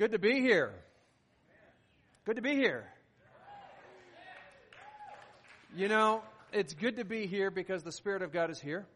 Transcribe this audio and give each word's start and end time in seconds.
Good 0.00 0.12
to 0.12 0.18
be 0.18 0.40
here. 0.40 0.72
Good 2.24 2.36
to 2.36 2.40
be 2.40 2.54
here. 2.54 2.86
You 5.76 5.88
know, 5.88 6.22
it's 6.54 6.72
good 6.72 6.96
to 6.96 7.04
be 7.04 7.26
here 7.26 7.50
because 7.50 7.82
the 7.82 7.92
Spirit 7.92 8.22
of 8.22 8.32
God 8.32 8.50
is 8.50 8.58
here. 8.58 8.86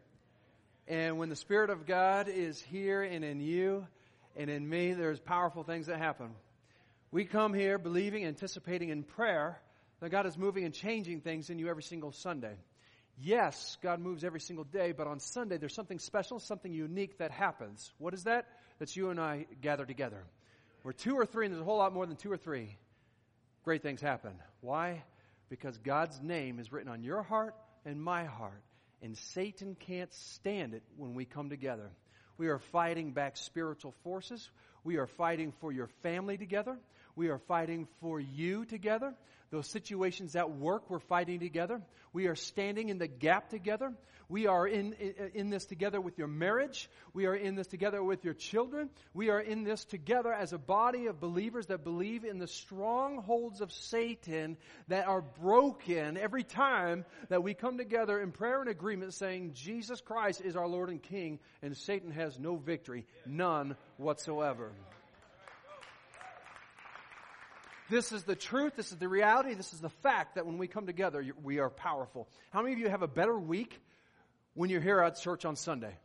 And 0.87 1.19
when 1.19 1.29
the 1.29 1.35
Spirit 1.35 1.69
of 1.69 1.85
God 1.85 2.27
is 2.27 2.59
here 2.59 3.03
and 3.03 3.23
in 3.23 3.39
you 3.39 3.85
and 4.35 4.49
in 4.49 4.67
me, 4.67 4.93
there's 4.93 5.19
powerful 5.19 5.61
things 5.61 5.85
that 5.85 5.99
happen. 5.99 6.31
We 7.11 7.25
come 7.25 7.53
here 7.53 7.77
believing, 7.77 8.25
anticipating 8.25 8.89
in 8.89 9.03
prayer 9.03 9.61
that 9.99 10.09
God 10.09 10.25
is 10.25 10.39
moving 10.39 10.65
and 10.65 10.73
changing 10.73 11.21
things 11.21 11.51
in 11.51 11.59
you 11.59 11.69
every 11.69 11.83
single 11.83 12.13
Sunday. 12.13 12.55
Yes, 13.21 13.77
God 13.83 13.99
moves 13.99 14.23
every 14.23 14.39
single 14.39 14.65
day, 14.65 14.91
but 14.91 15.05
on 15.05 15.19
Sunday 15.19 15.57
there's 15.57 15.75
something 15.75 15.99
special, 15.99 16.39
something 16.39 16.73
unique 16.73 17.19
that 17.19 17.29
happens. 17.29 17.93
What 17.99 18.15
is 18.15 18.23
that? 18.23 18.47
That's 18.79 18.95
you 18.95 19.11
and 19.11 19.19
I 19.19 19.45
gather 19.61 19.85
together. 19.85 20.23
We're 20.85 20.91
two 20.91 21.15
or 21.15 21.25
three, 21.25 21.47
and 21.47 21.53
there's 21.55 21.63
a 21.63 21.65
whole 21.65 21.79
lot 21.79 21.95
more 21.95 22.05
than 22.05 22.15
two 22.15 22.31
or 22.31 22.37
three. 22.37 22.77
Great 23.63 23.81
things 23.81 24.01
happen. 24.01 24.33
Why? 24.61 25.01
Because 25.49 25.75
God's 25.79 26.21
name 26.21 26.59
is 26.59 26.71
written 26.71 26.91
on 26.91 27.01
your 27.01 27.23
heart 27.23 27.55
and 27.85 27.99
my 27.99 28.25
heart, 28.25 28.61
and 29.01 29.17
Satan 29.17 29.75
can't 29.79 30.13
stand 30.13 30.75
it 30.75 30.83
when 30.95 31.15
we 31.15 31.25
come 31.25 31.49
together. 31.49 31.89
We 32.37 32.49
are 32.49 32.59
fighting 32.59 33.13
back 33.13 33.35
spiritual 33.35 33.95
forces. 34.03 34.47
We 34.83 34.97
are 34.97 35.07
fighting 35.07 35.53
for 35.59 35.71
your 35.71 35.87
family 36.03 36.37
together. 36.37 36.77
We 37.15 37.29
are 37.29 37.39
fighting 37.39 37.87
for 38.01 38.19
you 38.19 38.65
together. 38.65 39.13
Those 39.51 39.69
situations 39.69 40.35
at 40.35 40.51
work, 40.51 40.89
we're 40.89 40.99
fighting 40.99 41.39
together. 41.39 41.81
We 42.11 42.27
are 42.27 42.35
standing 42.35 42.89
in 42.89 42.97
the 42.97 43.07
gap 43.07 43.49
together. 43.49 43.93
We 44.27 44.47
are 44.47 44.67
in, 44.67 44.93
in, 44.93 45.13
in, 45.33 45.49
this 45.49 45.65
together 45.65 46.01
with 46.01 46.17
your 46.17 46.27
marriage. 46.27 46.89
We 47.13 47.27
are 47.27 47.35
in 47.35 47.55
this 47.55 47.67
together 47.67 48.03
with 48.03 48.25
your 48.25 48.33
children. 48.33 48.89
We 49.13 49.29
are 49.29 49.39
in 49.39 49.63
this 49.63 49.85
together 49.85 50.33
as 50.33 50.51
a 50.51 50.57
body 50.57 51.05
of 51.05 51.19
believers 51.19 51.67
that 51.67 51.83
believe 51.83 52.23
in 52.23 52.39
the 52.39 52.47
strongholds 52.47 53.61
of 53.61 53.71
Satan 53.71 54.57
that 54.87 55.07
are 55.07 55.21
broken 55.21 56.17
every 56.17 56.43
time 56.43 57.05
that 57.29 57.43
we 57.43 57.53
come 57.53 57.77
together 57.77 58.19
in 58.19 58.31
prayer 58.31 58.61
and 58.61 58.69
agreement 58.69 59.13
saying 59.13 59.51
Jesus 59.53 60.01
Christ 60.01 60.41
is 60.41 60.55
our 60.55 60.67
Lord 60.67 60.89
and 60.89 61.01
King 61.01 61.39
and 61.61 61.77
Satan 61.77 62.11
has 62.11 62.39
no 62.39 62.55
victory, 62.55 63.05
none 63.27 63.75
whatsoever. 63.97 64.71
This 67.89 68.11
is 68.11 68.23
the 68.23 68.35
truth. 68.35 68.75
This 68.75 68.91
is 68.91 68.97
the 68.97 69.07
reality. 69.07 69.53
This 69.53 69.73
is 69.73 69.79
the 69.79 69.89
fact 69.89 70.35
that 70.35 70.45
when 70.45 70.57
we 70.57 70.67
come 70.67 70.87
together, 70.87 71.23
we 71.43 71.59
are 71.59 71.69
powerful. 71.69 72.27
How 72.51 72.61
many 72.61 72.73
of 72.73 72.79
you 72.79 72.89
have 72.89 73.03
a 73.03 73.07
better 73.07 73.37
week 73.37 73.79
when 74.55 74.69
you're 74.71 74.81
here 74.81 74.99
at 75.01 75.19
church 75.19 75.45
on 75.45 75.55
Sunday? 75.55 75.95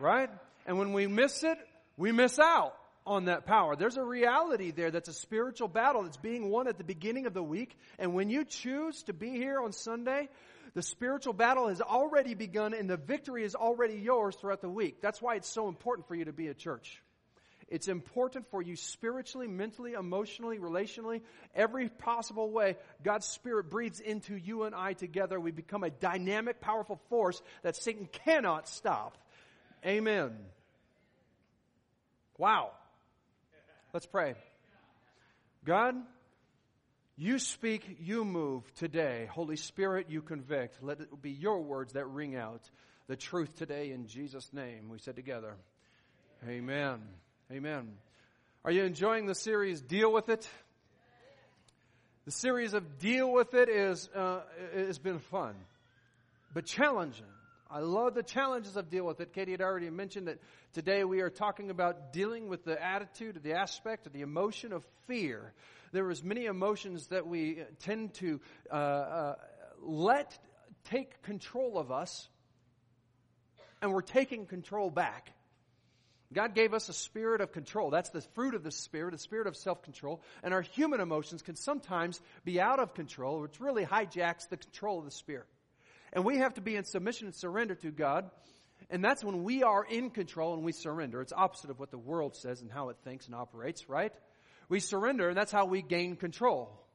Right? 0.00 0.30
And 0.66 0.78
when 0.78 0.92
we 0.92 1.06
miss 1.06 1.44
it, 1.44 1.58
we 1.96 2.10
miss 2.10 2.38
out 2.40 2.74
on 3.06 3.26
that 3.26 3.46
power. 3.46 3.76
There's 3.76 3.96
a 3.96 4.02
reality 4.02 4.72
there 4.72 4.90
that's 4.90 5.08
a 5.08 5.12
spiritual 5.12 5.68
battle 5.68 6.02
that's 6.02 6.16
being 6.16 6.50
won 6.50 6.66
at 6.66 6.76
the 6.76 6.84
beginning 6.84 7.26
of 7.26 7.34
the 7.34 7.42
week. 7.42 7.78
And 8.00 8.14
when 8.14 8.28
you 8.28 8.44
choose 8.44 9.04
to 9.04 9.12
be 9.12 9.30
here 9.30 9.60
on 9.60 9.72
Sunday, 9.72 10.28
the 10.74 10.82
spiritual 10.82 11.34
battle 11.34 11.68
has 11.68 11.80
already 11.80 12.34
begun 12.34 12.74
and 12.74 12.90
the 12.90 12.96
victory 12.96 13.44
is 13.44 13.54
already 13.54 13.94
yours 13.94 14.34
throughout 14.34 14.60
the 14.60 14.68
week. 14.68 15.00
That's 15.00 15.22
why 15.22 15.36
it's 15.36 15.48
so 15.48 15.68
important 15.68 16.08
for 16.08 16.16
you 16.16 16.24
to 16.24 16.32
be 16.32 16.48
at 16.48 16.58
church. 16.58 17.00
It's 17.68 17.88
important 17.88 18.46
for 18.50 18.62
you 18.62 18.76
spiritually, 18.76 19.48
mentally, 19.48 19.94
emotionally, 19.94 20.58
relationally, 20.58 21.22
every 21.54 21.88
possible 21.88 22.50
way. 22.50 22.76
God's 23.02 23.26
Spirit 23.26 23.70
breathes 23.70 23.98
into 23.98 24.36
you 24.36 24.62
and 24.62 24.74
I 24.74 24.92
together. 24.92 25.40
We 25.40 25.50
become 25.50 25.82
a 25.82 25.90
dynamic, 25.90 26.60
powerful 26.60 27.00
force 27.08 27.42
that 27.62 27.74
Satan 27.74 28.08
cannot 28.24 28.68
stop. 28.68 29.18
Amen. 29.84 30.36
Wow. 32.38 32.70
Let's 33.92 34.06
pray. 34.06 34.34
God, 35.64 35.96
you 37.16 37.40
speak, 37.40 37.98
you 38.00 38.24
move 38.24 38.62
today. 38.74 39.28
Holy 39.32 39.56
Spirit, 39.56 40.06
you 40.08 40.22
convict. 40.22 40.82
Let 40.82 41.00
it 41.00 41.22
be 41.22 41.30
your 41.32 41.62
words 41.62 41.94
that 41.94 42.06
ring 42.06 42.36
out 42.36 42.62
the 43.08 43.16
truth 43.16 43.56
today 43.56 43.90
in 43.90 44.06
Jesus' 44.06 44.52
name. 44.52 44.88
We 44.88 44.98
said 44.98 45.16
together, 45.16 45.56
Amen. 46.44 46.58
Amen. 46.58 47.00
Are 48.64 48.72
you 48.72 48.82
enjoying 48.82 49.26
the 49.26 49.34
series 49.36 49.80
Deal 49.80 50.12
with 50.12 50.28
It? 50.28 50.48
The 52.24 52.32
series 52.32 52.74
of 52.74 52.98
Deal 52.98 53.32
with 53.32 53.54
It 53.54 53.68
is 53.68 54.08
uh, 54.12 54.40
has 54.74 54.98
been 54.98 55.20
fun, 55.20 55.54
but 56.52 56.66
challenging. 56.66 57.26
I 57.70 57.78
love 57.78 58.14
the 58.14 58.24
challenges 58.24 58.76
of 58.76 58.90
deal 58.90 59.04
with 59.04 59.20
it. 59.20 59.32
Katie 59.32 59.52
had 59.52 59.60
already 59.60 59.90
mentioned 59.90 60.26
that 60.26 60.40
today 60.72 61.04
we 61.04 61.20
are 61.20 61.30
talking 61.30 61.70
about 61.70 62.12
dealing 62.12 62.48
with 62.48 62.64
the 62.64 62.84
attitude, 62.84 63.40
the 63.44 63.52
aspect, 63.54 64.08
of 64.08 64.12
the 64.12 64.22
emotion 64.22 64.72
of 64.72 64.84
fear. 65.06 65.52
There 65.92 66.10
is 66.10 66.24
many 66.24 66.46
emotions 66.46 67.06
that 67.08 67.28
we 67.28 67.60
tend 67.78 68.14
to 68.14 68.40
uh, 68.72 68.74
uh, 68.74 69.34
let 69.82 70.36
take 70.90 71.22
control 71.22 71.78
of 71.78 71.92
us, 71.92 72.28
and 73.80 73.92
we're 73.92 74.00
taking 74.00 74.46
control 74.46 74.90
back. 74.90 75.30
God 76.32 76.54
gave 76.54 76.74
us 76.74 76.88
a 76.88 76.92
spirit 76.92 77.40
of 77.40 77.52
control. 77.52 77.90
That's 77.90 78.10
the 78.10 78.20
fruit 78.34 78.54
of 78.54 78.62
the 78.64 78.70
spirit, 78.70 79.14
a 79.14 79.18
spirit 79.18 79.46
of 79.46 79.56
self-control. 79.56 80.20
And 80.42 80.52
our 80.52 80.62
human 80.62 81.00
emotions 81.00 81.42
can 81.42 81.56
sometimes 81.56 82.20
be 82.44 82.60
out 82.60 82.80
of 82.80 82.94
control, 82.94 83.40
which 83.40 83.60
really 83.60 83.84
hijacks 83.84 84.48
the 84.48 84.56
control 84.56 84.98
of 84.98 85.04
the 85.04 85.10
spirit. 85.10 85.46
And 86.12 86.24
we 86.24 86.38
have 86.38 86.54
to 86.54 86.60
be 86.60 86.76
in 86.76 86.84
submission 86.84 87.26
and 87.26 87.34
surrender 87.34 87.74
to 87.76 87.90
God. 87.90 88.30
And 88.90 89.04
that's 89.04 89.24
when 89.24 89.44
we 89.44 89.62
are 89.62 89.84
in 89.84 90.10
control 90.10 90.54
and 90.54 90.62
we 90.62 90.72
surrender. 90.72 91.20
It's 91.20 91.32
opposite 91.32 91.70
of 91.70 91.78
what 91.78 91.90
the 91.90 91.98
world 91.98 92.36
says 92.36 92.60
and 92.60 92.70
how 92.70 92.88
it 92.88 92.96
thinks 93.04 93.26
and 93.26 93.34
operates, 93.34 93.88
right? 93.88 94.12
We 94.68 94.80
surrender 94.80 95.28
and 95.28 95.36
that's 95.36 95.52
how 95.52 95.66
we 95.66 95.82
gain 95.82 96.16
control. 96.16 96.85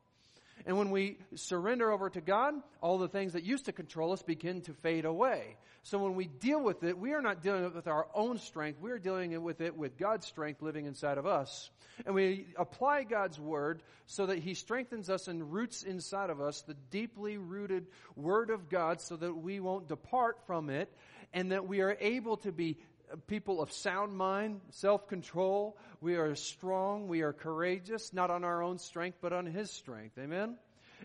And 0.66 0.78
when 0.78 0.92
we 0.92 1.18
surrender 1.36 1.92
over 1.92 2.10
to 2.10 2.22
God, 2.22 2.54
all 2.82 2.98
the 2.98 3.08
things 3.08 3.34
that 3.34 3.44
used 3.44 3.66
to 3.66 3.72
control 3.72 4.12
us 4.12 4.22
begin 4.22 4.62
to 4.62 4.74
fade 4.74 5.06
away. 5.06 5.58
So 5.84 5.98
when 5.98 6.16
we 6.16 6.28
deal 6.28 6.62
with 6.64 6.84
it, 6.84 6.98
we 6.98 7.14
are 7.14 7.22
not 7.22 7.42
dealing 7.42 7.74
with 7.74 7.88
our 7.88 8.08
own 8.14 8.38
strength. 8.38 8.80
We 8.80 8.92
are 8.92 9.00
dealing 9.00 9.42
with 9.42 9.62
it 9.62 9.76
with 9.76 9.98
God's 9.98 10.28
strength 10.28 10.62
living 10.62 10.86
inside 10.86 11.18
of 11.18 11.26
us. 11.26 11.72
And 12.06 12.16
we 12.16 12.48
apply 12.58 13.04
God's 13.04 13.40
word 13.40 13.82
so 14.06 14.28
that 14.28 14.40
He 14.40 14.54
strengthens 14.54 15.10
us 15.10 15.28
and 15.28 15.52
roots 15.52 15.84
inside 15.84 16.30
of 16.30 16.40
us 16.40 16.62
the 16.62 16.76
deeply 16.92 17.38
rooted 17.38 17.88
word 18.16 18.50
of 18.50 18.70
God 18.70 19.02
so 19.02 19.16
that 19.16 19.34
we 19.34 19.60
won't 19.60 19.88
depart 19.88 20.38
from 20.46 20.70
it 20.70 20.92
and 21.34 21.52
that 21.52 21.68
we 21.68 21.82
are 21.82 21.98
able 22.00 22.38
to 22.38 22.52
be 22.52 22.78
people 23.28 23.62
of 23.62 23.72
sound 23.72 24.16
mind, 24.16 24.62
self-control. 24.72 25.78
We 26.00 26.16
are 26.16 26.36
strong. 26.36 27.08
We 27.08 27.22
are 27.22 27.34
courageous, 27.34 28.14
not 28.14 28.32
on 28.32 28.44
our 28.44 28.64
own 28.64 28.78
strength, 28.80 29.18
but 29.22 29.34
on 29.34 29.46
His 29.46 29.72
strength. 29.72 30.18
Amen? 30.18 30.58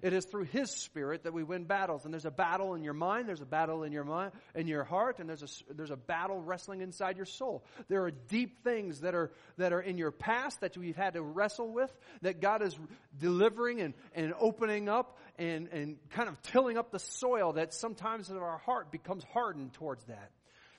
It 0.02 0.12
is 0.12 0.26
through 0.26 0.44
His 0.44 0.70
Spirit 0.70 1.24
that 1.24 1.32
we 1.32 1.42
win 1.42 1.64
battles. 1.64 2.04
And 2.04 2.12
there's 2.12 2.26
a 2.26 2.30
battle 2.30 2.74
in 2.74 2.84
your 2.84 2.92
mind, 2.92 3.28
there's 3.28 3.40
a 3.40 3.46
battle 3.46 3.82
in 3.82 3.92
your 3.92 4.04
mind, 4.04 4.32
in 4.54 4.66
your 4.66 4.84
heart, 4.84 5.18
and 5.18 5.28
there's 5.28 5.42
a, 5.42 5.74
there's 5.74 5.90
a 5.90 5.96
battle 5.96 6.40
wrestling 6.40 6.80
inside 6.80 7.16
your 7.16 7.26
soul. 7.26 7.64
There 7.88 8.04
are 8.04 8.10
deep 8.10 8.62
things 8.62 9.00
that 9.00 9.14
are, 9.14 9.32
that 9.56 9.72
are 9.72 9.80
in 9.80 9.96
your 9.96 10.10
past 10.10 10.60
that 10.60 10.76
we've 10.76 10.96
had 10.96 11.14
to 11.14 11.22
wrestle 11.22 11.72
with, 11.72 11.94
that 12.22 12.40
God 12.40 12.62
is 12.62 12.76
delivering 13.18 13.80
and, 13.80 13.94
and 14.14 14.34
opening 14.38 14.88
up 14.88 15.18
and, 15.38 15.68
and 15.68 15.96
kind 16.10 16.28
of 16.28 16.40
tilling 16.42 16.76
up 16.76 16.90
the 16.90 16.98
soil 16.98 17.54
that 17.54 17.72
sometimes 17.72 18.28
in 18.28 18.36
our 18.36 18.58
heart 18.58 18.90
becomes 18.90 19.24
hardened 19.32 19.72
towards 19.74 20.04
that. 20.04 20.30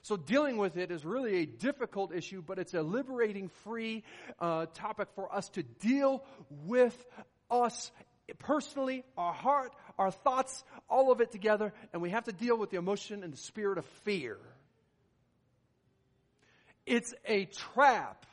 So 0.08 0.16
dealing 0.16 0.56
with 0.56 0.78
it 0.78 0.90
is 0.90 1.04
really 1.04 1.42
a 1.42 1.44
difficult 1.44 2.14
issue, 2.14 2.40
but 2.40 2.58
it's 2.58 2.72
a 2.72 2.80
liberating, 2.80 3.50
free 3.62 4.04
uh, 4.40 4.64
topic 4.72 5.08
for 5.14 5.30
us 5.30 5.50
to 5.50 5.62
deal 5.62 6.24
with 6.64 6.96
us 7.50 7.92
personally, 8.38 9.04
our 9.18 9.34
heart, 9.34 9.74
our 9.98 10.10
thoughts, 10.10 10.64
all 10.88 11.12
of 11.12 11.20
it 11.20 11.30
together, 11.30 11.74
and 11.92 12.00
we 12.00 12.08
have 12.08 12.24
to 12.24 12.32
deal 12.32 12.56
with 12.56 12.70
the 12.70 12.78
emotion 12.78 13.22
and 13.22 13.34
the 13.34 13.36
spirit 13.36 13.76
of 13.76 13.84
fear. 14.04 14.38
It's 16.86 17.12
a 17.26 17.44
trap 17.44 18.24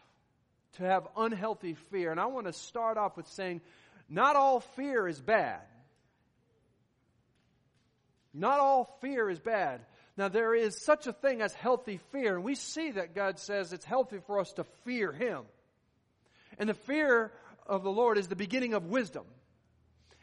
to 0.78 0.84
have 0.84 1.06
unhealthy 1.18 1.74
fear. 1.92 2.10
And 2.10 2.22
I 2.22 2.28
want 2.28 2.48
to 2.48 2.54
start 2.54 2.98
off 2.98 3.18
with 3.18 3.28
saying, 3.28 3.60
not 4.08 4.38
all 4.38 4.62
fear 4.62 5.10
is 5.10 5.20
bad. 5.20 5.60
Not 8.34 8.62
all 8.62 8.98
fear 9.02 9.30
is 9.30 9.42
bad. 9.42 9.82
Now, 10.18 10.30
there 10.30 10.56
is 10.56 10.82
such 10.82 11.08
a 11.08 11.14
thing 11.14 11.42
as 11.42 11.54
healthy 11.54 12.00
fear, 12.12 12.36
and 12.36 12.44
we 12.44 12.56
see 12.56 12.92
that 12.92 13.14
God 13.14 13.38
says 13.38 13.74
it's 13.74 13.86
healthy 13.86 14.20
for 14.26 14.40
us 14.40 14.54
to 14.54 14.64
fear 14.86 15.12
Him. 15.12 15.44
And 16.58 16.70
the 16.70 16.74
fear 16.74 17.34
of 17.68 17.84
the 17.84 17.92
Lord 17.92 18.18
is 18.18 18.28
the 18.28 18.36
beginning 18.36 18.74
of 18.74 18.86
wisdom. 18.86 19.26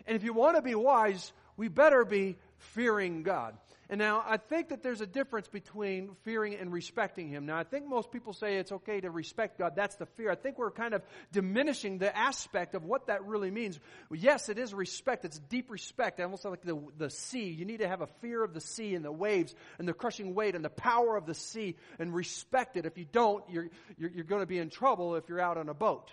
And 0.07 0.17
if 0.17 0.25
you 0.25 0.33
want 0.33 0.57
to 0.57 0.63
be 0.63 0.75
wise, 0.75 1.33
we 1.57 1.69
better 1.69 2.05
be 2.05 2.37
fearing 2.57 3.23
God. 3.23 3.55
And 3.93 3.99
now 3.99 4.25
I 4.27 4.39
think 4.39 4.71
that 4.71 4.83
there's 4.83 5.03
a 5.03 5.07
difference 5.07 5.49
between 5.49 6.13
fearing 6.23 6.55
and 6.55 6.73
respecting 6.73 7.29
Him. 7.29 7.45
Now 7.45 7.59
I 7.59 7.65
think 7.65 7.87
most 7.87 8.11
people 8.11 8.33
say 8.33 8.57
it's 8.57 8.73
okay 8.73 9.03
to 9.03 9.11
respect 9.11 9.59
God. 9.59 9.75
That's 9.77 9.97
the 9.97 10.07
fear. 10.07 10.31
I 10.31 10.35
think 10.35 10.57
we're 10.57 10.71
kind 10.71 10.95
of 10.95 11.03
diminishing 11.31 11.99
the 11.99 12.17
aspect 12.17 12.75
of 12.75 12.87
what 12.87 13.09
that 13.09 13.23
really 13.27 13.51
means. 13.51 13.79
Yes, 14.11 14.49
it 14.49 14.57
is 14.57 14.73
respect. 14.73 15.27
It's 15.27 15.39
deep 15.39 15.71
respect. 15.71 16.21
I 16.21 16.23
almost 16.23 16.47
like 16.47 16.63
the, 16.63 16.83
the 16.97 17.11
sea. 17.11 17.51
You 17.51 17.67
need 17.67 17.81
to 17.81 17.87
have 17.89 18.01
a 18.01 18.07
fear 18.23 18.43
of 18.43 18.55
the 18.55 18.63
sea 18.63 18.95
and 18.95 19.05
the 19.05 19.13
waves 19.13 19.55
and 19.79 19.87
the 19.87 19.93
crushing 19.93 20.35
weight 20.35 20.55
and 20.55 20.65
the 20.65 20.71
power 20.71 21.15
of 21.15 21.27
the 21.27 21.35
sea 21.35 21.77
and 21.99 22.15
respect 22.15 22.79
it. 22.79 22.87
If 22.87 22.97
you 22.97 23.05
don't, 23.05 23.45
you're, 23.51 23.69
you're, 23.99 24.11
you're 24.11 24.25
going 24.25 24.41
to 24.41 24.47
be 24.47 24.57
in 24.57 24.71
trouble 24.71 25.17
if 25.17 25.29
you're 25.29 25.39
out 25.39 25.59
on 25.59 25.69
a 25.69 25.75
boat. 25.75 26.11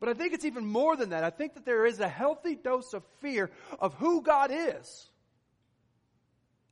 But 0.00 0.08
I 0.08 0.14
think 0.14 0.34
it's 0.34 0.46
even 0.46 0.66
more 0.66 0.96
than 0.96 1.10
that. 1.10 1.22
I 1.22 1.30
think 1.30 1.54
that 1.54 1.64
there 1.64 1.86
is 1.86 2.00
a 2.00 2.08
healthy 2.08 2.56
dose 2.56 2.92
of 2.92 3.04
fear 3.20 3.52
of 3.78 3.94
who 3.94 4.20
God 4.20 4.50
is. 4.52 5.08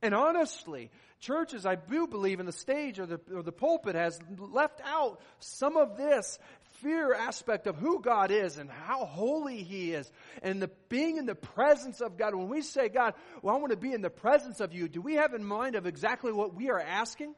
And 0.01 0.15
honestly, 0.15 0.89
churches, 1.19 1.65
I 1.65 1.75
do 1.75 2.07
believe 2.07 2.39
in 2.39 2.45
the 2.45 2.51
stage 2.51 2.99
or 2.99 3.05
the, 3.05 3.19
or 3.33 3.43
the 3.43 3.51
pulpit 3.51 3.95
has 3.95 4.19
left 4.37 4.81
out 4.83 5.21
some 5.39 5.77
of 5.77 5.95
this 5.95 6.39
fear 6.81 7.13
aspect 7.13 7.67
of 7.67 7.75
who 7.75 8.01
God 8.01 8.31
is 8.31 8.57
and 8.57 8.69
how 8.69 9.05
holy 9.05 9.63
He 9.63 9.93
is 9.93 10.11
and 10.41 10.61
the 10.61 10.71
being 10.89 11.17
in 11.17 11.25
the 11.25 11.35
presence 11.35 12.01
of 12.01 12.17
God. 12.17 12.33
When 12.33 12.49
we 12.49 12.61
say, 12.61 12.89
God, 12.89 13.13
well, 13.41 13.55
I 13.55 13.59
want 13.59 13.71
to 13.71 13.77
be 13.77 13.93
in 13.93 14.01
the 14.01 14.09
presence 14.09 14.59
of 14.59 14.73
you, 14.73 14.87
do 14.87 15.01
we 15.01 15.15
have 15.15 15.33
in 15.33 15.43
mind 15.43 15.75
of 15.75 15.85
exactly 15.85 16.31
what 16.31 16.55
we 16.55 16.71
are 16.71 16.79
asking? 16.79 17.35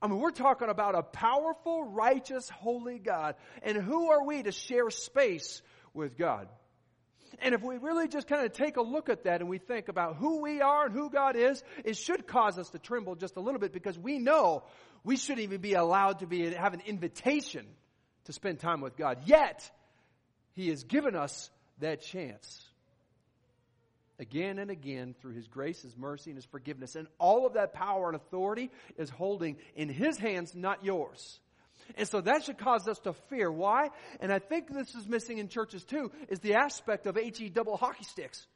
I 0.00 0.06
mean, 0.06 0.20
we're 0.20 0.30
talking 0.30 0.68
about 0.68 0.94
a 0.94 1.02
powerful, 1.02 1.82
righteous, 1.82 2.48
holy 2.48 3.00
God. 3.00 3.34
And 3.62 3.76
who 3.76 4.12
are 4.12 4.24
we 4.24 4.44
to 4.44 4.52
share 4.52 4.90
space 4.90 5.60
with 5.92 6.16
God? 6.16 6.48
And 7.40 7.54
if 7.54 7.62
we 7.62 7.78
really 7.78 8.08
just 8.08 8.26
kind 8.26 8.44
of 8.44 8.52
take 8.52 8.76
a 8.76 8.82
look 8.82 9.08
at 9.08 9.24
that 9.24 9.40
and 9.40 9.48
we 9.48 9.58
think 9.58 9.88
about 9.88 10.16
who 10.16 10.40
we 10.42 10.60
are 10.60 10.86
and 10.86 10.94
who 10.94 11.10
God 11.10 11.36
is, 11.36 11.62
it 11.84 11.96
should 11.96 12.26
cause 12.26 12.58
us 12.58 12.70
to 12.70 12.78
tremble 12.78 13.14
just 13.14 13.36
a 13.36 13.40
little 13.40 13.60
bit 13.60 13.72
because 13.72 13.98
we 13.98 14.18
know 14.18 14.64
we 15.04 15.16
shouldn't 15.16 15.44
even 15.44 15.60
be 15.60 15.74
allowed 15.74 16.20
to 16.20 16.26
be 16.26 16.52
have 16.52 16.74
an 16.74 16.82
invitation 16.86 17.66
to 18.24 18.32
spend 18.32 18.60
time 18.60 18.80
with 18.80 18.96
God. 18.96 19.18
Yet, 19.24 19.70
He 20.54 20.68
has 20.68 20.84
given 20.84 21.16
us 21.16 21.50
that 21.80 22.02
chance. 22.02 22.64
Again 24.20 24.58
and 24.58 24.70
again 24.70 25.14
through 25.20 25.34
His 25.34 25.46
grace, 25.46 25.82
His 25.82 25.96
mercy, 25.96 26.30
and 26.30 26.36
His 26.36 26.44
forgiveness. 26.46 26.96
And 26.96 27.06
all 27.18 27.46
of 27.46 27.54
that 27.54 27.72
power 27.72 28.08
and 28.08 28.16
authority 28.16 28.70
is 28.96 29.08
holding 29.08 29.56
in 29.76 29.88
His 29.88 30.18
hands, 30.18 30.54
not 30.54 30.84
yours. 30.84 31.40
And 31.96 32.08
so 32.08 32.20
that 32.20 32.44
should 32.44 32.58
cause 32.58 32.86
us 32.88 32.98
to 33.00 33.12
fear. 33.28 33.50
Why? 33.50 33.90
And 34.20 34.32
I 34.32 34.38
think 34.38 34.72
this 34.72 34.94
is 34.94 35.06
missing 35.08 35.38
in 35.38 35.48
churches 35.48 35.84
too, 35.84 36.10
is 36.28 36.40
the 36.40 36.54
aspect 36.54 37.06
of 37.06 37.16
HE 37.16 37.50
double 37.50 37.76
hockey 37.76 38.04
sticks. 38.04 38.46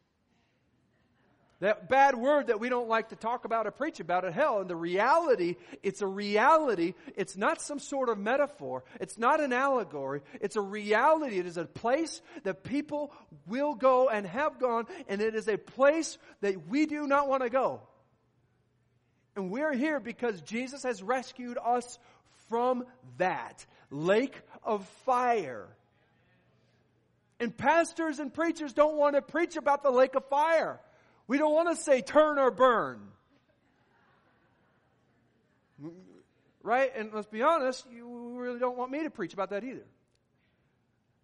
That 1.63 1.89
bad 1.89 2.17
word 2.17 2.49
that 2.49 2.59
we 2.59 2.69
don't 2.69 2.89
like 2.89 3.11
to 3.11 3.17
talk 3.17 3.45
about 3.45 3.69
or 3.69 3.71
preach 3.71 4.01
about 4.01 4.25
at 4.25 4.33
hell. 4.33 4.61
And 4.61 4.69
the 4.69 4.75
reality, 4.75 5.55
it's 5.85 6.03
a 6.03 6.07
reality. 6.09 6.95
It's 7.17 7.37
not 7.37 7.63
some 7.63 7.79
sort 7.79 8.09
of 8.09 8.19
metaphor. 8.19 8.83
It's 9.01 9.17
not 9.17 9.41
an 9.41 9.53
allegory. 9.53 10.23
It's 10.41 10.57
a 10.57 10.61
reality. 10.61 11.39
It 11.39 11.47
is 11.47 11.59
a 11.59 11.65
place 11.65 12.21
that 12.43 12.65
people 12.65 13.13
will 13.47 13.75
go 13.77 14.09
and 14.09 14.27
have 14.27 14.59
gone. 14.59 14.87
And 15.07 15.23
it 15.23 15.37
is 15.37 15.47
a 15.47 15.57
place 15.57 16.19
that 16.41 16.67
we 16.67 16.87
do 16.87 17.07
not 17.07 17.29
want 17.29 17.45
to 17.45 17.49
go. 17.49 17.83
And 19.37 19.49
we're 19.49 19.73
here 19.73 20.01
because 20.01 20.41
Jesus 20.43 20.83
has 20.83 21.01
rescued 21.01 21.59
us 21.65 21.97
from 22.53 22.85
that 23.17 23.65
lake 23.91 24.39
of 24.63 24.87
fire. 25.07 25.67
And 27.41 27.57
pastors 27.57 28.19
and 28.19 28.33
preachers 28.33 28.75
don't 28.75 28.99
want 28.99 29.15
to 29.15 29.23
preach 29.23 29.57
about 29.57 29.83
the 29.83 29.91
lake 29.91 30.15
of 30.17 30.29
fire. 30.29 30.79
We 31.27 31.39
don't 31.39 31.55
want 31.55 31.75
to 31.75 31.83
say 31.83 32.03
turn 32.03 32.39
or 32.39 32.51
burn. 32.51 33.01
Right? 36.63 36.93
And 36.95 37.11
let's 37.15 37.27
be 37.27 37.41
honest, 37.41 37.87
you 37.91 38.35
really 38.37 38.59
don't 38.59 38.77
want 38.77 38.93
me 38.93 39.05
to 39.05 39.11
preach 39.11 39.33
about 39.33 39.49
that 39.49 39.65
either. 39.65 39.87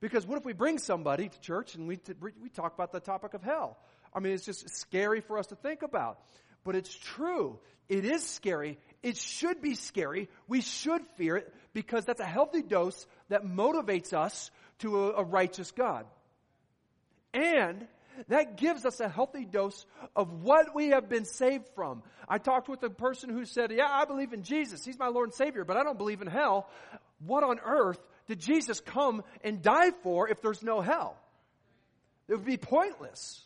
Because 0.01 0.27
what 0.27 0.39
if 0.39 0.47
we 0.47 0.55
bring 0.55 0.79
somebody 0.79 1.29
to 1.29 1.41
church 1.41 1.75
and 1.75 1.87
we, 1.87 2.01
we 2.41 2.49
talk 2.49 2.73
about 2.73 2.91
the 2.91 3.01
topic 3.01 3.35
of 3.35 3.43
hell? 3.43 3.77
I 4.15 4.21
mean, 4.21 4.33
it's 4.33 4.47
just 4.47 4.67
scary 4.71 5.21
for 5.21 5.37
us 5.37 5.49
to 5.49 5.57
think 5.57 5.83
about. 5.83 6.21
But 6.65 6.75
it's 6.75 6.95
true. 6.95 7.59
It 7.87 8.07
is 8.07 8.27
scary. 8.27 8.79
It 9.03 9.17
should 9.17 9.63
be 9.63 9.75
scary. 9.75 10.29
We 10.49 10.61
should 10.61 11.03
fear 11.17 11.37
it 11.37 11.53
because 11.73 12.05
that's 12.05 12.21
a 12.21 12.27
healthy 12.27 12.63
dose 12.63 13.07
that 13.29 13.45
motivates 13.45 14.13
us 14.13 14.51
to 14.81 15.05
a, 15.05 15.13
a 15.19 15.25
righteous 15.25 15.71
God. 15.71 16.07
And 17.33 17.87
that 18.27 18.57
gives 18.57 18.85
us 18.85 18.99
a 18.99 19.09
healthy 19.09 19.45
dose 19.45 19.87
of 20.17 20.43
what 20.43 20.75
we 20.75 20.89
have 20.89 21.09
been 21.09 21.25
saved 21.25 21.67
from. 21.75 22.03
I 22.29 22.39
talked 22.39 22.69
with 22.69 22.83
a 22.83 22.91
person 22.91 23.31
who 23.31 23.45
said, 23.45 23.71
Yeah, 23.71 23.89
I 23.89 24.05
believe 24.05 24.33
in 24.33 24.43
Jesus. 24.43 24.85
He's 24.85 24.99
my 24.99 25.09
Lord 25.09 25.29
and 25.29 25.35
Savior, 25.35 25.65
but 25.65 25.77
I 25.77 25.85
don't 25.85 25.99
believe 25.99 26.21
in 26.21 26.27
hell. 26.27 26.69
What 27.25 27.45
on 27.45 27.61
earth 27.65 28.01
did 28.27 28.41
Jesus 28.41 28.81
come 28.81 29.23
and 29.43 29.63
die 29.63 29.93
for 30.03 30.29
if 30.29 30.43
there's 30.43 30.63
no 30.63 30.81
hell? 30.81 31.17
It 32.29 32.35
would 32.35 32.45
be 32.45 32.57
pointless. 32.57 33.43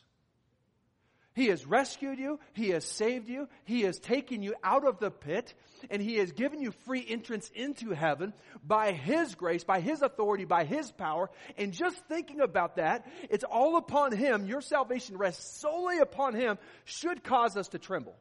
He 1.35 1.47
has 1.47 1.67
rescued 1.67 2.19
you. 2.19 2.39
He 2.53 2.71
has 2.71 2.85
saved 2.85 3.29
you. 3.29 3.49
He 3.65 3.83
has 3.83 3.99
taken 3.99 4.43
you 4.43 4.55
out 4.63 4.87
of 4.87 4.99
the 4.99 5.11
pit 5.11 5.55
and 5.91 6.03
He 6.03 6.17
has 6.17 6.33
given 6.33 6.61
you 6.61 6.73
free 6.85 7.05
entrance 7.09 7.51
into 7.55 7.91
heaven 7.91 8.33
by 8.65 8.93
His 8.93 9.35
grace, 9.35 9.65
by 9.65 9.81
His 9.81 10.03
authority, 10.03 10.45
by 10.45 10.65
His 10.65 10.91
power. 10.93 11.31
And 11.57 11.73
just 11.73 11.97
thinking 12.07 12.41
about 12.41 12.77
that, 12.77 13.07
it's 13.31 13.45
all 13.45 13.77
upon 13.77 14.13
Him. 14.13 14.47
Your 14.47 14.61
salvation 14.61 15.17
rests 15.17 15.61
solely 15.61 15.99
upon 15.99 16.35
Him 16.35 16.59
should 16.85 17.25
cause 17.25 17.57
us 17.57 17.69
to 17.69 17.79
tremble. 17.79 18.17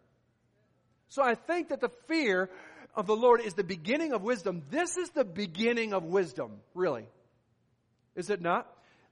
So 1.09 1.21
I 1.21 1.35
think 1.35 1.69
that 1.69 1.81
the 1.81 1.91
fear 2.07 2.49
of 2.95 3.07
the 3.07 3.15
Lord 3.15 3.41
is 3.41 3.53
the 3.53 3.63
beginning 3.63 4.13
of 4.13 4.21
wisdom. 4.21 4.63
This 4.69 4.97
is 4.97 5.09
the 5.09 5.25
beginning 5.25 5.93
of 5.93 6.03
wisdom, 6.03 6.61
really. 6.73 7.05
Is 8.15 8.29
it 8.29 8.41
not? 8.41 8.67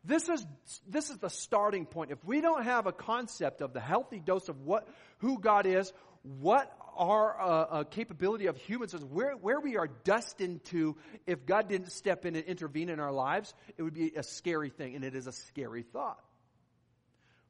This 0.10 0.28
is, 0.28 0.44
this 0.88 1.12
is 1.12 1.18
the 1.18 1.30
starting 1.30 1.86
point. 1.86 2.10
If 2.10 2.26
we 2.26 2.42
don't 2.42 2.64
have 2.64 2.88
a 2.88 2.92
concept 2.92 3.62
of 3.62 3.74
the 3.74 3.80
healthy 3.80 4.20
dose 4.20 4.50
of 4.50 4.60
what, 4.62 4.88
who 5.20 5.40
God 5.40 5.68
is, 5.68 5.94
what 6.24 6.76
our 6.98 7.40
uh, 7.40 7.46
uh, 7.46 7.84
capability 7.84 8.48
of 8.48 8.58
humans 8.58 8.96
is, 8.96 9.06
where, 9.06 9.34
where 9.34 9.60
we 9.60 9.78
are 9.78 9.88
destined 10.06 10.64
to, 10.66 10.98
if 11.28 11.46
God 11.46 11.70
didn't 11.70 11.92
step 11.92 12.26
in 12.26 12.36
and 12.36 12.44
intervene 12.46 12.90
in 12.90 13.00
our 13.00 13.12
lives, 13.12 13.54
it 13.78 13.84
would 13.84 13.94
be 13.94 14.12
a 14.16 14.24
scary 14.24 14.72
thing, 14.72 14.96
and 14.96 15.06
it 15.06 15.14
is 15.14 15.28
a 15.28 15.32
scary 15.32 15.84
thought. 15.84 16.20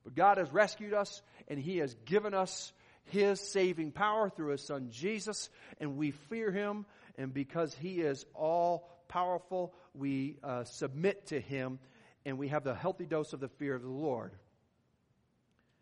But 0.04 0.16
God 0.16 0.38
has 0.38 0.52
rescued 0.52 0.94
us, 0.94 1.22
and 1.48 1.58
He 1.58 1.78
has 1.78 1.96
given 2.04 2.34
us 2.34 2.74
His 3.06 3.40
saving 3.40 3.94
power 3.94 4.30
through 4.30 4.52
His 4.52 4.66
Son 4.66 4.90
Jesus, 4.92 5.50
and 5.80 5.96
we 5.96 6.12
fear 6.12 6.52
Him, 6.52 6.86
and 7.18 7.34
because 7.34 7.74
He 7.74 8.02
is 8.02 8.26
all 8.36 8.90
powerful, 9.08 9.74
we 9.94 10.36
uh, 10.44 10.66
submit 10.66 11.28
to 11.28 11.40
Him 11.40 11.80
and 12.26 12.38
we 12.38 12.50
have 12.50 12.64
the 12.64 12.76
healthy 12.76 13.06
dose 13.06 13.34
of 13.34 13.40
the 13.40 13.48
fear 13.48 13.76
of 13.76 13.82
the 13.82 13.90
Lord. 13.90 14.34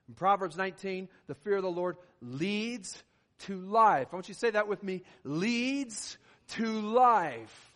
In 0.08 0.14
Proverbs 0.14 0.56
19, 0.56 1.10
the 1.28 1.36
fear 1.36 1.58
of 1.58 1.64
the 1.64 1.72
Lord 1.72 1.98
leads 2.22 3.02
to 3.40 3.60
life. 3.60 4.08
I 4.12 4.16
want 4.16 4.28
you 4.30 4.34
to 4.34 4.40
say 4.40 4.52
that 4.52 4.68
with 4.68 4.84
me. 4.84 5.04
Leads 5.24 6.18
to 6.50 6.66
life. 6.66 7.74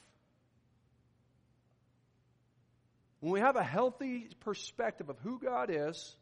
When 3.19 3.31
we 3.31 3.39
have 3.39 3.55
a 3.55 3.63
healthy 3.63 4.29
perspective 4.39 5.09
of 5.09 5.17
who 5.19 5.39
God 5.39 5.69
is 5.71 6.15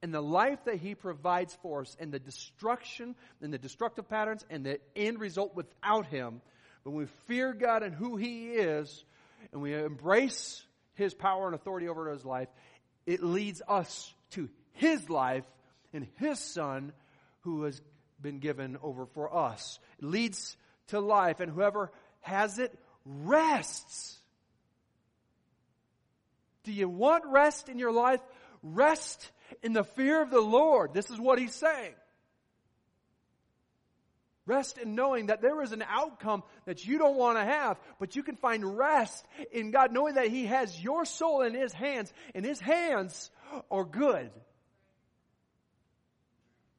and 0.00 0.14
the 0.14 0.22
life 0.22 0.64
that 0.64 0.76
He 0.76 0.94
provides 0.94 1.56
for 1.60 1.82
us 1.82 1.96
and 2.00 2.12
the 2.12 2.18
destruction 2.18 3.14
and 3.42 3.52
the 3.52 3.58
destructive 3.58 4.08
patterns 4.08 4.46
and 4.48 4.64
the 4.64 4.80
end 4.96 5.20
result 5.20 5.54
without 5.54 6.06
Him, 6.06 6.40
when 6.84 6.94
we 6.94 7.06
fear 7.26 7.52
God 7.52 7.82
and 7.82 7.94
who 7.94 8.16
He 8.16 8.46
is, 8.46 9.04
and 9.52 9.62
we 9.62 9.74
embrace 9.74 10.62
His 10.94 11.14
power 11.14 11.46
and 11.46 11.54
authority 11.54 11.88
over 11.88 12.10
His 12.10 12.24
life, 12.24 12.48
it 13.06 13.22
leads 13.22 13.62
us 13.66 14.12
to 14.30 14.48
His 14.72 15.08
life 15.08 15.44
and 15.92 16.06
His 16.16 16.38
Son 16.38 16.92
who 17.40 17.64
has 17.64 17.80
been 18.20 18.38
given 18.38 18.78
over 18.82 19.06
for 19.06 19.34
us. 19.34 19.78
It 19.98 20.04
leads 20.04 20.56
to 20.88 21.00
life, 21.00 21.40
and 21.40 21.52
whoever 21.52 21.90
has 22.20 22.58
it 22.58 22.76
rests. 23.04 24.18
Do 26.64 26.72
you 26.72 26.88
want 26.88 27.24
rest 27.26 27.68
in 27.68 27.78
your 27.78 27.92
life? 27.92 28.20
Rest 28.62 29.30
in 29.62 29.72
the 29.72 29.84
fear 29.84 30.20
of 30.20 30.30
the 30.30 30.40
Lord. 30.40 30.92
This 30.92 31.10
is 31.10 31.18
what 31.18 31.38
He's 31.38 31.54
saying. 31.54 31.94
Rest 34.48 34.78
in 34.78 34.94
knowing 34.94 35.26
that 35.26 35.42
there 35.42 35.62
is 35.62 35.72
an 35.72 35.84
outcome 35.86 36.42
that 36.64 36.86
you 36.86 36.96
don't 36.96 37.16
want 37.16 37.36
to 37.36 37.44
have, 37.44 37.78
but 38.00 38.16
you 38.16 38.22
can 38.22 38.36
find 38.36 38.78
rest 38.78 39.26
in 39.52 39.70
God 39.70 39.92
knowing 39.92 40.14
that 40.14 40.28
He 40.28 40.46
has 40.46 40.82
your 40.82 41.04
soul 41.04 41.42
in 41.42 41.52
His 41.52 41.70
hands, 41.74 42.10
and 42.34 42.46
His 42.46 42.58
hands 42.58 43.30
are 43.70 43.84
good. 43.84 44.30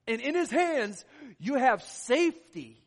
And 0.07 0.19
in 0.19 0.33
His 0.33 0.49
hands, 0.49 1.05
you 1.37 1.55
have 1.55 1.83
safety. 1.83 2.81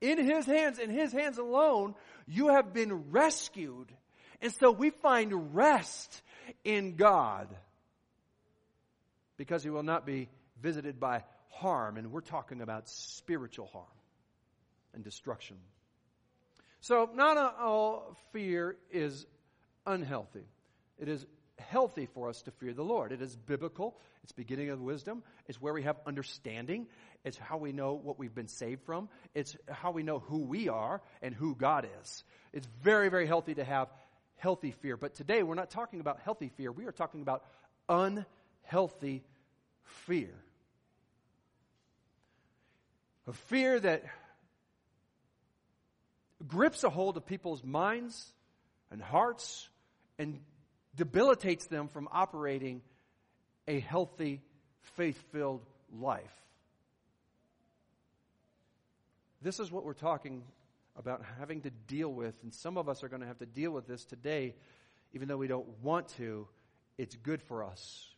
In 0.00 0.16
His 0.24 0.46
hands, 0.46 0.78
in 0.78 0.88
His 0.88 1.12
hands 1.12 1.36
alone, 1.36 1.94
you 2.26 2.48
have 2.48 2.72
been 2.72 3.10
rescued. 3.10 3.92
And 4.40 4.50
so 4.50 4.70
we 4.72 4.88
find 4.88 5.54
rest 5.54 6.22
in 6.64 6.96
God 6.96 7.54
because 9.36 9.62
He 9.62 9.68
will 9.68 9.82
not 9.82 10.06
be 10.06 10.30
visited 10.62 10.98
by 10.98 11.22
harm, 11.50 11.98
and 11.98 12.10
we're 12.10 12.22
talking 12.22 12.62
about 12.62 12.88
spiritual 12.88 13.66
harm 13.66 13.84
and 14.94 15.04
destruction. 15.04 15.56
So, 16.80 17.08
not 17.14 17.36
all 17.36 18.16
fear 18.32 18.76
is 18.90 19.26
unhealthy. 19.86 20.44
It 20.98 21.08
is 21.08 21.24
healthy 21.58 22.06
for 22.06 22.28
us 22.28 22.42
to 22.42 22.50
fear 22.50 22.72
the 22.72 22.82
Lord. 22.82 23.12
It 23.12 23.22
is 23.22 23.36
biblical. 23.36 23.96
It's 24.24 24.32
beginning 24.32 24.70
of 24.70 24.80
wisdom. 24.80 25.22
It's 25.46 25.60
where 25.60 25.72
we 25.72 25.82
have 25.84 25.96
understanding. 26.06 26.86
It's 27.24 27.36
how 27.38 27.58
we 27.58 27.72
know 27.72 27.94
what 27.94 28.18
we've 28.18 28.34
been 28.34 28.48
saved 28.48 28.82
from. 28.82 29.08
It's 29.34 29.56
how 29.70 29.92
we 29.92 30.02
know 30.02 30.18
who 30.18 30.38
we 30.38 30.68
are 30.68 31.00
and 31.22 31.34
who 31.34 31.54
God 31.54 31.88
is. 32.02 32.24
It's 32.52 32.66
very, 32.82 33.08
very 33.08 33.26
healthy 33.26 33.54
to 33.54 33.64
have 33.64 33.88
healthy 34.36 34.72
fear. 34.72 34.96
But 34.96 35.14
today 35.14 35.42
we're 35.42 35.54
not 35.54 35.70
talking 35.70 36.00
about 36.00 36.20
healthy 36.24 36.50
fear. 36.56 36.72
We 36.72 36.86
are 36.86 36.92
talking 36.92 37.22
about 37.22 37.44
unhealthy 37.88 39.22
fear. 39.84 40.34
A 43.28 43.32
fear 43.32 43.78
that 43.78 44.04
grips 46.48 46.84
a 46.84 46.90
hold 46.90 47.16
of 47.16 47.26
people's 47.26 47.62
minds 47.62 48.32
and 48.90 49.00
hearts 49.00 49.68
and 50.18 50.40
debilitates 50.94 51.66
them 51.66 51.88
from 51.88 52.08
operating 52.12 52.82
a 53.66 53.80
healthy, 53.80 54.40
faith 54.96 55.22
filled 55.32 55.64
life. 55.98 56.32
This 59.40 59.58
is 59.58 59.70
what 59.70 59.84
we're 59.84 59.94
talking 59.94 60.42
about 60.96 61.22
having 61.38 61.62
to 61.62 61.70
deal 61.70 62.12
with, 62.12 62.34
and 62.42 62.52
some 62.52 62.76
of 62.76 62.88
us 62.88 63.02
are 63.02 63.08
going 63.08 63.22
to 63.22 63.26
have 63.26 63.38
to 63.38 63.46
deal 63.46 63.70
with 63.70 63.86
this 63.86 64.04
today, 64.04 64.54
even 65.14 65.26
though 65.26 65.36
we 65.36 65.48
don't 65.48 65.68
want 65.82 66.08
to. 66.16 66.46
It's 66.98 67.16
good 67.16 67.42
for 67.42 67.64
us. 67.64 68.08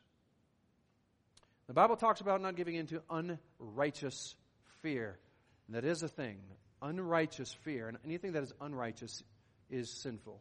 The 1.66 1.73
Bible 1.73 1.97
talks 1.97 2.21
about 2.21 2.43
not 2.43 2.57
giving 2.57 2.75
into 2.75 3.00
unrighteous 3.09 4.35
fear. 4.83 5.19
And 5.66 5.76
that 5.76 5.85
is 5.85 6.02
a 6.02 6.09
thing. 6.09 6.38
Unrighteous 6.84 7.52
fear. 7.64 7.88
And 7.88 7.98
anything 8.04 8.32
that 8.32 8.44
is 8.44 8.52
unrighteous 8.60 9.22
is 9.70 9.90
sinful. 9.90 10.40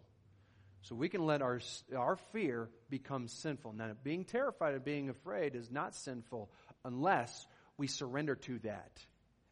So 0.83 0.95
we 0.95 1.09
can 1.09 1.25
let 1.25 1.41
our, 1.41 1.61
our 1.97 2.17
fear 2.33 2.69
become 2.89 3.27
sinful. 3.27 3.73
Now, 3.73 3.91
being 4.03 4.25
terrified 4.25 4.75
and 4.75 4.83
being 4.83 5.09
afraid 5.09 5.55
is 5.55 5.71
not 5.71 5.95
sinful 5.95 6.51
unless 6.83 7.47
we 7.77 7.87
surrender 7.87 8.35
to 8.35 8.59
that 8.59 8.91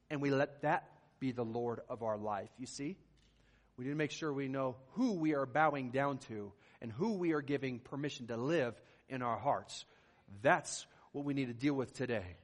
and 0.10 0.22
we 0.22 0.30
let 0.30 0.62
that 0.62 0.90
be 1.20 1.32
the 1.32 1.46
Lord 1.46 1.80
of 1.90 2.04
our 2.04 2.18
life. 2.18 2.50
You 2.58 2.66
see? 2.68 2.98
We 3.78 3.86
need 3.86 3.92
to 3.92 3.98
make 3.98 4.12
sure 4.12 4.32
we 4.32 4.50
know 4.50 4.76
who 4.92 5.14
we 5.14 5.34
are 5.34 5.46
bowing 5.46 5.92
down 5.92 6.18
to 6.28 6.52
and 6.82 6.92
who 6.92 7.14
we 7.14 7.32
are 7.32 7.42
giving 7.42 7.80
permission 7.80 8.28
to 8.28 8.36
live 8.36 8.76
in 9.08 9.22
our 9.22 9.38
hearts. 9.38 9.86
That's 10.42 10.86
what 11.14 11.24
we 11.24 11.34
need 11.34 11.48
to 11.48 11.54
deal 11.54 11.74
with 11.74 11.94
today. 11.94 12.36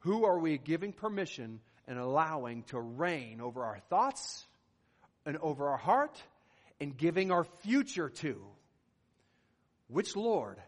Who 0.00 0.24
are 0.24 0.38
we 0.38 0.58
giving 0.58 0.92
permission 0.92 1.60
and 1.86 1.98
allowing 1.98 2.62
to 2.64 2.80
reign 2.80 3.40
over 3.40 3.64
our 3.64 3.78
thoughts 3.88 4.46
and 5.24 5.36
over 5.38 5.68
our 5.68 5.76
heart 5.76 6.20
and 6.80 6.96
giving 6.96 7.30
our 7.30 7.44
future 7.44 8.08
to? 8.08 8.40
Which 9.88 10.16
Lord? 10.16 10.58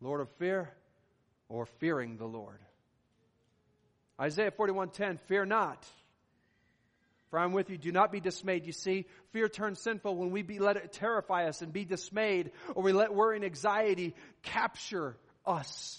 Lord 0.00 0.20
of 0.20 0.30
fear 0.38 0.70
or 1.48 1.66
fearing 1.66 2.16
the 2.16 2.26
Lord? 2.26 2.58
Isaiah 4.20 4.50
41:10 4.50 5.18
Fear 5.26 5.46
not 5.46 5.86
for 7.32 7.38
I'm 7.38 7.52
with 7.52 7.70
you. 7.70 7.78
Do 7.78 7.90
not 7.92 8.12
be 8.12 8.20
dismayed. 8.20 8.66
You 8.66 8.72
see, 8.72 9.06
fear 9.32 9.48
turns 9.48 9.80
sinful 9.80 10.14
when 10.16 10.32
we 10.32 10.42
be, 10.42 10.58
let 10.58 10.76
it 10.76 10.92
terrify 10.92 11.48
us 11.48 11.62
and 11.62 11.72
be 11.72 11.86
dismayed, 11.86 12.50
or 12.74 12.82
we 12.82 12.92
let 12.92 13.14
worry 13.14 13.36
and 13.36 13.44
anxiety 13.46 14.14
capture 14.42 15.16
us. 15.46 15.98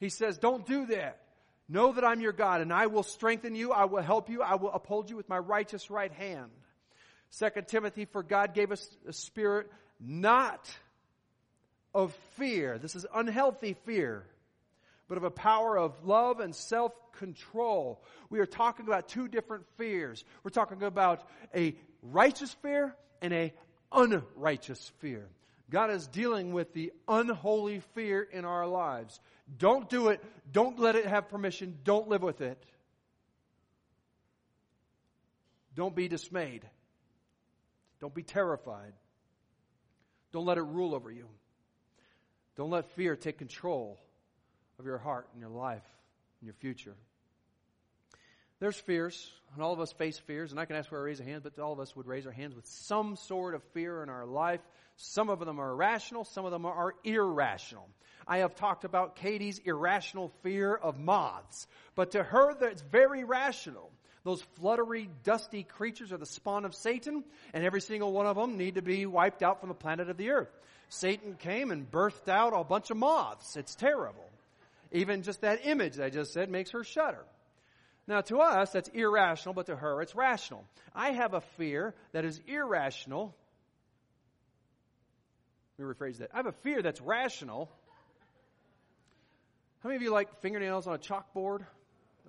He 0.00 0.08
says, 0.08 0.38
don't 0.38 0.64
do 0.64 0.86
that. 0.86 1.20
Know 1.68 1.92
that 1.92 2.04
I'm 2.04 2.20
your 2.20 2.32
God 2.32 2.60
and 2.60 2.72
I 2.72 2.86
will 2.86 3.02
strengthen 3.02 3.54
you. 3.54 3.72
I 3.72 3.86
will 3.86 4.02
help 4.02 4.30
you. 4.30 4.42
I 4.42 4.54
will 4.54 4.70
uphold 4.72 5.10
you 5.10 5.16
with 5.16 5.28
my 5.28 5.38
righteous 5.38 5.90
right 5.90 6.12
hand. 6.12 6.50
Second 7.30 7.66
Timothy, 7.68 8.04
for 8.04 8.22
God 8.22 8.54
gave 8.54 8.70
us 8.70 8.88
a 9.06 9.12
spirit 9.12 9.70
not 10.00 10.70
of 11.94 12.14
fear. 12.36 12.78
This 12.78 12.94
is 12.94 13.04
unhealthy 13.14 13.76
fear 13.84 14.24
but 15.08 15.18
of 15.18 15.24
a 15.24 15.30
power 15.30 15.78
of 15.78 15.92
love 16.04 16.40
and 16.40 16.54
self 16.54 16.92
control. 17.12 18.02
We 18.28 18.40
are 18.40 18.46
talking 18.46 18.86
about 18.86 19.08
two 19.08 19.28
different 19.28 19.64
fears. 19.76 20.24
We're 20.42 20.50
talking 20.50 20.82
about 20.82 21.26
a 21.54 21.76
righteous 22.02 22.52
fear 22.54 22.94
and 23.22 23.32
a 23.32 23.52
unrighteous 23.92 24.92
fear. 24.98 25.28
God 25.70 25.90
is 25.90 26.06
dealing 26.06 26.52
with 26.52 26.72
the 26.74 26.92
unholy 27.08 27.80
fear 27.94 28.22
in 28.22 28.44
our 28.44 28.66
lives. 28.66 29.20
Don't 29.58 29.88
do 29.88 30.08
it. 30.08 30.22
Don't 30.50 30.78
let 30.78 30.96
it 30.96 31.06
have 31.06 31.28
permission. 31.28 31.78
Don't 31.84 32.08
live 32.08 32.22
with 32.22 32.40
it. 32.40 32.62
Don't 35.74 35.94
be 35.94 36.08
dismayed. 36.08 36.64
Don't 38.00 38.14
be 38.14 38.22
terrified. 38.22 38.92
Don't 40.32 40.46
let 40.46 40.58
it 40.58 40.62
rule 40.62 40.94
over 40.94 41.10
you. 41.10 41.26
Don't 42.56 42.70
let 42.70 42.90
fear 42.92 43.14
take 43.16 43.38
control 43.38 43.98
of 44.78 44.86
your 44.86 44.98
heart 44.98 45.28
and 45.32 45.40
your 45.40 45.50
life 45.50 45.84
and 46.40 46.46
your 46.46 46.54
future. 46.54 46.94
There's 48.58 48.76
fears, 48.76 49.30
and 49.54 49.62
all 49.62 49.74
of 49.74 49.80
us 49.80 49.92
face 49.92 50.18
fears, 50.18 50.50
and 50.50 50.58
I 50.58 50.64
can 50.64 50.76
ask 50.76 50.88
for 50.88 50.98
a 50.98 51.02
raise 51.02 51.20
of 51.20 51.26
hands, 51.26 51.42
but 51.44 51.58
all 51.58 51.74
of 51.74 51.80
us 51.80 51.94
would 51.94 52.06
raise 52.06 52.26
our 52.26 52.32
hands 52.32 52.54
with 52.54 52.66
some 52.66 53.16
sort 53.16 53.54
of 53.54 53.62
fear 53.74 54.02
in 54.02 54.08
our 54.08 54.24
life. 54.24 54.60
Some 54.96 55.28
of 55.28 55.40
them 55.40 55.60
are 55.60 55.76
rational, 55.76 56.24
some 56.24 56.46
of 56.46 56.52
them 56.52 56.64
are 56.64 56.94
irrational. 57.04 57.86
I 58.26 58.38
have 58.38 58.56
talked 58.56 58.84
about 58.84 59.16
Katie's 59.16 59.58
irrational 59.58 60.32
fear 60.42 60.74
of 60.74 60.98
moths, 60.98 61.66
but 61.94 62.12
to 62.12 62.22
her, 62.22 62.54
that's 62.58 62.82
very 62.82 63.24
rational. 63.24 63.90
Those 64.24 64.42
fluttery, 64.56 65.08
dusty 65.22 65.62
creatures 65.62 66.12
are 66.12 66.18
the 66.18 66.26
spawn 66.26 66.64
of 66.64 66.74
Satan, 66.74 67.22
and 67.54 67.64
every 67.64 67.80
single 67.80 68.12
one 68.12 68.26
of 68.26 68.34
them 68.34 68.56
need 68.56 68.74
to 68.74 68.82
be 68.82 69.06
wiped 69.06 69.42
out 69.42 69.60
from 69.60 69.68
the 69.68 69.74
planet 69.74 70.10
of 70.10 70.16
the 70.16 70.30
earth. 70.30 70.50
Satan 70.88 71.34
came 71.34 71.70
and 71.70 71.88
birthed 71.88 72.28
out 72.28 72.52
a 72.52 72.64
bunch 72.64 72.90
of 72.90 72.96
moths. 72.96 73.56
It's 73.56 73.76
terrible. 73.76 74.28
Even 74.90 75.22
just 75.22 75.42
that 75.42 75.64
image 75.64 76.00
I 76.00 76.10
just 76.10 76.32
said 76.32 76.50
makes 76.50 76.72
her 76.72 76.82
shudder. 76.82 77.24
Now, 78.08 78.20
to 78.22 78.38
us, 78.38 78.70
that's 78.70 78.88
irrational, 78.88 79.54
but 79.54 79.66
to 79.66 79.76
her, 79.76 80.00
it's 80.00 80.14
rational. 80.14 80.64
I 80.94 81.10
have 81.10 81.34
a 81.34 81.40
fear 81.40 81.94
that 82.12 82.24
is 82.24 82.40
irrational. 82.46 83.34
Let 85.78 85.86
me 85.86 85.94
rephrase 85.94 86.18
that. 86.18 86.30
I 86.32 86.38
have 86.38 86.46
a 86.46 86.52
fear 86.52 86.82
that's 86.82 87.00
rational. 87.00 87.70
How 89.86 89.90
many 89.90 89.98
of 89.98 90.02
you 90.02 90.10
like 90.10 90.40
fingernails 90.40 90.88
on 90.88 90.94
a 90.94 90.98
chalkboard? 90.98 91.64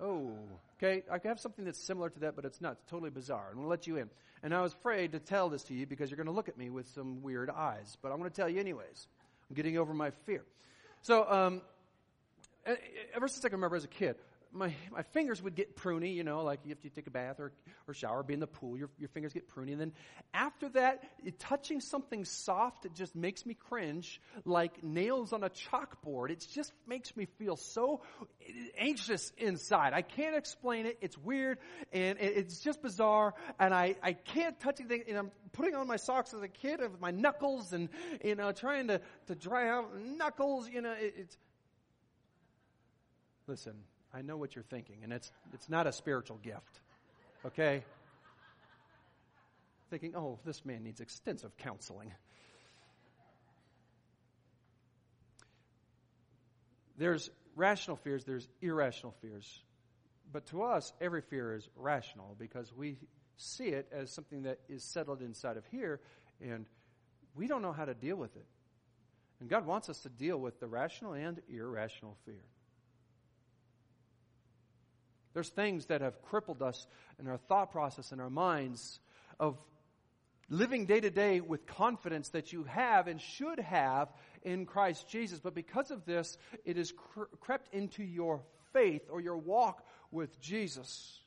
Oh, 0.00 0.30
okay. 0.76 1.02
I 1.10 1.18
have 1.26 1.40
something 1.40 1.64
that's 1.64 1.84
similar 1.84 2.08
to 2.08 2.20
that, 2.20 2.36
but 2.36 2.44
it's 2.44 2.60
not. 2.60 2.74
It's 2.74 2.84
totally 2.88 3.10
bizarre. 3.10 3.48
I'm 3.48 3.54
going 3.54 3.64
to 3.64 3.68
let 3.68 3.88
you 3.88 3.96
in. 3.96 4.08
And 4.44 4.54
I 4.54 4.60
was 4.60 4.74
afraid 4.74 5.10
to 5.10 5.18
tell 5.18 5.48
this 5.48 5.64
to 5.64 5.74
you 5.74 5.84
because 5.84 6.08
you're 6.08 6.16
going 6.18 6.28
to 6.28 6.32
look 6.32 6.48
at 6.48 6.56
me 6.56 6.70
with 6.70 6.86
some 6.94 7.20
weird 7.20 7.50
eyes. 7.50 7.96
But 8.00 8.12
I'm 8.12 8.18
going 8.18 8.30
to 8.30 8.36
tell 8.36 8.48
you 8.48 8.60
anyways. 8.60 9.08
I'm 9.50 9.56
getting 9.56 9.76
over 9.76 9.92
my 9.92 10.12
fear. 10.24 10.44
So, 11.02 11.28
um, 11.28 11.62
ever 13.12 13.26
since 13.26 13.44
I 13.44 13.48
can 13.48 13.56
remember 13.56 13.74
as 13.74 13.82
a 13.82 13.88
kid, 13.88 14.14
my, 14.52 14.74
my 14.90 15.02
fingers 15.02 15.42
would 15.42 15.54
get 15.54 15.76
pruny, 15.76 16.14
you 16.14 16.24
know, 16.24 16.42
like 16.42 16.60
if 16.66 16.84
you 16.84 16.90
take 16.90 17.06
a 17.06 17.10
bath 17.10 17.40
or, 17.40 17.52
or 17.86 17.94
shower, 17.94 18.22
be 18.22 18.34
in 18.34 18.40
the 18.40 18.46
pool, 18.46 18.76
your, 18.76 18.90
your 18.98 19.08
fingers 19.08 19.32
get 19.32 19.48
pruny. 19.48 19.72
And 19.72 19.80
then 19.80 19.92
after 20.32 20.68
that, 20.70 21.04
it, 21.24 21.38
touching 21.38 21.80
something 21.80 22.24
soft, 22.24 22.84
it 22.84 22.94
just 22.94 23.14
makes 23.14 23.44
me 23.46 23.54
cringe, 23.54 24.20
like 24.44 24.82
nails 24.82 25.32
on 25.32 25.44
a 25.44 25.50
chalkboard. 25.50 26.30
It 26.30 26.46
just 26.52 26.72
makes 26.86 27.16
me 27.16 27.26
feel 27.38 27.56
so 27.56 28.02
anxious 28.76 29.32
inside. 29.38 29.92
I 29.92 30.02
can't 30.02 30.36
explain 30.36 30.86
it. 30.86 30.98
It's 31.00 31.18
weird 31.18 31.58
and 31.92 32.18
it, 32.18 32.36
it's 32.36 32.60
just 32.60 32.82
bizarre. 32.82 33.34
And 33.58 33.74
I, 33.74 33.96
I 34.02 34.12
can't 34.12 34.58
touch 34.60 34.80
anything. 34.80 35.04
And 35.08 35.18
I'm 35.18 35.30
putting 35.52 35.74
on 35.74 35.86
my 35.86 35.96
socks 35.96 36.34
as 36.34 36.42
a 36.42 36.48
kid 36.48 36.80
with 36.80 37.00
my 37.00 37.10
knuckles 37.10 37.72
and, 37.72 37.88
you 38.24 38.34
know, 38.34 38.52
trying 38.52 38.88
to, 38.88 39.00
to 39.26 39.34
dry 39.34 39.68
out 39.68 39.98
knuckles, 39.98 40.68
you 40.68 40.80
know, 40.80 40.92
it, 40.92 41.14
it's, 41.16 41.36
Listen, 43.48 43.76
I 44.12 44.22
know 44.22 44.36
what 44.36 44.54
you're 44.54 44.64
thinking, 44.64 44.98
and 45.02 45.12
it's, 45.12 45.30
it's 45.52 45.68
not 45.68 45.86
a 45.86 45.92
spiritual 45.92 46.38
gift. 46.38 46.80
Okay? 47.44 47.84
Thinking, 49.90 50.14
oh, 50.16 50.38
this 50.44 50.64
man 50.64 50.82
needs 50.82 51.00
extensive 51.00 51.56
counseling. 51.58 52.12
There's 56.96 57.30
rational 57.54 57.96
fears, 57.96 58.24
there's 58.24 58.48
irrational 58.60 59.14
fears. 59.20 59.62
But 60.32 60.46
to 60.46 60.62
us, 60.62 60.92
every 61.00 61.22
fear 61.22 61.54
is 61.54 61.68
rational 61.76 62.34
because 62.38 62.72
we 62.74 62.98
see 63.36 63.68
it 63.68 63.88
as 63.92 64.10
something 64.10 64.42
that 64.42 64.58
is 64.68 64.82
settled 64.82 65.22
inside 65.22 65.56
of 65.56 65.64
here, 65.66 66.00
and 66.40 66.66
we 67.34 67.46
don't 67.46 67.62
know 67.62 67.72
how 67.72 67.84
to 67.84 67.94
deal 67.94 68.16
with 68.16 68.34
it. 68.36 68.46
And 69.40 69.48
God 69.48 69.64
wants 69.64 69.88
us 69.88 70.00
to 70.00 70.08
deal 70.08 70.38
with 70.38 70.58
the 70.60 70.66
rational 70.66 71.12
and 71.12 71.40
irrational 71.48 72.16
fear. 72.26 72.42
There's 75.38 75.50
things 75.50 75.86
that 75.86 76.00
have 76.00 76.20
crippled 76.20 76.62
us 76.62 76.88
in 77.20 77.28
our 77.28 77.36
thought 77.36 77.70
process 77.70 78.10
and 78.10 78.20
our 78.20 78.28
minds 78.28 78.98
of 79.38 79.56
living 80.50 80.84
day 80.84 80.98
to 80.98 81.10
day 81.10 81.40
with 81.40 81.64
confidence 81.64 82.30
that 82.30 82.52
you 82.52 82.64
have 82.64 83.06
and 83.06 83.20
should 83.20 83.60
have 83.60 84.08
in 84.42 84.66
Christ 84.66 85.08
Jesus. 85.08 85.38
But 85.38 85.54
because 85.54 85.92
of 85.92 86.04
this, 86.04 86.36
it 86.64 86.76
has 86.76 86.90
cre- 86.90 87.26
crept 87.38 87.72
into 87.72 88.02
your 88.02 88.42
faith 88.72 89.02
or 89.12 89.20
your 89.20 89.36
walk 89.36 89.86
with 90.10 90.40
Jesus. 90.40 91.20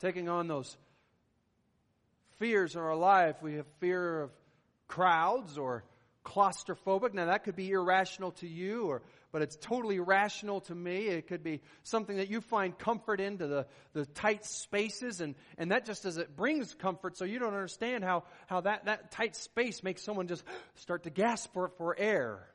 Taking 0.00 0.28
on 0.28 0.48
those 0.48 0.76
fears 2.38 2.74
in 2.74 2.82
our 2.82 2.94
life, 2.94 3.36
we 3.40 3.54
have 3.54 3.66
fear 3.78 4.20
of 4.20 4.30
crowds 4.86 5.56
or 5.56 5.82
claustrophobic. 6.26 7.14
Now, 7.14 7.24
that 7.24 7.44
could 7.44 7.56
be 7.56 7.70
irrational 7.70 8.32
to 8.32 8.46
you, 8.46 8.88
or 8.88 9.02
but 9.32 9.42
it's 9.42 9.56
totally 9.56 10.00
rational 10.00 10.60
to 10.62 10.74
me. 10.74 11.06
It 11.06 11.26
could 11.26 11.42
be 11.42 11.60
something 11.82 12.16
that 12.16 12.28
you 12.28 12.40
find 12.40 12.76
comfort 12.76 13.20
into 13.20 13.46
the, 13.46 13.66
the 13.92 14.06
tight 14.06 14.44
spaces, 14.44 15.20
and, 15.20 15.34
and 15.58 15.70
that 15.70 15.86
just 15.86 16.04
as 16.04 16.16
it 16.16 16.36
brings 16.36 16.74
comfort, 16.74 17.16
so 17.16 17.24
you 17.24 17.38
don't 17.38 17.54
understand 17.54 18.04
how, 18.04 18.24
how 18.46 18.60
that, 18.62 18.86
that 18.86 19.12
tight 19.12 19.36
space 19.36 19.82
makes 19.82 20.02
someone 20.02 20.28
just 20.28 20.44
start 20.76 21.04
to 21.04 21.10
gasp 21.10 21.52
for, 21.52 21.68
for 21.78 21.96
air. 21.98 22.46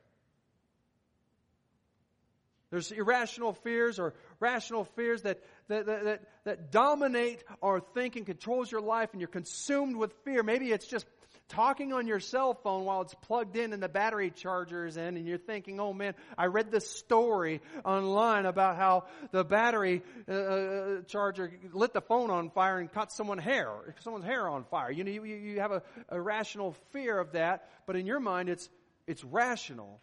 There's 2.70 2.90
irrational 2.90 3.52
fears 3.52 3.98
or 3.98 4.14
rational 4.40 4.84
fears 4.84 5.22
that, 5.22 5.40
that, 5.68 5.86
that, 5.86 6.04
that, 6.04 6.22
that 6.44 6.72
dominate 6.72 7.44
our 7.62 7.80
thinking, 7.80 8.24
controls 8.24 8.70
your 8.70 8.80
life, 8.80 9.10
and 9.12 9.20
you're 9.20 9.28
consumed 9.28 9.96
with 9.96 10.12
fear. 10.24 10.42
Maybe 10.42 10.72
it's 10.72 10.86
just 10.86 11.06
talking 11.48 11.92
on 11.92 12.06
your 12.06 12.20
cell 12.20 12.54
phone 12.54 12.84
while 12.84 13.02
it's 13.02 13.14
plugged 13.14 13.56
in 13.56 13.72
and 13.72 13.82
the 13.82 13.88
battery 13.88 14.30
charger 14.30 14.86
is 14.86 14.96
in 14.96 15.16
and 15.16 15.26
you're 15.26 15.38
thinking, 15.38 15.80
oh 15.80 15.92
man, 15.92 16.14
I 16.36 16.46
read 16.46 16.70
this 16.70 16.88
story 16.88 17.60
online 17.84 18.46
about 18.46 18.76
how 18.76 19.04
the 19.30 19.44
battery 19.44 20.02
uh, 20.28 20.32
uh 20.32 21.00
charger 21.02 21.52
lit 21.72 21.92
the 21.92 22.00
phone 22.00 22.30
on 22.30 22.50
fire 22.50 22.78
and 22.78 22.92
caught 22.92 23.12
someone's 23.12 23.42
hair, 23.42 23.94
someone's 24.00 24.24
hair 24.24 24.48
on 24.48 24.64
fire. 24.64 24.90
You 24.90 25.04
know, 25.04 25.10
you, 25.10 25.24
you 25.24 25.60
have 25.60 25.72
a, 25.72 25.82
a 26.08 26.20
rational 26.20 26.74
fear 26.92 27.18
of 27.18 27.32
that, 27.32 27.68
but 27.86 27.96
in 27.96 28.06
your 28.06 28.20
mind 28.20 28.48
it's, 28.48 28.68
it's 29.06 29.22
rational. 29.24 30.00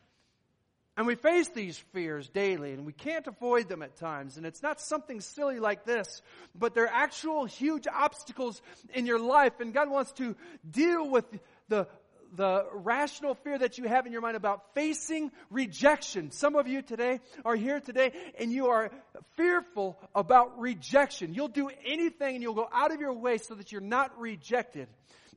And 0.96 1.08
we 1.08 1.16
face 1.16 1.50
these 1.50 1.78
fears 1.92 2.30
daily, 2.30 2.72
and 2.72 2.86
we 2.86 2.94
can't 2.94 3.26
avoid 3.26 3.68
them 3.68 3.82
at 3.82 3.96
times. 3.96 4.38
And 4.38 4.46
it's 4.46 4.62
not 4.62 4.80
something 4.80 5.22
silly 5.22 5.60
like 5.60 5.86
this, 5.86 6.22
but 6.54 6.76
they're 6.76 6.88
actual 6.88 7.46
huge 7.46 7.88
obstacles 7.88 8.62
in 8.94 9.08
your 9.08 9.18
life. 9.18 9.60
And 9.60 9.74
God 9.74 9.90
wants 9.90 10.12
to 10.14 10.36
deal 10.70 11.10
with 11.10 11.26
the, 11.68 11.88
the 12.36 12.68
rational 12.74 13.34
fear 13.34 13.58
that 13.58 13.80
you 13.80 13.86
have 13.86 14.06
in 14.06 14.12
your 14.12 14.22
mind 14.22 14.38
about 14.38 14.76
facing 14.76 15.32
rejection. 15.50 16.30
Some 16.30 16.56
of 16.56 16.68
you 16.68 16.84
today 16.84 17.22
are 17.44 17.56
here 17.56 17.80
today, 17.80 18.12
and 18.38 18.52
you 18.52 18.68
are 18.68 18.92
fearful 19.36 19.98
about 20.14 20.60
rejection. 20.60 21.34
You'll 21.34 21.48
do 21.48 21.72
anything, 21.88 22.36
and 22.36 22.44
you'll 22.44 22.54
go 22.54 22.70
out 22.72 22.94
of 22.94 23.00
your 23.00 23.14
way 23.14 23.40
so 23.40 23.56
that 23.56 23.72
you're 23.72 23.82
not 23.82 24.20
rejected. 24.20 24.88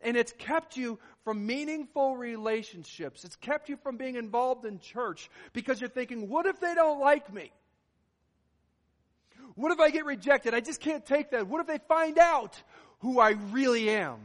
And 0.02 0.16
it's 0.16 0.32
kept 0.32 0.76
you 0.76 0.98
from 1.24 1.46
meaningful 1.46 2.16
relationships. 2.16 3.24
It's 3.24 3.36
kept 3.36 3.68
you 3.68 3.76
from 3.76 3.96
being 3.96 4.16
involved 4.16 4.64
in 4.64 4.78
church 4.78 5.30
because 5.52 5.80
you're 5.80 5.90
thinking, 5.90 6.28
what 6.28 6.46
if 6.46 6.60
they 6.60 6.74
don't 6.74 7.00
like 7.00 7.32
me? 7.32 7.50
What 9.54 9.72
if 9.72 9.80
I 9.80 9.90
get 9.90 10.04
rejected? 10.04 10.54
I 10.54 10.60
just 10.60 10.80
can't 10.80 11.04
take 11.04 11.30
that. 11.30 11.46
What 11.46 11.60
if 11.60 11.66
they 11.66 11.78
find 11.88 12.18
out 12.18 12.62
who 13.00 13.18
I 13.20 13.30
really 13.30 13.90
am? 13.90 14.18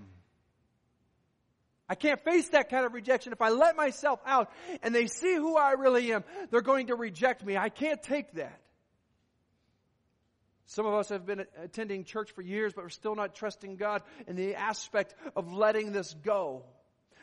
I 1.88 1.96
can't 1.96 2.24
face 2.24 2.48
that 2.50 2.70
kind 2.70 2.86
of 2.86 2.94
rejection. 2.94 3.34
If 3.34 3.42
I 3.42 3.50
let 3.50 3.76
myself 3.76 4.22
out 4.26 4.50
and 4.82 4.96
they 4.96 5.08
see 5.08 5.36
who 5.36 5.58
I 5.58 5.72
really 5.72 6.14
am, 6.14 6.24
they're 6.50 6.62
going 6.62 6.88
to 6.88 6.96
reject 6.96 7.46
me. 7.46 7.58
I 7.58 7.70
can't 7.70 8.02
take 8.02 8.34
that. 8.34 8.62
Some 10.72 10.86
of 10.86 10.94
us 10.94 11.10
have 11.10 11.26
been 11.26 11.46
attending 11.62 12.06
church 12.06 12.32
for 12.32 12.42
years, 12.42 12.72
but 12.72 12.86
we're 12.86 12.90
still 12.90 13.14
not 13.14 13.36
trusting 13.36 13.76
God 13.76 14.04
in 14.26 14.38
the 14.38 14.56
aspect 14.56 15.14
of 15.36 15.52
letting 15.52 15.92
this 15.92 16.14
go. 16.24 16.64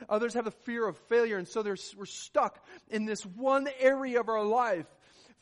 Others 0.07 0.35
have 0.35 0.45
the 0.45 0.51
fear 0.51 0.87
of 0.87 0.99
failure, 1.09 1.39
and 1.39 1.49
so 1.49 1.63
we're 1.63 2.05
stuck 2.05 2.63
in 2.91 3.07
this 3.07 3.25
one 3.25 3.67
area 3.81 4.21
of 4.21 4.29
our 4.29 4.45
life. 4.45 4.85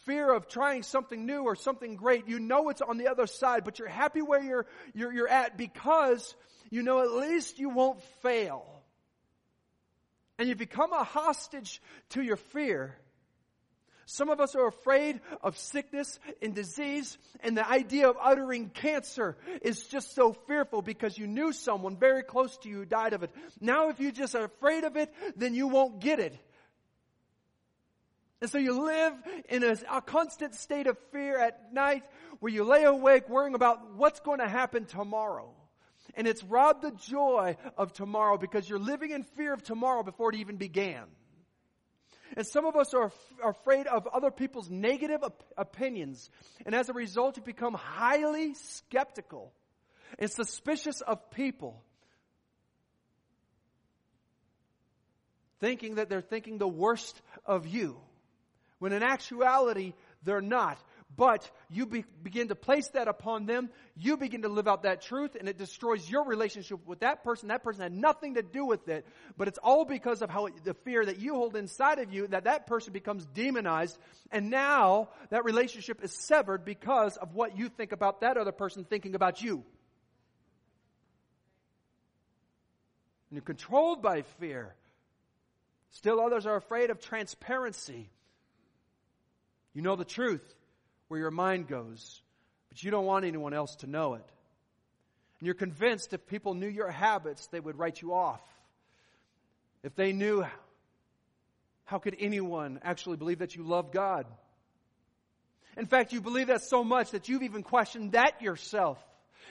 Fear 0.04 0.34
of 0.34 0.46
trying 0.46 0.84
something 0.84 1.26
new 1.26 1.42
or 1.42 1.56
something 1.56 1.96
great. 1.96 2.28
You 2.28 2.38
know 2.38 2.68
it's 2.68 2.80
on 2.80 2.96
the 2.96 3.08
other 3.08 3.26
side, 3.26 3.64
but 3.64 3.80
you're 3.80 3.88
happy 3.88 4.22
where 4.22 4.40
you're, 4.40 4.66
you're, 4.94 5.12
you're 5.12 5.28
at 5.28 5.58
because 5.58 6.36
you 6.70 6.84
know 6.84 7.00
at 7.00 7.10
least 7.10 7.58
you 7.58 7.70
won't 7.70 8.00
fail. 8.22 8.64
And 10.38 10.48
you 10.48 10.54
become 10.54 10.92
a 10.92 11.02
hostage 11.02 11.82
to 12.10 12.22
your 12.22 12.36
fear 12.36 12.94
some 14.06 14.30
of 14.30 14.40
us 14.40 14.54
are 14.54 14.68
afraid 14.68 15.20
of 15.42 15.58
sickness 15.58 16.20
and 16.40 16.54
disease, 16.54 17.18
and 17.40 17.56
the 17.56 17.68
idea 17.68 18.08
of 18.08 18.16
uttering 18.22 18.70
cancer 18.70 19.36
is 19.62 19.84
just 19.88 20.14
so 20.14 20.32
fearful 20.32 20.80
because 20.80 21.18
you 21.18 21.26
knew 21.26 21.52
someone 21.52 21.96
very 21.96 22.22
close 22.22 22.56
to 22.58 22.68
you 22.68 22.76
who 22.76 22.84
died 22.84 23.14
of 23.14 23.24
it. 23.24 23.32
Now, 23.60 23.88
if 23.88 23.98
you 23.98 24.12
just 24.12 24.36
are 24.36 24.44
afraid 24.44 24.84
of 24.84 24.96
it, 24.96 25.12
then 25.34 25.54
you 25.54 25.66
won't 25.66 25.98
get 25.98 26.20
it. 26.20 26.38
And 28.40 28.48
so 28.48 28.58
you 28.58 28.84
live 28.84 29.14
in 29.48 29.64
a, 29.64 29.76
a 29.90 30.00
constant 30.02 30.54
state 30.54 30.86
of 30.86 30.96
fear 31.10 31.38
at 31.38 31.72
night 31.72 32.04
where 32.38 32.52
you 32.52 32.62
lay 32.62 32.84
awake 32.84 33.28
worrying 33.28 33.54
about 33.54 33.96
what's 33.96 34.20
going 34.20 34.38
to 34.38 34.48
happen 34.48 34.84
tomorrow. 34.84 35.52
And 36.14 36.28
it's 36.28 36.44
robbed 36.44 36.82
the 36.82 36.92
joy 36.92 37.56
of 37.76 37.92
tomorrow 37.92 38.38
because 38.38 38.68
you're 38.68 38.78
living 38.78 39.10
in 39.10 39.24
fear 39.24 39.52
of 39.52 39.64
tomorrow 39.64 40.04
before 40.04 40.32
it 40.32 40.36
even 40.36 40.58
began. 40.58 41.06
And 42.36 42.46
some 42.46 42.66
of 42.66 42.76
us 42.76 42.92
are, 42.92 43.10
are 43.42 43.50
afraid 43.50 43.86
of 43.86 44.06
other 44.06 44.30
people's 44.30 44.68
negative 44.68 45.24
op- 45.24 45.42
opinions. 45.56 46.30
And 46.66 46.74
as 46.74 46.90
a 46.90 46.92
result, 46.92 47.38
you 47.38 47.42
become 47.42 47.72
highly 47.72 48.52
skeptical 48.54 49.52
and 50.18 50.30
suspicious 50.30 51.00
of 51.00 51.30
people. 51.30 51.82
Thinking 55.60 55.94
that 55.94 56.10
they're 56.10 56.20
thinking 56.20 56.58
the 56.58 56.68
worst 56.68 57.20
of 57.46 57.66
you. 57.66 57.98
When 58.78 58.92
in 58.92 59.02
actuality, 59.02 59.94
they're 60.22 60.42
not 60.42 60.78
but 61.14 61.50
you 61.70 61.86
be, 61.86 62.04
begin 62.22 62.48
to 62.48 62.54
place 62.54 62.88
that 62.88 63.08
upon 63.08 63.46
them. 63.46 63.70
You 63.96 64.16
begin 64.16 64.42
to 64.42 64.48
live 64.48 64.68
out 64.68 64.82
that 64.82 65.02
truth, 65.02 65.36
and 65.38 65.48
it 65.48 65.56
destroys 65.56 66.08
your 66.10 66.24
relationship 66.24 66.86
with 66.86 67.00
that 67.00 67.22
person. 67.22 67.48
That 67.48 67.62
person 67.62 67.82
had 67.82 67.92
nothing 67.92 68.34
to 68.34 68.42
do 68.42 68.66
with 68.66 68.88
it, 68.88 69.06
but 69.36 69.48
it's 69.48 69.58
all 69.58 69.84
because 69.84 70.20
of 70.20 70.30
how 70.30 70.46
it, 70.46 70.64
the 70.64 70.74
fear 70.74 71.04
that 71.04 71.18
you 71.18 71.34
hold 71.34 71.56
inside 71.56 72.00
of 72.00 72.12
you 72.12 72.26
that 72.28 72.44
that 72.44 72.66
person 72.66 72.92
becomes 72.92 73.24
demonized, 73.26 73.96
and 74.30 74.50
now 74.50 75.08
that 75.30 75.44
relationship 75.44 76.02
is 76.02 76.12
severed 76.12 76.64
because 76.64 77.16
of 77.16 77.34
what 77.34 77.56
you 77.56 77.68
think 77.68 77.92
about 77.92 78.20
that 78.20 78.36
other 78.36 78.52
person 78.52 78.84
thinking 78.84 79.14
about 79.14 79.40
you. 79.40 79.64
And 83.30 83.36
you're 83.36 83.42
controlled 83.42 84.02
by 84.02 84.22
fear. 84.38 84.74
Still, 85.92 86.20
others 86.20 86.46
are 86.46 86.56
afraid 86.56 86.90
of 86.90 87.00
transparency. 87.00 88.10
You 89.72 89.82
know 89.82 89.96
the 89.96 90.04
truth 90.04 90.54
where 91.08 91.20
your 91.20 91.30
mind 91.30 91.68
goes, 91.68 92.20
but 92.68 92.82
you 92.82 92.90
don't 92.90 93.06
want 93.06 93.24
anyone 93.24 93.54
else 93.54 93.76
to 93.76 93.86
know 93.86 94.14
it. 94.14 94.24
And 95.38 95.46
you're 95.46 95.54
convinced 95.54 96.12
if 96.12 96.26
people 96.26 96.54
knew 96.54 96.68
your 96.68 96.90
habits, 96.90 97.46
they 97.48 97.60
would 97.60 97.78
write 97.78 98.00
you 98.00 98.14
off. 98.14 98.40
If 99.82 99.94
they 99.94 100.12
knew, 100.12 100.44
how 101.84 101.98
could 101.98 102.16
anyone 102.18 102.80
actually 102.82 103.16
believe 103.16 103.38
that 103.38 103.54
you 103.54 103.62
love 103.62 103.92
God? 103.92 104.26
In 105.76 105.86
fact, 105.86 106.12
you 106.12 106.20
believe 106.20 106.46
that 106.46 106.62
so 106.62 106.82
much 106.82 107.10
that 107.10 107.28
you've 107.28 107.42
even 107.42 107.62
questioned 107.62 108.12
that 108.12 108.40
yourself. 108.40 108.98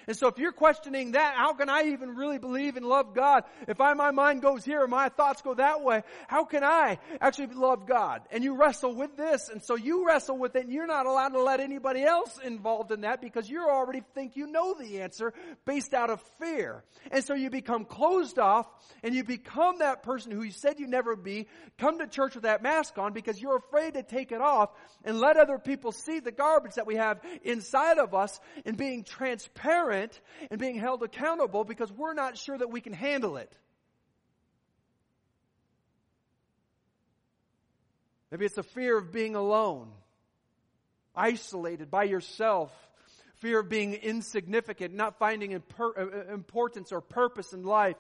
And 0.08 0.16
so 0.16 0.28
if 0.28 0.38
you're 0.38 0.52
questioning 0.52 1.14
that, 1.14 1.36
how 1.36 1.54
can 1.54 1.70
I 1.70 1.84
even 1.84 2.16
really 2.16 2.38
believe 2.38 2.76
and 2.78 2.86
love 2.86 3.14
God? 3.14 3.44
If 3.68 3.82
I, 3.82 3.94
my 3.94 4.12
mind 4.12 4.42
goes 4.42 4.64
here 4.64 4.82
and 4.82 4.92
my 4.92 5.10
thoughts 5.10 5.42
go 5.42 5.54
that 5.56 5.82
way, 5.82 6.04
how 6.28 6.46
can 6.46 6.64
I 6.64 7.00
actually 7.22 7.48
love 7.48 7.88
God? 7.88 8.22
And 8.32 8.44
you 8.44 8.56
wrestle 8.56 8.94
with 8.96 9.16
this, 9.18 9.50
and 9.50 9.64
so 9.64 9.76
you 9.76 10.06
wrestle 10.06 10.38
with 10.38 10.56
it, 10.56 10.66
and 10.66 10.74
you're 10.74 10.88
not 10.88 11.06
allowed 11.06 11.30
to 11.30 11.42
let 11.42 11.60
anybody 11.60 12.04
else 12.04 12.38
involved 12.44 12.92
in 12.92 13.02
that 13.02 13.22
because 13.22 13.50
you 13.50 13.68
already 13.68 14.02
think 14.14 14.36
you 14.36 14.48
know 14.48 14.74
the 14.74 15.02
answer 15.02 15.34
based 15.66 15.94
out 15.94 16.10
of 16.10 16.22
fear. 16.40 16.84
And 17.12 17.24
so 17.24 17.34
you 17.34 17.50
become 17.50 17.86
closed 17.86 18.40
off, 18.40 18.68
and 19.04 19.16
you 19.16 19.24
become 19.24 19.80
that 19.80 20.04
person 20.04 20.32
who 20.32 20.44
you 20.44 20.52
said 20.52 20.80
you'd 20.80 20.90
never 20.90 21.16
be, 21.16 21.48
come 21.78 22.00
to 22.00 22.08
church 22.08 22.36
with 22.36 22.44
that 22.44 22.62
mask 22.62 22.98
on 22.98 23.14
because 23.14 23.42
you're 23.42 23.58
afraid 23.58 23.94
to 23.94 24.04
take 24.04 24.32
it 24.32 24.42
off 24.42 24.70
and 25.04 25.20
let 25.20 25.38
other 25.38 25.58
people 25.58 25.92
see 25.92 26.20
the 26.20 26.32
garbage 26.32 26.76
that 26.76 26.88
we 26.88 26.96
have 26.96 27.20
inside 27.44 27.98
of 27.98 28.14
us 28.14 28.40
and 28.66 28.78
being 28.78 29.04
transparent 29.04 29.85
transparent 29.86 30.20
and 30.52 30.60
being 30.60 30.78
held 30.78 31.04
accountable 31.04 31.64
because 31.64 31.92
we're 31.92 32.14
not 32.14 32.38
sure 32.38 32.58
that 32.58 32.70
we 32.70 32.82
can 32.82 32.94
handle 32.94 33.38
it. 33.38 33.52
Maybe 38.32 38.46
it's 38.46 38.58
a 38.58 38.64
fear 38.64 38.98
of 38.98 39.12
being 39.12 39.36
alone, 39.36 39.92
isolated 41.16 41.90
by 41.90 42.04
yourself, 42.04 42.72
fear 43.36 43.60
of 43.60 43.70
being 43.70 43.94
insignificant, 43.94 44.94
not 44.94 45.20
finding 45.20 45.56
uh, 45.56 45.60
uh, 45.80 46.34
importance 46.34 46.92
or 46.92 47.02
purpose 47.02 47.54
in 47.54 47.64
life, 47.64 47.96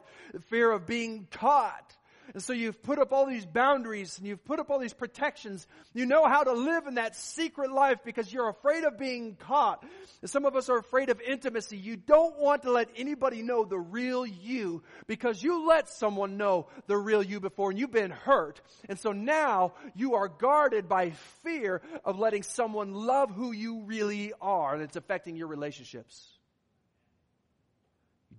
fear 0.49 0.71
of 0.71 0.85
being 0.85 1.27
caught 1.31 1.95
and 2.33 2.41
so 2.41 2.53
you've 2.53 2.81
put 2.81 2.99
up 2.99 3.11
all 3.13 3.25
these 3.25 3.45
boundaries 3.45 4.17
and 4.17 4.27
you've 4.27 4.43
put 4.45 4.59
up 4.59 4.69
all 4.69 4.79
these 4.79 4.93
protections. 4.93 5.67
You 5.93 6.05
know 6.05 6.25
how 6.27 6.43
to 6.43 6.53
live 6.53 6.87
in 6.87 6.95
that 6.95 7.15
secret 7.15 7.71
life 7.71 7.99
because 8.03 8.31
you're 8.31 8.49
afraid 8.49 8.83
of 8.83 8.97
being 8.97 9.35
caught. 9.35 9.83
And 10.21 10.29
some 10.29 10.45
of 10.45 10.55
us 10.55 10.69
are 10.69 10.77
afraid 10.77 11.09
of 11.09 11.21
intimacy. 11.21 11.77
You 11.77 11.97
don't 11.97 12.39
want 12.39 12.63
to 12.63 12.71
let 12.71 12.89
anybody 12.95 13.41
know 13.41 13.63
the 13.63 13.77
real 13.77 14.25
you 14.25 14.83
because 15.07 15.41
you 15.41 15.67
let 15.67 15.89
someone 15.89 16.37
know 16.37 16.67
the 16.87 16.97
real 16.97 17.21
you 17.23 17.39
before 17.39 17.69
and 17.69 17.79
you've 17.79 17.91
been 17.91 18.11
hurt. 18.11 18.61
And 18.89 18.99
so 18.99 19.11
now 19.11 19.73
you 19.95 20.15
are 20.15 20.27
guarded 20.27 20.89
by 20.89 21.11
fear 21.43 21.81
of 22.03 22.19
letting 22.19 22.43
someone 22.43 22.93
love 22.93 23.31
who 23.31 23.51
you 23.51 23.81
really 23.81 24.33
are 24.41 24.73
and 24.73 24.83
it's 24.83 24.95
affecting 24.95 25.35
your 25.35 25.47
relationships. 25.47 26.34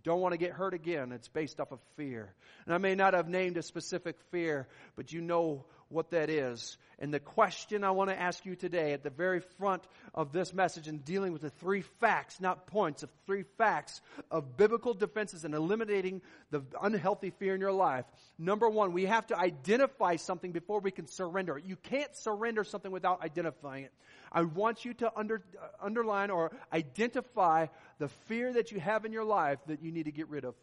Don't 0.07 0.21
want 0.21 0.35
to 0.35 0.38
get 0.38 0.53
hurt 0.53 0.73
again. 0.73 1.11
It's 1.11 1.27
based 1.27 1.59
off 1.59 1.73
of 1.73 1.81
fear. 1.97 2.33
And 2.64 2.73
I 2.73 2.79
may 2.79 2.95
not 2.95 3.14
have 3.14 3.29
named 3.29 3.57
a 3.57 3.62
specific 3.62 4.14
fear, 4.31 4.69
but 4.95 5.12
you 5.12 5.21
know 5.21 5.64
what 5.88 6.12
that 6.12 6.31
is. 6.31 6.77
And 7.01 7.12
the 7.12 7.19
question 7.19 7.83
I 7.83 7.90
want 7.90 8.11
to 8.11 8.19
ask 8.19 8.47
you 8.47 8.55
today 8.55 8.92
at 8.92 9.03
the 9.03 9.11
very 9.11 9.40
front 9.59 9.83
of 10.14 10.33
this 10.33 10.55
message 10.55 10.87
in 10.87 10.99
dealing 10.99 11.33
with 11.33 11.42
the 11.42 11.51
three 11.51 11.83
facts, 11.99 12.40
not 12.40 12.69
points, 12.69 13.03
of 13.03 13.11
three 13.27 13.42
facts 13.59 14.01
of 14.31 14.57
biblical 14.57 14.95
defenses 14.95 15.45
and 15.45 15.57
eliminating 15.57 16.23
the 16.53 16.62
unhealthy 16.81 17.31
fear 17.31 17.57
in 17.57 17.61
your 17.61 17.73
life. 17.73 18.05
Number 18.38 18.69
one, 18.69 18.92
we 18.92 19.07
have 19.07 19.27
to 19.27 19.37
identify 19.37 20.16
something 20.16 20.53
before 20.53 20.79
we 20.79 20.92
can 20.92 21.09
surrender 21.09 21.59
it. 21.59 21.64
You 21.64 21.75
can't 21.75 22.14
surrender 22.14 22.62
something 22.62 22.92
without 22.92 23.25
identifying 23.25 23.85
it. 23.85 23.92
I 24.33 24.43
want 24.43 24.85
you 24.85 24.95
to 24.95 25.12
under, 25.17 25.43
uh, 25.61 25.67
underline 25.81 26.31
or 26.31 26.53
identify 26.73 27.67
the 27.99 28.09
fear 28.27 28.53
that 28.53 28.73
you 28.73 28.81
have 28.81 29.05
in 29.05 29.12
your 29.12 29.25
life 29.25 29.59
that 29.67 29.83
you 29.83 29.93
need 29.93 30.05
to 30.05 30.12
get 30.12 30.29
rid 30.29 30.45
of. 30.45 30.55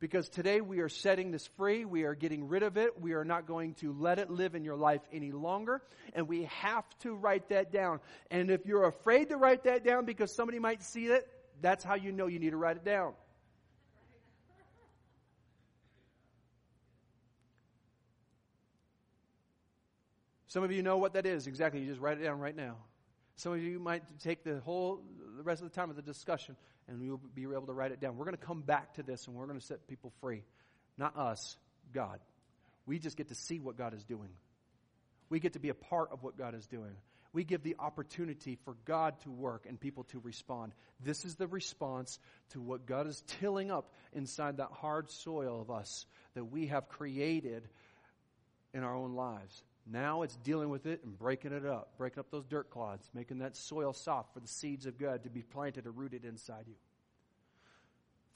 Because 0.00 0.30
today 0.30 0.62
we 0.62 0.80
are 0.80 0.88
setting 0.88 1.30
this 1.30 1.46
free. 1.58 1.84
We 1.84 2.04
are 2.04 2.14
getting 2.14 2.48
rid 2.48 2.62
of 2.62 2.78
it. 2.78 2.98
We 2.98 3.12
are 3.12 3.24
not 3.24 3.46
going 3.46 3.74
to 3.74 3.92
let 3.92 4.18
it 4.18 4.30
live 4.30 4.54
in 4.54 4.64
your 4.64 4.76
life 4.76 5.02
any 5.12 5.30
longer. 5.30 5.82
And 6.14 6.26
we 6.26 6.44
have 6.44 6.84
to 7.00 7.14
write 7.14 7.50
that 7.50 7.70
down. 7.70 8.00
And 8.30 8.50
if 8.50 8.64
you're 8.64 8.86
afraid 8.86 9.28
to 9.28 9.36
write 9.36 9.64
that 9.64 9.84
down 9.84 10.06
because 10.06 10.34
somebody 10.34 10.58
might 10.58 10.82
see 10.82 11.06
it, 11.06 11.28
that's 11.60 11.84
how 11.84 11.96
you 11.96 12.12
know 12.12 12.28
you 12.28 12.38
need 12.38 12.50
to 12.50 12.56
write 12.56 12.78
it 12.78 12.84
down. 12.84 13.12
Some 20.46 20.64
of 20.64 20.72
you 20.72 20.82
know 20.82 20.96
what 20.96 21.12
that 21.12 21.26
is 21.26 21.46
exactly. 21.46 21.80
You 21.80 21.86
just 21.86 22.00
write 22.00 22.18
it 22.18 22.24
down 22.24 22.40
right 22.40 22.56
now. 22.56 22.76
Some 23.40 23.54
of 23.54 23.62
you 23.62 23.78
might 23.78 24.02
take 24.18 24.44
the 24.44 24.60
whole 24.60 25.00
the 25.38 25.42
rest 25.42 25.62
of 25.62 25.70
the 25.70 25.74
time 25.74 25.88
of 25.88 25.96
the 25.96 26.02
discussion 26.02 26.56
and 26.86 27.02
you'll 27.02 27.22
be 27.34 27.44
able 27.44 27.66
to 27.68 27.72
write 27.72 27.90
it 27.90 27.98
down. 27.98 28.18
We're 28.18 28.26
going 28.26 28.36
to 28.36 28.44
come 28.44 28.60
back 28.60 28.94
to 28.94 29.02
this 29.02 29.26
and 29.26 29.34
we're 29.34 29.46
going 29.46 29.58
to 29.58 29.64
set 29.64 29.88
people 29.88 30.12
free. 30.20 30.42
Not 30.98 31.16
us, 31.16 31.56
God. 31.94 32.20
We 32.84 32.98
just 32.98 33.16
get 33.16 33.28
to 33.28 33.34
see 33.34 33.58
what 33.58 33.78
God 33.78 33.94
is 33.94 34.04
doing. 34.04 34.28
We 35.30 35.40
get 35.40 35.54
to 35.54 35.58
be 35.58 35.70
a 35.70 35.74
part 35.74 36.10
of 36.12 36.22
what 36.22 36.36
God 36.36 36.54
is 36.54 36.66
doing. 36.66 36.92
We 37.32 37.44
give 37.44 37.62
the 37.62 37.76
opportunity 37.78 38.58
for 38.66 38.76
God 38.84 39.18
to 39.20 39.30
work 39.30 39.64
and 39.66 39.80
people 39.80 40.04
to 40.04 40.18
respond. 40.18 40.72
This 41.02 41.24
is 41.24 41.36
the 41.36 41.46
response 41.46 42.18
to 42.50 42.60
what 42.60 42.84
God 42.84 43.06
is 43.06 43.22
tilling 43.26 43.70
up 43.70 43.94
inside 44.12 44.58
that 44.58 44.70
hard 44.70 45.10
soil 45.10 45.62
of 45.62 45.70
us 45.70 46.04
that 46.34 46.44
we 46.44 46.66
have 46.66 46.90
created 46.90 47.66
in 48.74 48.82
our 48.82 48.94
own 48.94 49.14
lives. 49.14 49.62
Now 49.86 50.22
it's 50.22 50.36
dealing 50.36 50.68
with 50.68 50.86
it 50.86 51.02
and 51.04 51.18
breaking 51.18 51.52
it 51.52 51.66
up, 51.66 51.96
breaking 51.98 52.20
up 52.20 52.30
those 52.30 52.44
dirt 52.44 52.70
clods, 52.70 53.08
making 53.14 53.38
that 53.38 53.56
soil 53.56 53.92
soft 53.92 54.34
for 54.34 54.40
the 54.40 54.48
seeds 54.48 54.86
of 54.86 54.98
God 54.98 55.24
to 55.24 55.30
be 55.30 55.42
planted 55.42 55.86
or 55.86 55.90
rooted 55.90 56.24
inside 56.24 56.64
you. 56.66 56.74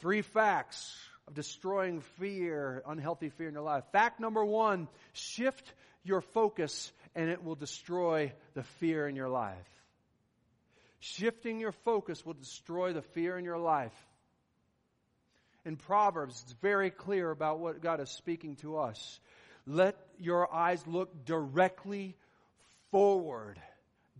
Three 0.00 0.22
facts 0.22 0.96
of 1.28 1.34
destroying 1.34 2.00
fear, 2.18 2.82
unhealthy 2.86 3.28
fear 3.30 3.48
in 3.48 3.54
your 3.54 3.62
life. 3.62 3.84
Fact 3.92 4.20
number 4.20 4.44
one 4.44 4.88
shift 5.12 5.72
your 6.02 6.20
focus 6.20 6.92
and 7.14 7.30
it 7.30 7.44
will 7.44 7.54
destroy 7.54 8.32
the 8.54 8.62
fear 8.62 9.06
in 9.08 9.16
your 9.16 9.28
life. 9.28 9.56
Shifting 11.00 11.60
your 11.60 11.72
focus 11.72 12.24
will 12.24 12.34
destroy 12.34 12.92
the 12.92 13.02
fear 13.02 13.38
in 13.38 13.44
your 13.44 13.58
life. 13.58 13.92
In 15.64 15.76
Proverbs, 15.76 16.42
it's 16.42 16.52
very 16.60 16.90
clear 16.90 17.30
about 17.30 17.58
what 17.58 17.80
God 17.80 18.00
is 18.00 18.10
speaking 18.10 18.56
to 18.56 18.78
us. 18.78 19.20
Let 19.66 19.96
your 20.18 20.52
eyes 20.52 20.86
look 20.86 21.24
directly 21.24 22.16
forward. 22.90 23.60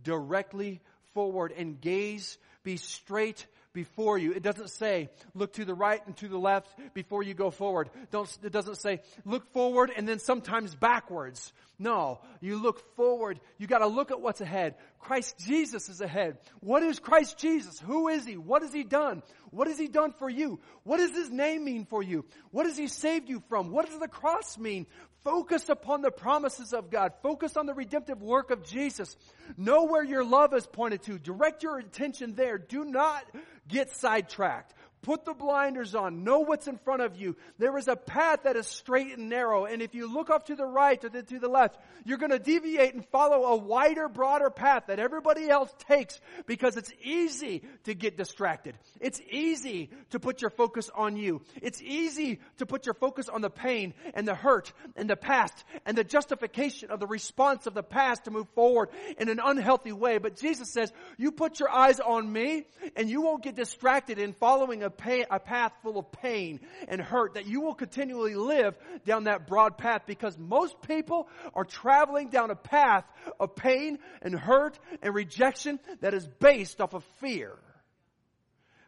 Directly 0.03 0.81
forward 1.13 1.53
and 1.55 1.79
gaze, 1.79 2.37
be 2.63 2.77
straight 2.77 3.45
before 3.75 4.17
you. 4.17 4.31
It 4.31 4.41
doesn't 4.41 4.69
say 4.69 5.09
look 5.35 5.53
to 5.53 5.65
the 5.65 5.75
right 5.75 6.01
and 6.07 6.17
to 6.17 6.27
the 6.27 6.37
left 6.37 6.67
before 6.95 7.21
you 7.21 7.35
go 7.35 7.51
forward. 7.51 7.89
Don't, 8.09 8.29
it 8.43 8.51
doesn't 8.51 8.77
say 8.77 9.01
look 9.25 9.51
forward 9.53 9.91
and 9.95 10.07
then 10.07 10.17
sometimes 10.17 10.73
backwards. 10.73 11.53
No, 11.77 12.21
you 12.39 12.61
look 12.61 12.95
forward. 12.95 13.39
You 13.57 13.67
gotta 13.67 13.87
look 13.87 14.09
at 14.09 14.21
what's 14.21 14.41
ahead. 14.41 14.75
Christ 14.99 15.37
Jesus 15.39 15.89
is 15.89 16.01
ahead. 16.01 16.37
What 16.61 16.81
is 16.83 16.99
Christ 16.99 17.37
Jesus? 17.37 17.79
Who 17.79 18.07
is 18.07 18.25
He? 18.25 18.37
What 18.37 18.61
has 18.61 18.73
He 18.73 18.83
done? 18.83 19.21
What 19.51 19.67
has 19.67 19.77
He 19.77 19.87
done 19.87 20.13
for 20.17 20.29
you? 20.29 20.59
What 20.83 20.97
does 20.97 21.11
His 21.11 21.29
name 21.29 21.65
mean 21.65 21.85
for 21.85 22.01
you? 22.01 22.25
What 22.51 22.65
has 22.65 22.77
He 22.77 22.87
saved 22.87 23.29
you 23.29 23.43
from? 23.49 23.71
What 23.71 23.87
does 23.89 23.99
the 23.99 24.07
cross 24.07 24.57
mean? 24.57 24.87
Focus 25.25 25.69
upon 25.69 26.03
the 26.03 26.11
promises 26.11 26.71
of 26.71 26.91
God. 26.91 27.13
Focus 27.23 27.57
on 27.57 27.65
the 27.65 27.73
redemptive 27.73 28.21
work 28.21 28.51
of 28.51 28.63
Jesus. 28.63 29.17
Know 29.57 29.85
where 29.85 30.03
your 30.03 30.23
love 30.23 30.53
is 30.53 30.67
pointed 30.67 31.01
to. 31.03 31.17
Direct 31.17 31.63
your 31.63 31.79
attention 31.79 32.35
there. 32.35 32.59
Do 32.59 32.85
not 32.85 33.25
get 33.67 33.89
sidetracked. 33.89 34.75
Put 35.05 35.23
the 35.23 35.35
blinders 35.35 35.93
on. 35.93 36.23
Know 36.23 36.39
what's 36.39 36.67
in 36.67 36.79
front 36.79 37.03
of 37.03 37.15
you. 37.15 37.35
There 37.59 37.77
is 37.77 37.87
a 37.87 37.95
path 37.95 38.39
that 38.45 38.55
is 38.55 38.65
straight 38.65 39.15
and 39.15 39.29
narrow. 39.29 39.65
And 39.65 39.83
if 39.83 39.93
you 39.93 40.11
look 40.11 40.31
off 40.31 40.45
to 40.45 40.55
the 40.55 40.65
right 40.65 41.01
or 41.05 41.09
to 41.09 41.39
the 41.39 41.47
left, 41.47 41.77
you're 42.05 42.17
going 42.17 42.31
to 42.31 42.39
deviate 42.39 42.95
and 42.95 43.05
follow 43.09 43.43
a 43.43 43.55
wider, 43.55 44.09
broader 44.09 44.49
path 44.49 44.85
that 44.87 44.97
everybody 44.97 45.47
else 45.47 45.71
takes 45.87 46.19
because 46.47 46.75
it's 46.75 46.91
easy 47.03 47.61
to 47.83 47.93
get 47.93 48.17
distracted. 48.17 48.79
It's 48.99 49.21
easy 49.29 49.91
to 50.09 50.19
put 50.19 50.41
your 50.41 50.49
focus 50.49 50.89
on 50.95 51.17
you. 51.17 51.43
It's 51.61 51.83
easy 51.83 52.39
to 52.57 52.65
put 52.65 52.87
your 52.87 52.95
focus 52.95 53.29
on 53.29 53.41
the 53.41 53.51
pain 53.51 53.93
and 54.15 54.27
the 54.27 54.33
hurt 54.33 54.73
and 54.95 55.07
the 55.07 55.15
past 55.15 55.65
and 55.85 55.95
the 55.95 56.03
justification 56.03 56.89
of 56.89 56.99
the 56.99 57.05
response 57.05 57.67
of 57.67 57.75
the 57.75 57.83
past 57.83 58.23
to 58.23 58.31
move 58.31 58.47
forward 58.55 58.89
in 59.19 59.29
an 59.29 59.39
unhealthy 59.43 59.91
way. 59.91 60.17
But 60.17 60.35
Jesus 60.35 60.73
says, 60.73 60.91
you 61.17 61.31
put 61.31 61.59
your 61.59 61.69
eyes 61.69 61.99
on 61.99 62.33
me 62.33 62.65
and 62.95 63.07
you 63.07 63.21
won't 63.21 63.43
get 63.43 63.55
distracted 63.55 64.17
in 64.17 64.33
following 64.33 64.81
a 64.81 64.94
a 65.29 65.39
path 65.39 65.73
full 65.83 65.97
of 65.97 66.11
pain 66.11 66.59
and 66.87 67.01
hurt, 67.01 67.35
that 67.35 67.45
you 67.45 67.61
will 67.61 67.75
continually 67.75 68.35
live 68.35 68.75
down 69.05 69.25
that 69.25 69.47
broad 69.47 69.77
path 69.77 70.03
because 70.05 70.37
most 70.37 70.81
people 70.81 71.27
are 71.53 71.65
traveling 71.65 72.29
down 72.29 72.51
a 72.51 72.55
path 72.55 73.05
of 73.39 73.55
pain 73.55 73.99
and 74.21 74.37
hurt 74.37 74.79
and 75.01 75.13
rejection 75.13 75.79
that 76.01 76.13
is 76.13 76.27
based 76.39 76.81
off 76.81 76.93
of 76.93 77.03
fear. 77.19 77.53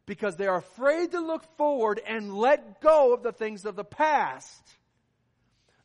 Because 0.05 0.35
they 0.37 0.47
are 0.47 0.59
afraid 0.59 1.11
to 1.11 1.19
look 1.19 1.43
forward 1.57 2.01
and 2.07 2.33
let 2.33 2.79
go 2.81 3.13
of 3.13 3.23
the 3.23 3.33
things 3.33 3.65
of 3.65 3.75
the 3.75 3.83
past. 3.83 4.61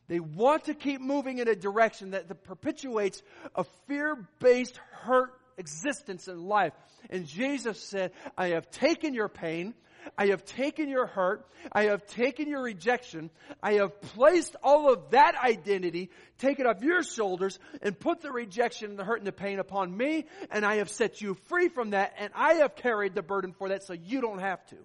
They 0.07 0.19
want 0.19 0.65
to 0.65 0.73
keep 0.73 1.01
moving 1.01 1.39
in 1.39 1.47
a 1.47 1.55
direction 1.55 2.11
that 2.11 2.43
perpetuates 2.43 3.21
a 3.55 3.65
fear-based 3.87 4.77
hurt 4.91 5.33
existence 5.57 6.27
in 6.27 6.43
life. 6.45 6.73
And 7.09 7.27
Jesus 7.27 7.79
said, 7.81 8.11
I 8.37 8.49
have 8.49 8.69
taken 8.71 9.13
your 9.13 9.29
pain, 9.29 9.73
I 10.17 10.27
have 10.27 10.45
taken 10.45 10.89
your 10.89 11.05
hurt. 11.05 11.45
I 11.71 11.85
have 11.85 12.05
taken 12.07 12.47
your 12.47 12.61
rejection. 12.61 13.29
I 13.61 13.73
have 13.73 13.99
placed 14.01 14.55
all 14.63 14.91
of 14.91 15.11
that 15.11 15.35
identity, 15.41 16.09
taken 16.37 16.65
off 16.65 16.81
your 16.81 17.03
shoulders, 17.03 17.59
and 17.81 17.99
put 17.99 18.21
the 18.21 18.31
rejection 18.31 18.91
and 18.91 18.99
the 18.99 19.03
hurt 19.03 19.19
and 19.19 19.27
the 19.27 19.31
pain 19.31 19.59
upon 19.59 19.95
me, 19.95 20.25
and 20.51 20.65
I 20.65 20.75
have 20.75 20.89
set 20.89 21.21
you 21.21 21.35
free 21.47 21.69
from 21.69 21.91
that, 21.91 22.13
and 22.17 22.31
I 22.35 22.55
have 22.55 22.75
carried 22.75 23.15
the 23.15 23.21
burden 23.21 23.53
for 23.53 23.69
that 23.69 23.83
so 23.83 23.93
you 23.93 24.21
don't 24.21 24.39
have 24.39 24.65
to. 24.67 24.77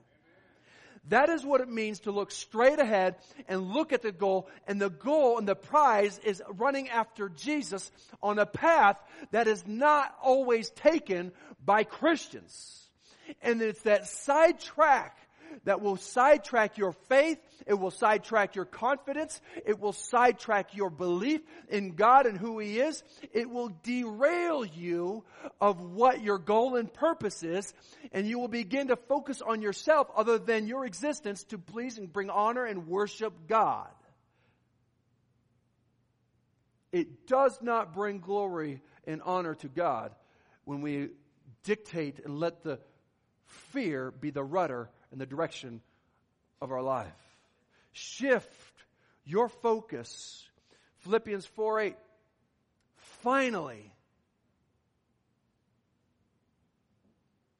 That 1.09 1.31
is 1.31 1.45
what 1.45 1.61
it 1.61 1.69
means 1.69 2.01
to 2.01 2.11
look 2.11 2.31
straight 2.31 2.79
ahead 2.79 3.17
and 3.49 3.73
look 3.73 3.93
at 3.93 4.03
the 4.03 4.13
goal. 4.13 4.49
And 4.67 4.81
the 4.81 4.91
goal 4.91 5.39
and 5.39 5.49
the 5.49 5.55
prize 5.55 6.19
is 6.23 6.43
running 6.51 6.91
after 6.91 7.31
Jesus 7.31 7.91
on 8.23 8.39
a 8.39 8.47
path 8.47 8.99
that 9.31 9.49
is 9.49 9.67
not 9.67 10.15
always 10.23 10.71
taken 10.71 11.33
by 11.65 11.85
Christians. 11.85 12.88
And 13.43 13.61
it's 13.63 13.83
that 13.83 14.07
sidetrack 14.07 15.17
that 15.65 15.81
will 15.81 15.97
sidetrack 15.97 16.79
your 16.79 16.93
faith. 17.09 17.39
It 17.67 17.75
will 17.75 17.91
sidetrack 17.91 18.55
your 18.55 18.65
confidence. 18.65 19.41
It 19.67 19.79
will 19.79 19.93
sidetrack 19.93 20.75
your 20.75 20.91
belief 20.91 21.41
in 21.69 21.93
God 21.93 22.27
and 22.27 22.39
who 22.39 22.59
He 22.59 22.79
is. 22.81 23.03
It 23.33 23.51
will 23.51 23.73
derail 23.83 24.65
you 24.65 25.25
of 25.61 25.81
what 25.81 26.23
your 26.23 26.39
goal 26.39 26.77
and 26.77 26.93
purpose 26.93 27.43
is. 27.43 27.73
And 28.13 28.27
you 28.27 28.39
will 28.39 28.49
begin 28.49 28.89
to 28.89 28.97
focus 28.97 29.43
on 29.43 29.63
yourself 29.63 30.09
other 30.17 30.39
than 30.39 30.67
your 30.67 30.85
existence 30.85 31.45
to 31.45 31.59
please 31.59 31.99
and 31.99 32.13
bring 32.13 32.31
honor 32.31 32.65
and 32.65 32.87
worship 32.87 33.33
God. 33.47 33.89
It 36.93 37.27
does 37.27 37.59
not 37.61 37.93
bring 37.93 38.21
glory 38.21 38.81
and 39.07 39.21
honor 39.23 39.55
to 39.57 39.69
God 39.69 40.15
when 40.65 40.81
we 40.81 41.11
dictate 41.65 42.21
and 42.25 42.39
let 42.39 42.63
the 42.63 42.79
fear 43.49 44.11
be 44.11 44.31
the 44.31 44.45
rudder 44.45 44.89
and 45.11 45.21
the 45.21 45.27
direction 45.27 45.81
of 46.61 46.71
our 46.71 46.83
life. 46.83 47.07
Shift 47.93 48.85
your 49.25 49.49
focus. 49.49 50.47
Philippians 51.01 51.47
4 51.47 51.81
8. 51.81 51.97
Finally, 53.23 53.93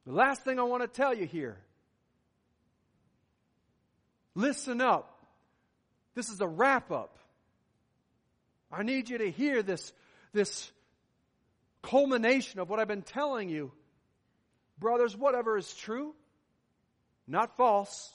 the 0.07 0.13
last 0.13 0.45
thing 0.45 0.59
I 0.59 0.63
want 0.63 0.83
to 0.83 0.89
tell 0.89 1.15
you 1.15 1.27
here 1.27 1.59
listen 4.35 4.81
up. 4.81 5.15
This 6.15 6.29
is 6.29 6.41
a 6.41 6.47
wrap 6.47 6.91
up. 6.91 7.19
I 8.71 8.83
need 8.83 9.09
you 9.09 9.19
to 9.19 9.31
hear 9.31 9.63
this, 9.63 9.93
this 10.33 10.71
culmination 11.83 12.61
of 12.61 12.69
what 12.69 12.79
I've 12.79 12.89
been 12.89 13.03
telling 13.03 13.49
you 13.49 13.73
Brothers, 14.79 15.17
whatever 15.17 15.57
is 15.57 15.73
true, 15.75 16.15
not 17.27 17.57
false, 17.57 18.11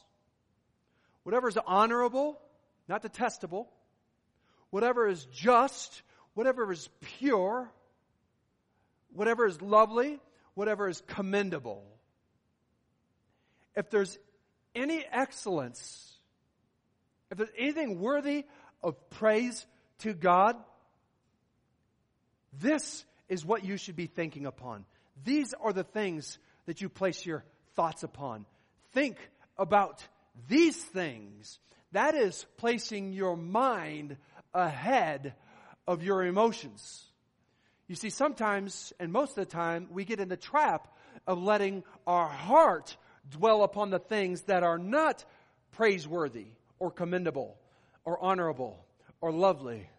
whatever 1.24 1.48
is 1.48 1.58
honorable, 1.66 2.40
not 2.88 3.02
detestable, 3.02 3.70
whatever 4.70 5.08
is 5.08 5.26
just, 5.26 6.02
whatever 6.34 6.72
is 6.72 6.90
pure, 7.20 7.70
whatever 9.14 9.46
is 9.46 9.62
lovely, 9.62 10.20
whatever 10.54 10.88
is 10.88 11.02
commendable. 11.08 11.84
If 13.76 13.90
there's 13.90 14.18
any 14.76 15.06
excellence, 15.12 16.14
if 17.30 17.38
there's 17.38 17.50
anything 17.58 18.00
worthy 18.00 18.46
of 18.82 19.10
praise 19.10 19.66
to 20.00 20.14
God, 20.14 20.56
this 22.60 23.06
is 23.30 23.46
what 23.46 23.64
you 23.66 23.78
should 23.78 23.96
be 23.96 24.08
thinking 24.08 24.46
upon. 24.46 24.86
These 25.24 25.54
are 25.54 25.74
the 25.74 25.84
things 25.84 26.38
that 26.66 26.82
you 26.82 26.90
place 26.90 27.26
your 27.26 27.44
thoughts 27.76 28.04
upon. 28.04 28.46
Think 28.94 29.18
about 29.58 30.04
these 30.48 30.78
things. 30.78 31.60
That 31.92 32.16
is 32.16 32.46
placing 32.58 33.14
your 33.14 33.38
mind 33.38 34.18
ahead 34.54 35.34
of 35.88 36.04
your 36.04 36.24
emotions. 36.24 37.06
You 37.88 37.96
see, 37.96 38.10
sometimes, 38.10 38.94
and 39.00 39.12
most 39.12 39.32
of 39.32 39.36
the 39.36 39.46
time, 39.46 39.88
we 39.92 40.06
get 40.06 40.20
in 40.20 40.30
the 40.30 40.38
trap 40.38 40.88
of 41.28 41.42
letting 41.42 41.84
our 42.08 42.28
heart 42.28 42.96
dwell 43.30 43.64
upon 43.64 43.90
the 43.90 44.00
things 44.00 44.44
that 44.44 44.64
are 44.64 44.78
not 44.78 45.24
praiseworthy 45.72 46.48
or 46.80 46.92
commendable 46.92 47.58
or 48.06 48.22
honorable 48.24 48.86
or 49.22 49.32
lovely. 49.32 49.90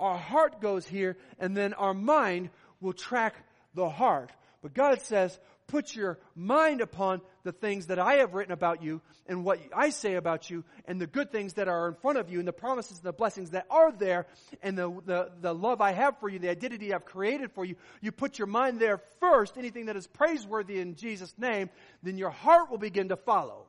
Our 0.00 0.18
heart 0.18 0.60
goes 0.60 0.86
here, 0.86 1.16
and 1.38 1.56
then 1.56 1.74
our 1.74 1.94
mind 1.94 2.50
will 2.80 2.92
track 2.92 3.34
the 3.74 3.88
heart. 3.88 4.32
But 4.62 4.74
God 4.74 5.00
says, 5.02 5.38
put 5.72 5.96
your 5.96 6.18
mind 6.36 6.82
upon 6.82 7.22
the 7.44 7.50
things 7.50 7.86
that 7.86 7.98
I 7.98 8.16
have 8.16 8.34
written 8.34 8.52
about 8.52 8.82
you 8.82 9.00
and 9.26 9.42
what 9.42 9.58
I 9.74 9.88
say 9.88 10.16
about 10.16 10.50
you 10.50 10.64
and 10.84 11.00
the 11.00 11.06
good 11.06 11.32
things 11.32 11.54
that 11.54 11.66
are 11.66 11.88
in 11.88 11.94
front 11.94 12.18
of 12.18 12.28
you 12.28 12.38
and 12.38 12.46
the 12.46 12.52
promises 12.52 12.98
and 12.98 13.06
the 13.06 13.12
blessings 13.14 13.50
that 13.50 13.64
are 13.70 13.90
there 13.90 14.26
and 14.62 14.76
the, 14.76 14.92
the, 15.06 15.32
the 15.40 15.54
love 15.54 15.80
I 15.80 15.92
have 15.92 16.20
for 16.20 16.28
you, 16.28 16.38
the 16.38 16.50
identity 16.50 16.92
I've 16.92 17.06
created 17.06 17.52
for 17.52 17.64
you. 17.64 17.76
You 18.02 18.12
put 18.12 18.38
your 18.38 18.48
mind 18.48 18.80
there 18.80 19.00
first, 19.18 19.56
anything 19.56 19.86
that 19.86 19.96
is 19.96 20.06
praiseworthy 20.06 20.78
in 20.78 20.94
Jesus' 20.94 21.32
name, 21.38 21.70
then 22.02 22.18
your 22.18 22.30
heart 22.30 22.70
will 22.70 22.76
begin 22.76 23.08
to 23.08 23.16
follow. 23.16 23.64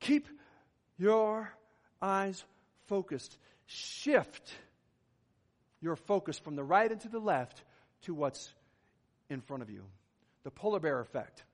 Keep 0.00 0.28
your 0.98 1.50
eyes 2.02 2.44
focused. 2.88 3.38
Shift 3.64 4.52
your 5.80 5.96
focus 5.96 6.38
from 6.38 6.56
the 6.56 6.64
right 6.64 6.92
into 6.92 7.08
the 7.08 7.18
left 7.18 7.64
to 8.02 8.14
what's 8.14 8.52
in 9.28 9.40
front 9.40 9.62
of 9.62 9.70
you. 9.70 9.84
The 10.44 10.50
polar 10.50 10.80
bear 10.80 11.00
effect. 11.00 11.44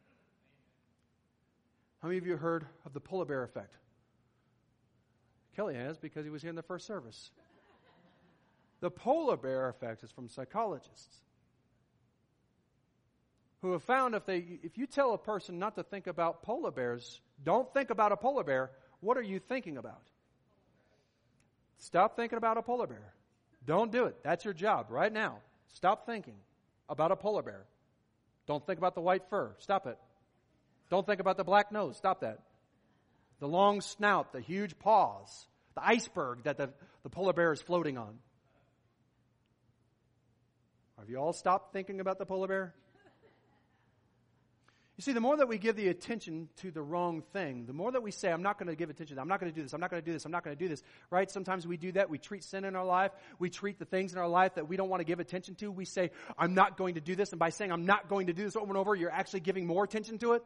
How 2.00 2.08
many 2.08 2.18
of 2.18 2.26
you 2.26 2.36
heard 2.36 2.66
of 2.84 2.92
the 2.92 3.00
polar 3.00 3.24
bear 3.24 3.42
effect? 3.42 3.76
Kelly 5.56 5.74
has 5.74 5.98
because 5.98 6.24
he 6.24 6.30
was 6.30 6.42
here 6.42 6.50
in 6.50 6.56
the 6.56 6.62
first 6.62 6.86
service. 6.86 7.30
The 8.80 8.90
polar 8.90 9.36
bear 9.36 9.68
effect 9.68 10.02
is 10.02 10.10
from 10.10 10.28
psychologists 10.28 11.22
who 13.62 13.72
have 13.72 13.82
found 13.84 14.14
if 14.14 14.26
they 14.26 14.44
if 14.62 14.76
you 14.76 14.86
tell 14.86 15.14
a 15.14 15.18
person 15.18 15.58
not 15.58 15.76
to 15.76 15.84
think 15.84 16.08
about 16.08 16.42
polar 16.42 16.72
bears, 16.72 17.20
don't 17.44 17.72
think 17.72 17.90
about 17.90 18.12
a 18.12 18.16
polar 18.16 18.44
bear, 18.44 18.72
what 19.00 19.16
are 19.16 19.22
you 19.22 19.38
thinking 19.38 19.76
about? 19.78 20.02
Stop 21.78 22.16
thinking 22.16 22.36
about 22.36 22.58
a 22.58 22.62
polar 22.62 22.86
bear. 22.86 23.14
Don't 23.64 23.92
do 23.92 24.06
it. 24.06 24.16
That's 24.24 24.44
your 24.44 24.54
job 24.54 24.86
right 24.90 25.12
now. 25.12 25.38
Stop 25.72 26.06
thinking 26.06 26.36
about 26.88 27.12
a 27.12 27.16
polar 27.16 27.42
bear. 27.42 27.64
Don't 28.46 28.64
think 28.66 28.78
about 28.78 28.94
the 28.94 29.00
white 29.00 29.22
fur. 29.30 29.54
Stop 29.58 29.86
it. 29.86 29.98
Don't 30.90 31.06
think 31.06 31.20
about 31.20 31.36
the 31.36 31.44
black 31.44 31.72
nose. 31.72 31.96
Stop 31.96 32.20
that. 32.20 32.40
The 33.40 33.48
long 33.48 33.80
snout, 33.80 34.32
the 34.32 34.40
huge 34.40 34.78
paws, 34.78 35.46
the 35.74 35.84
iceberg 35.84 36.44
that 36.44 36.58
the, 36.58 36.70
the 37.02 37.08
polar 37.08 37.32
bear 37.32 37.52
is 37.52 37.60
floating 37.62 37.98
on. 37.98 38.18
Have 40.98 41.08
you 41.08 41.16
all 41.16 41.32
stopped 41.32 41.72
thinking 41.72 42.00
about 42.00 42.18
the 42.18 42.26
polar 42.26 42.46
bear? 42.46 42.74
You 45.02 45.04
see, 45.06 45.14
the 45.14 45.20
more 45.20 45.36
that 45.36 45.48
we 45.48 45.58
give 45.58 45.74
the 45.74 45.88
attention 45.88 46.48
to 46.58 46.70
the 46.70 46.80
wrong 46.80 47.24
thing, 47.32 47.66
the 47.66 47.72
more 47.72 47.90
that 47.90 48.04
we 48.04 48.12
say, 48.12 48.30
I'm 48.30 48.40
not 48.40 48.56
going 48.56 48.68
to 48.68 48.76
give 48.76 48.88
attention, 48.88 49.18
I'm 49.18 49.26
not 49.26 49.40
going 49.40 49.50
to 49.50 49.56
do 49.56 49.60
this, 49.60 49.72
I'm 49.72 49.80
not 49.80 49.90
going 49.90 50.00
to 50.00 50.06
do 50.06 50.12
this, 50.12 50.24
I'm 50.24 50.30
not 50.30 50.44
going 50.44 50.56
to 50.56 50.62
do 50.62 50.68
this, 50.68 50.80
right? 51.10 51.28
Sometimes 51.28 51.66
we 51.66 51.76
do 51.76 51.90
that. 51.90 52.08
We 52.08 52.18
treat 52.18 52.44
sin 52.44 52.64
in 52.64 52.76
our 52.76 52.84
life. 52.84 53.10
We 53.40 53.50
treat 53.50 53.80
the 53.80 53.84
things 53.84 54.12
in 54.12 54.20
our 54.20 54.28
life 54.28 54.54
that 54.54 54.68
we 54.68 54.76
don't 54.76 54.88
want 54.88 55.00
to 55.00 55.04
give 55.04 55.18
attention 55.18 55.56
to. 55.56 55.72
We 55.72 55.86
say, 55.86 56.12
I'm 56.38 56.54
not 56.54 56.76
going 56.76 56.94
to 56.94 57.00
do 57.00 57.16
this. 57.16 57.32
And 57.32 57.40
by 57.40 57.50
saying, 57.50 57.72
I'm 57.72 57.84
not 57.84 58.08
going 58.08 58.28
to 58.28 58.32
do 58.32 58.44
this 58.44 58.54
over 58.54 58.68
and 58.68 58.76
over, 58.76 58.94
you're 58.94 59.10
actually 59.10 59.40
giving 59.40 59.66
more 59.66 59.82
attention 59.82 60.18
to 60.18 60.34
it. 60.34 60.44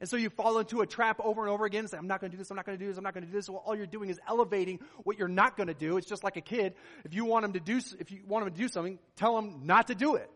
And 0.00 0.08
so 0.08 0.16
you 0.16 0.30
fall 0.30 0.56
into 0.56 0.80
a 0.80 0.86
trap 0.86 1.20
over 1.22 1.42
and 1.42 1.50
over 1.50 1.66
again 1.66 1.80
and 1.80 1.90
say, 1.90 1.98
I'm 1.98 2.08
not 2.08 2.22
going 2.22 2.30
to 2.30 2.34
do 2.34 2.40
this, 2.40 2.48
I'm 2.48 2.56
not 2.56 2.64
going 2.64 2.78
to 2.78 2.82
do 2.82 2.88
this, 2.88 2.96
I'm 2.96 3.04
not 3.04 3.12
going 3.12 3.26
to 3.26 3.30
do 3.30 3.36
this. 3.36 3.50
Well, 3.50 3.62
all 3.62 3.76
you're 3.76 3.84
doing 3.84 4.08
is 4.08 4.18
elevating 4.26 4.80
what 5.04 5.18
you're 5.18 5.28
not 5.28 5.54
going 5.54 5.66
to 5.66 5.74
do. 5.74 5.98
It's 5.98 6.08
just 6.08 6.24
like 6.24 6.38
a 6.38 6.40
kid. 6.40 6.76
If 7.04 7.12
you 7.12 7.26
want 7.26 7.44
him 7.44 7.52
to 7.52 7.60
do, 7.60 7.78
if 8.00 8.10
you 8.10 8.22
want 8.26 8.46
him 8.46 8.54
to 8.54 8.58
do 8.58 8.68
something, 8.68 8.98
tell 9.16 9.36
him 9.36 9.66
not 9.66 9.88
to 9.88 9.94
do 9.94 10.14
it. 10.14 10.30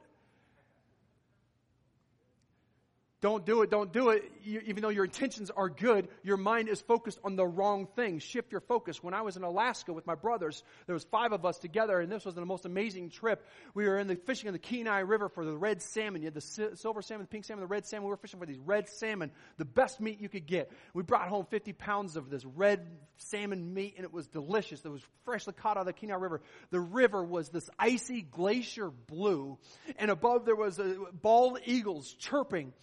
Don't 3.22 3.46
do 3.46 3.62
it, 3.62 3.70
don't 3.70 3.94
do 3.94 4.10
it. 4.10 4.30
You, 4.44 4.60
even 4.66 4.82
though 4.82 4.90
your 4.90 5.06
intentions 5.06 5.50
are 5.50 5.70
good, 5.70 6.08
your 6.22 6.36
mind 6.36 6.68
is 6.68 6.82
focused 6.82 7.18
on 7.24 7.34
the 7.34 7.46
wrong 7.46 7.88
thing. 7.96 8.18
Shift 8.18 8.52
your 8.52 8.60
focus. 8.60 9.02
When 9.02 9.14
I 9.14 9.22
was 9.22 9.38
in 9.38 9.42
Alaska 9.42 9.94
with 9.94 10.06
my 10.06 10.14
brothers, 10.14 10.62
there 10.86 10.92
was 10.92 11.04
five 11.04 11.32
of 11.32 11.46
us 11.46 11.58
together, 11.58 11.98
and 11.98 12.12
this 12.12 12.26
was 12.26 12.34
the 12.34 12.44
most 12.44 12.66
amazing 12.66 13.08
trip. 13.08 13.46
We 13.72 13.88
were 13.88 13.98
in 13.98 14.06
the 14.06 14.16
fishing 14.16 14.48
in 14.48 14.52
the 14.52 14.58
Kenai 14.58 14.98
River 14.98 15.30
for 15.30 15.46
the 15.46 15.56
red 15.56 15.80
salmon. 15.80 16.20
You 16.20 16.26
had 16.26 16.34
the 16.34 16.76
silver 16.76 17.00
salmon, 17.00 17.24
the 17.24 17.28
pink 17.28 17.46
salmon, 17.46 17.62
the 17.62 17.66
red 17.66 17.86
salmon. 17.86 18.04
We 18.04 18.10
were 18.10 18.18
fishing 18.18 18.38
for 18.38 18.44
these 18.44 18.58
red 18.58 18.86
salmon, 18.86 19.30
the 19.56 19.64
best 19.64 19.98
meat 19.98 20.20
you 20.20 20.28
could 20.28 20.46
get. 20.46 20.70
We 20.92 21.02
brought 21.02 21.28
home 21.28 21.46
50 21.48 21.72
pounds 21.72 22.18
of 22.18 22.28
this 22.28 22.44
red 22.44 22.86
salmon 23.16 23.72
meat, 23.72 23.94
and 23.96 24.04
it 24.04 24.12
was 24.12 24.26
delicious. 24.26 24.84
It 24.84 24.90
was 24.90 25.02
freshly 25.24 25.54
caught 25.54 25.78
out 25.78 25.80
of 25.80 25.86
the 25.86 25.94
Kenai 25.94 26.16
River. 26.16 26.42
The 26.68 26.80
river 26.80 27.24
was 27.24 27.48
this 27.48 27.68
icy 27.78 28.20
glacier 28.20 28.90
blue, 28.90 29.56
and 29.96 30.10
above 30.10 30.44
there 30.44 30.54
was 30.54 30.78
a, 30.78 30.96
bald 31.22 31.60
eagles 31.64 32.12
chirping 32.18 32.74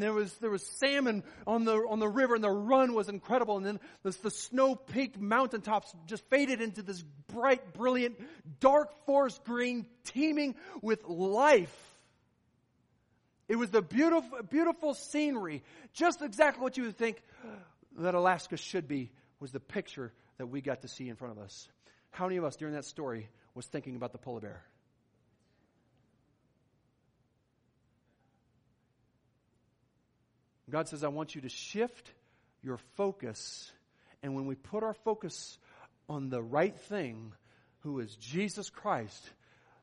there 0.00 0.12
was, 0.12 0.32
there 0.34 0.50
was 0.50 0.64
salmon 0.78 1.24
on 1.46 1.64
the, 1.64 1.72
on 1.72 1.98
the 1.98 2.08
river 2.08 2.34
and 2.36 2.44
the 2.44 2.50
run 2.50 2.94
was 2.94 3.08
incredible. 3.08 3.56
And 3.56 3.66
then 3.66 3.80
this, 4.04 4.16
the 4.16 4.30
snow 4.30 4.76
peaked 4.76 5.18
mountaintops 5.18 5.92
just 6.06 6.24
faded 6.30 6.60
into 6.60 6.82
this 6.82 7.02
bright, 7.32 7.72
brilliant, 7.74 8.16
dark 8.60 9.04
forest 9.06 9.42
green 9.44 9.86
teeming 10.04 10.54
with 10.80 11.04
life. 11.04 11.74
It 13.48 13.56
was 13.56 13.70
the 13.70 13.82
beautiful, 13.82 14.38
beautiful 14.48 14.94
scenery, 14.94 15.62
just 15.92 16.22
exactly 16.22 16.62
what 16.62 16.76
you 16.76 16.84
would 16.84 16.96
think 16.96 17.22
that 17.98 18.14
Alaska 18.14 18.56
should 18.56 18.88
be, 18.88 19.10
was 19.40 19.50
the 19.50 19.60
picture 19.60 20.12
that 20.38 20.46
we 20.46 20.60
got 20.60 20.82
to 20.82 20.88
see 20.88 21.08
in 21.08 21.16
front 21.16 21.36
of 21.36 21.42
us. 21.42 21.68
How 22.10 22.26
many 22.26 22.36
of 22.36 22.44
us 22.44 22.56
during 22.56 22.74
that 22.74 22.84
story 22.84 23.28
was 23.54 23.66
thinking 23.66 23.96
about 23.96 24.12
the 24.12 24.18
polar 24.18 24.40
bear? 24.40 24.62
God 30.72 30.88
says, 30.88 31.04
I 31.04 31.08
want 31.08 31.34
you 31.34 31.42
to 31.42 31.50
shift 31.50 32.10
your 32.62 32.78
focus. 32.96 33.70
And 34.22 34.34
when 34.34 34.46
we 34.46 34.54
put 34.54 34.82
our 34.82 34.94
focus 34.94 35.58
on 36.08 36.30
the 36.30 36.42
right 36.42 36.74
thing, 36.74 37.34
who 37.80 38.00
is 38.00 38.16
Jesus 38.16 38.70
Christ, 38.70 39.22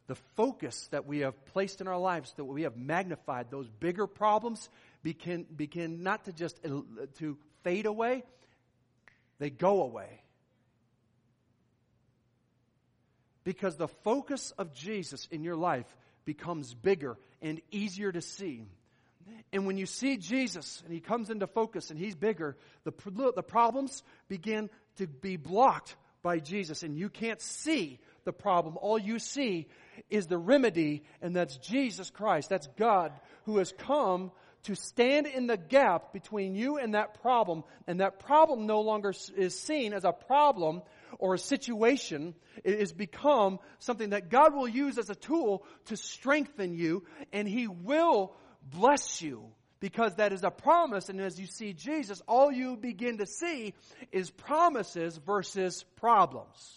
the 0.07 0.15
focus 0.35 0.87
that 0.89 1.05
we 1.05 1.19
have 1.19 1.45
placed 1.45 1.79
in 1.79 1.87
our 1.87 1.99
lives, 1.99 2.33
that 2.37 2.45
we 2.45 2.63
have 2.63 2.75
magnified, 2.75 3.51
those 3.51 3.69
bigger 3.69 4.07
problems 4.07 4.67
begin, 5.03 5.45
begin 5.55 6.01
not 6.01 6.25
to 6.25 6.33
just 6.33 6.59
to 7.19 7.37
fade 7.63 7.85
away, 7.85 8.23
they 9.37 9.51
go 9.51 9.83
away. 9.83 10.23
Because 13.43 13.77
the 13.77 13.87
focus 13.87 14.51
of 14.57 14.73
Jesus 14.73 15.27
in 15.29 15.43
your 15.43 15.55
life 15.55 15.85
becomes 16.25 16.73
bigger 16.73 17.15
and 17.43 17.61
easier 17.69 18.11
to 18.11 18.21
see. 18.21 18.65
And 19.51 19.65
when 19.65 19.77
you 19.77 19.85
see 19.85 20.17
Jesus 20.17 20.81
and 20.85 20.93
he 20.93 20.99
comes 20.99 21.29
into 21.29 21.47
focus 21.47 21.89
and 21.89 21.99
he's 21.99 22.15
bigger, 22.15 22.57
the, 22.83 22.93
the 23.35 23.43
problems 23.43 24.03
begin 24.27 24.69
to 24.97 25.07
be 25.07 25.37
blocked 25.37 25.95
by 26.21 26.39
Jesus 26.39 26.83
and 26.83 26.97
you 26.97 27.09
can't 27.09 27.41
see 27.41 27.99
the 28.25 28.33
problem. 28.33 28.77
All 28.77 28.99
you 28.99 29.19
see 29.19 29.67
is 30.09 30.27
the 30.27 30.37
remedy 30.37 31.03
and 31.21 31.35
that's 31.35 31.57
Jesus 31.57 32.09
Christ. 32.09 32.49
That's 32.49 32.67
God 32.77 33.11
who 33.45 33.57
has 33.57 33.73
come 33.77 34.31
to 34.63 34.75
stand 34.75 35.25
in 35.25 35.47
the 35.47 35.57
gap 35.57 36.11
between 36.11 36.53
you 36.55 36.77
and 36.77 36.93
that 36.93 37.21
problem. 37.21 37.63
And 37.87 38.01
that 38.01 38.19
problem 38.19 38.67
no 38.67 38.81
longer 38.81 39.13
is 39.37 39.57
seen 39.57 39.93
as 39.93 40.03
a 40.03 40.11
problem 40.11 40.81
or 41.17 41.33
a 41.33 41.39
situation. 41.39 42.35
It 42.63 42.79
has 42.79 42.91
become 42.91 43.59
something 43.79 44.09
that 44.09 44.29
God 44.29 44.53
will 44.53 44.67
use 44.67 44.97
as 44.97 45.09
a 45.09 45.15
tool 45.15 45.63
to 45.85 45.97
strengthen 45.97 46.75
you 46.75 47.03
and 47.31 47.47
he 47.47 47.67
will 47.67 48.33
bless 48.61 49.21
you 49.21 49.45
because 49.79 50.15
that 50.15 50.33
is 50.33 50.43
a 50.43 50.51
promise. 50.51 51.09
And 51.09 51.19
as 51.21 51.39
you 51.39 51.47
see 51.47 51.73
Jesus, 51.73 52.21
all 52.27 52.51
you 52.51 52.77
begin 52.77 53.17
to 53.17 53.25
see 53.25 53.73
is 54.11 54.29
promises 54.29 55.17
versus 55.17 55.83
problems. 55.95 56.75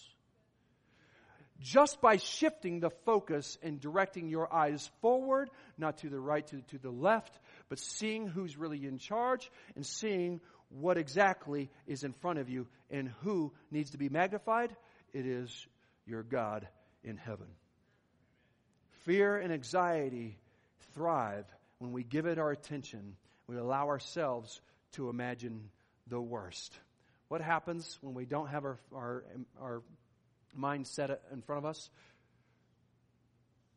Just 1.60 2.00
by 2.00 2.16
shifting 2.16 2.80
the 2.80 2.90
focus 3.04 3.56
and 3.62 3.80
directing 3.80 4.28
your 4.28 4.52
eyes 4.52 4.90
forward, 5.00 5.48
not 5.78 5.98
to 5.98 6.08
the 6.08 6.18
right, 6.18 6.44
to, 6.48 6.60
to 6.70 6.78
the 6.78 6.90
left, 6.90 7.38
but 7.68 7.78
seeing 7.78 8.26
who's 8.26 8.56
really 8.56 8.84
in 8.84 8.98
charge 8.98 9.48
and 9.76 9.86
seeing 9.86 10.40
what 10.70 10.98
exactly 10.98 11.70
is 11.86 12.02
in 12.02 12.12
front 12.14 12.40
of 12.40 12.48
you 12.48 12.66
and 12.90 13.12
who 13.22 13.52
needs 13.70 13.90
to 13.90 13.98
be 13.98 14.08
magnified. 14.08 14.74
It 15.12 15.26
is 15.26 15.66
your 16.04 16.22
God 16.24 16.66
in 17.04 17.16
heaven. 17.16 17.46
Fear 19.04 19.38
and 19.38 19.52
anxiety 19.52 20.38
thrive 20.94 21.46
when 21.82 21.90
we 21.90 22.04
give 22.04 22.26
it 22.26 22.38
our 22.38 22.52
attention. 22.52 23.16
We 23.48 23.56
allow 23.56 23.88
ourselves 23.88 24.60
to 24.92 25.08
imagine 25.08 25.68
the 26.06 26.20
worst. 26.20 26.78
What 27.26 27.40
happens 27.40 27.98
when 28.02 28.14
we 28.14 28.24
don't 28.24 28.46
have 28.46 28.64
our, 28.64 28.78
our, 28.94 29.24
our 29.60 29.82
mind 30.54 30.86
set 30.86 31.10
in 31.32 31.42
front 31.42 31.58
of 31.58 31.64
us? 31.68 31.90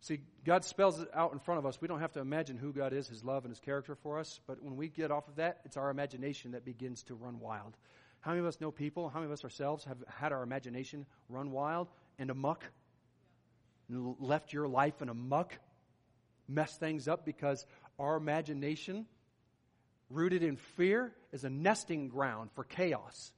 See, 0.01 0.19
God 0.45 0.63
spells 0.63 0.99
it 0.99 1.07
out 1.15 1.33
in 1.33 1.39
front 1.39 1.57
of 1.57 1.65
us. 1.65 1.81
We 1.81 1.87
don't 1.87 1.99
have 1.99 2.11
to 2.11 2.19
imagine 2.19 2.57
who 2.57 2.71
God 2.71 2.93
is, 2.93 3.07
His 3.07 3.23
love, 3.23 3.43
and 3.43 3.51
His 3.51 3.59
character 3.59 3.95
for 3.95 4.19
us. 4.19 4.39
But 4.45 4.61
when 4.61 4.75
we 4.75 4.87
get 4.87 5.09
off 5.09 5.27
of 5.27 5.37
that, 5.37 5.61
it's 5.65 5.77
our 5.77 5.89
imagination 5.89 6.51
that 6.51 6.63
begins 6.63 7.01
to 7.03 7.15
run 7.15 7.39
wild. 7.39 7.75
How 8.19 8.31
many 8.31 8.41
of 8.41 8.45
us 8.45 8.61
know 8.61 8.69
people, 8.69 9.09
how 9.09 9.19
many 9.19 9.31
of 9.31 9.33
us 9.33 9.43
ourselves 9.43 9.83
have 9.85 9.97
had 10.07 10.31
our 10.31 10.43
imagination 10.43 11.07
run 11.27 11.49
wild 11.49 11.87
and 12.19 12.29
amuck? 12.29 12.63
And 13.89 14.15
left 14.19 14.53
your 14.53 14.67
life 14.67 15.01
in 15.01 15.09
a 15.09 15.15
muck? 15.15 15.57
Messed 16.47 16.79
things 16.79 17.07
up 17.07 17.25
because 17.25 17.65
our 17.99 18.15
imagination, 18.17 19.05
rooted 20.09 20.43
in 20.43 20.57
fear, 20.57 21.13
is 21.31 21.43
a 21.43 21.49
nesting 21.49 22.09
ground 22.09 22.49
for 22.55 22.63
chaos 22.63 23.31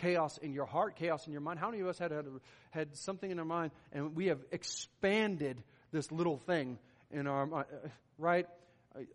chaos 0.00 0.38
in 0.38 0.52
your 0.52 0.66
heart, 0.66 0.96
chaos 0.96 1.26
in 1.26 1.32
your 1.32 1.42
mind. 1.42 1.58
How 1.58 1.70
many 1.70 1.82
of 1.82 1.88
us 1.88 1.98
had, 1.98 2.10
had, 2.10 2.26
had 2.70 2.96
something 2.96 3.30
in 3.30 3.38
our 3.38 3.44
mind 3.44 3.70
and 3.92 4.16
we 4.16 4.26
have 4.26 4.40
expanded 4.50 5.62
this 5.92 6.10
little 6.10 6.38
thing 6.38 6.78
in 7.10 7.26
our 7.26 7.46
mind, 7.46 7.66
uh, 7.72 7.88
right? 8.18 8.46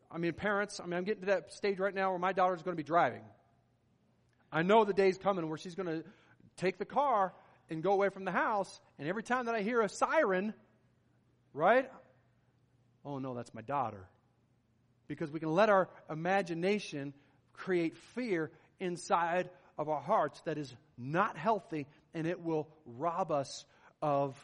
I 0.09 0.17
mean, 0.17 0.33
parents, 0.33 0.79
I 0.79 0.85
mean, 0.85 0.93
I'm 0.93 1.03
getting 1.03 1.21
to 1.21 1.27
that 1.27 1.51
stage 1.53 1.79
right 1.79 1.93
now 1.93 2.11
where 2.11 2.19
my 2.19 2.33
daughter's 2.33 2.61
going 2.61 2.75
to 2.75 2.81
be 2.81 2.87
driving. 2.87 3.23
I 4.51 4.61
know 4.61 4.85
the 4.85 4.93
day's 4.93 5.17
coming 5.17 5.47
where 5.49 5.57
she's 5.57 5.75
going 5.75 5.87
to 5.87 6.03
take 6.57 6.77
the 6.77 6.85
car 6.85 7.33
and 7.69 7.83
go 7.83 7.91
away 7.91 8.09
from 8.09 8.23
the 8.23 8.31
house, 8.31 8.79
and 8.99 9.07
every 9.07 9.23
time 9.23 9.47
that 9.47 9.55
I 9.55 9.61
hear 9.61 9.81
a 9.81 9.89
siren, 9.89 10.53
right? 11.53 11.89
Oh 13.03 13.17
no, 13.17 13.33
that's 13.33 13.53
my 13.53 13.61
daughter. 13.61 14.07
Because 15.07 15.31
we 15.31 15.39
can 15.39 15.51
let 15.51 15.69
our 15.69 15.89
imagination 16.09 17.13
create 17.53 17.97
fear 18.15 18.51
inside 18.79 19.49
of 19.77 19.89
our 19.89 20.01
hearts 20.01 20.41
that 20.41 20.57
is 20.57 20.73
not 20.97 21.37
healthy 21.37 21.87
and 22.13 22.27
it 22.27 22.41
will 22.41 22.67
rob 22.85 23.31
us 23.31 23.65
of 24.01 24.35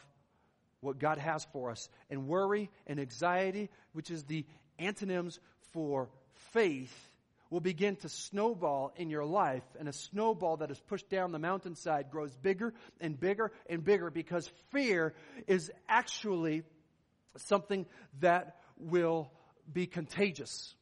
what 0.80 0.98
God 0.98 1.18
has 1.18 1.46
for 1.52 1.70
us. 1.70 1.88
And 2.10 2.26
worry 2.26 2.70
and 2.86 3.00
anxiety, 3.00 3.70
which 3.92 4.10
is 4.10 4.24
the 4.24 4.44
antonyms 4.78 5.38
for 5.72 6.10
faith, 6.52 6.92
will 7.50 7.60
begin 7.60 7.96
to 7.96 8.08
snowball 8.08 8.92
in 8.96 9.10
your 9.10 9.24
life. 9.24 9.62
And 9.78 9.88
a 9.88 9.92
snowball 9.92 10.58
that 10.58 10.70
is 10.70 10.80
pushed 10.80 11.08
down 11.08 11.32
the 11.32 11.38
mountainside 11.38 12.10
grows 12.10 12.34
bigger 12.34 12.74
and 13.00 13.18
bigger 13.18 13.52
and 13.68 13.84
bigger 13.84 14.10
because 14.10 14.50
fear 14.70 15.14
is 15.46 15.70
actually 15.88 16.62
something 17.36 17.86
that 18.20 18.56
will 18.78 19.30
be 19.70 19.86
contagious. 19.86 20.74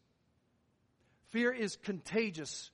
Fear 1.31 1.53
is 1.53 1.77
contagious 1.77 2.71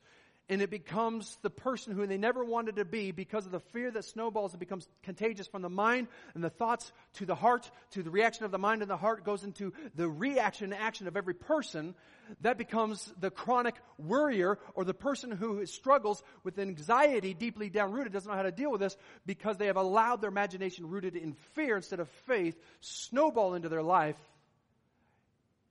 and 0.49 0.63
it 0.63 0.71
becomes 0.71 1.37
the 1.43 1.51
person 1.51 1.93
who 1.93 2.07
they 2.07 2.19
never 2.19 2.45
wanted 2.45 2.77
to 2.77 2.85
be 2.85 3.11
because 3.11 3.47
of 3.47 3.53
the 3.53 3.61
fear 3.61 3.91
that 3.91 4.05
snowballs 4.05 4.53
and 4.53 4.61
becomes 4.61 4.89
contagious 5.03 5.49
from 5.49 5.63
the 5.63 5.69
mind 5.69 6.07
and 6.35 6.45
the 6.45 6.51
thoughts 6.51 6.93
to 7.15 7.27
the 7.27 7.35
heart, 7.35 7.69
to 7.91 8.03
the 8.03 8.11
reaction 8.11 8.45
of 8.45 8.53
the 8.53 8.59
mind 8.59 8.83
and 8.83 8.91
the 8.91 8.97
heart 8.97 9.25
goes 9.25 9.43
into 9.43 9.73
the 9.97 10.09
reaction 10.09 10.73
and 10.73 10.81
action 10.81 11.09
of 11.09 11.17
every 11.17 11.35
person. 11.35 11.95
That 12.43 12.59
becomes 12.59 13.13
the 13.19 13.31
chronic 13.31 13.75
worrier 13.99 14.59
or 14.75 14.85
the 14.85 14.95
person 14.95 15.33
who 15.33 15.67
struggles 15.67 16.23
with 16.45 16.59
anxiety 16.59 17.35
deeply 17.35 17.69
down 17.69 17.93
rooted, 17.93 18.13
doesn't 18.13 18.31
know 18.31 18.37
how 18.37 18.43
to 18.43 18.53
deal 18.53 18.71
with 18.71 18.81
this 18.81 18.97
because 19.27 19.57
they 19.57 19.67
have 19.67 19.77
allowed 19.77 20.21
their 20.21 20.31
imagination 20.31 20.89
rooted 20.89 21.17
in 21.17 21.35
fear 21.55 21.77
instead 21.77 21.99
of 21.99 22.09
faith 22.27 22.57
snowball 22.81 23.55
into 23.55 23.69
their 23.69 23.83
life. 23.83 24.19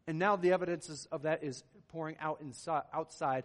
And 0.08 0.20
now 0.20 0.36
the 0.36 0.52
evidence 0.52 1.08
of 1.12 1.24
that 1.24 1.44
is 1.44 1.64
pouring 1.90 2.16
out 2.20 2.42
inside, 2.42 2.84
outside 2.94 3.44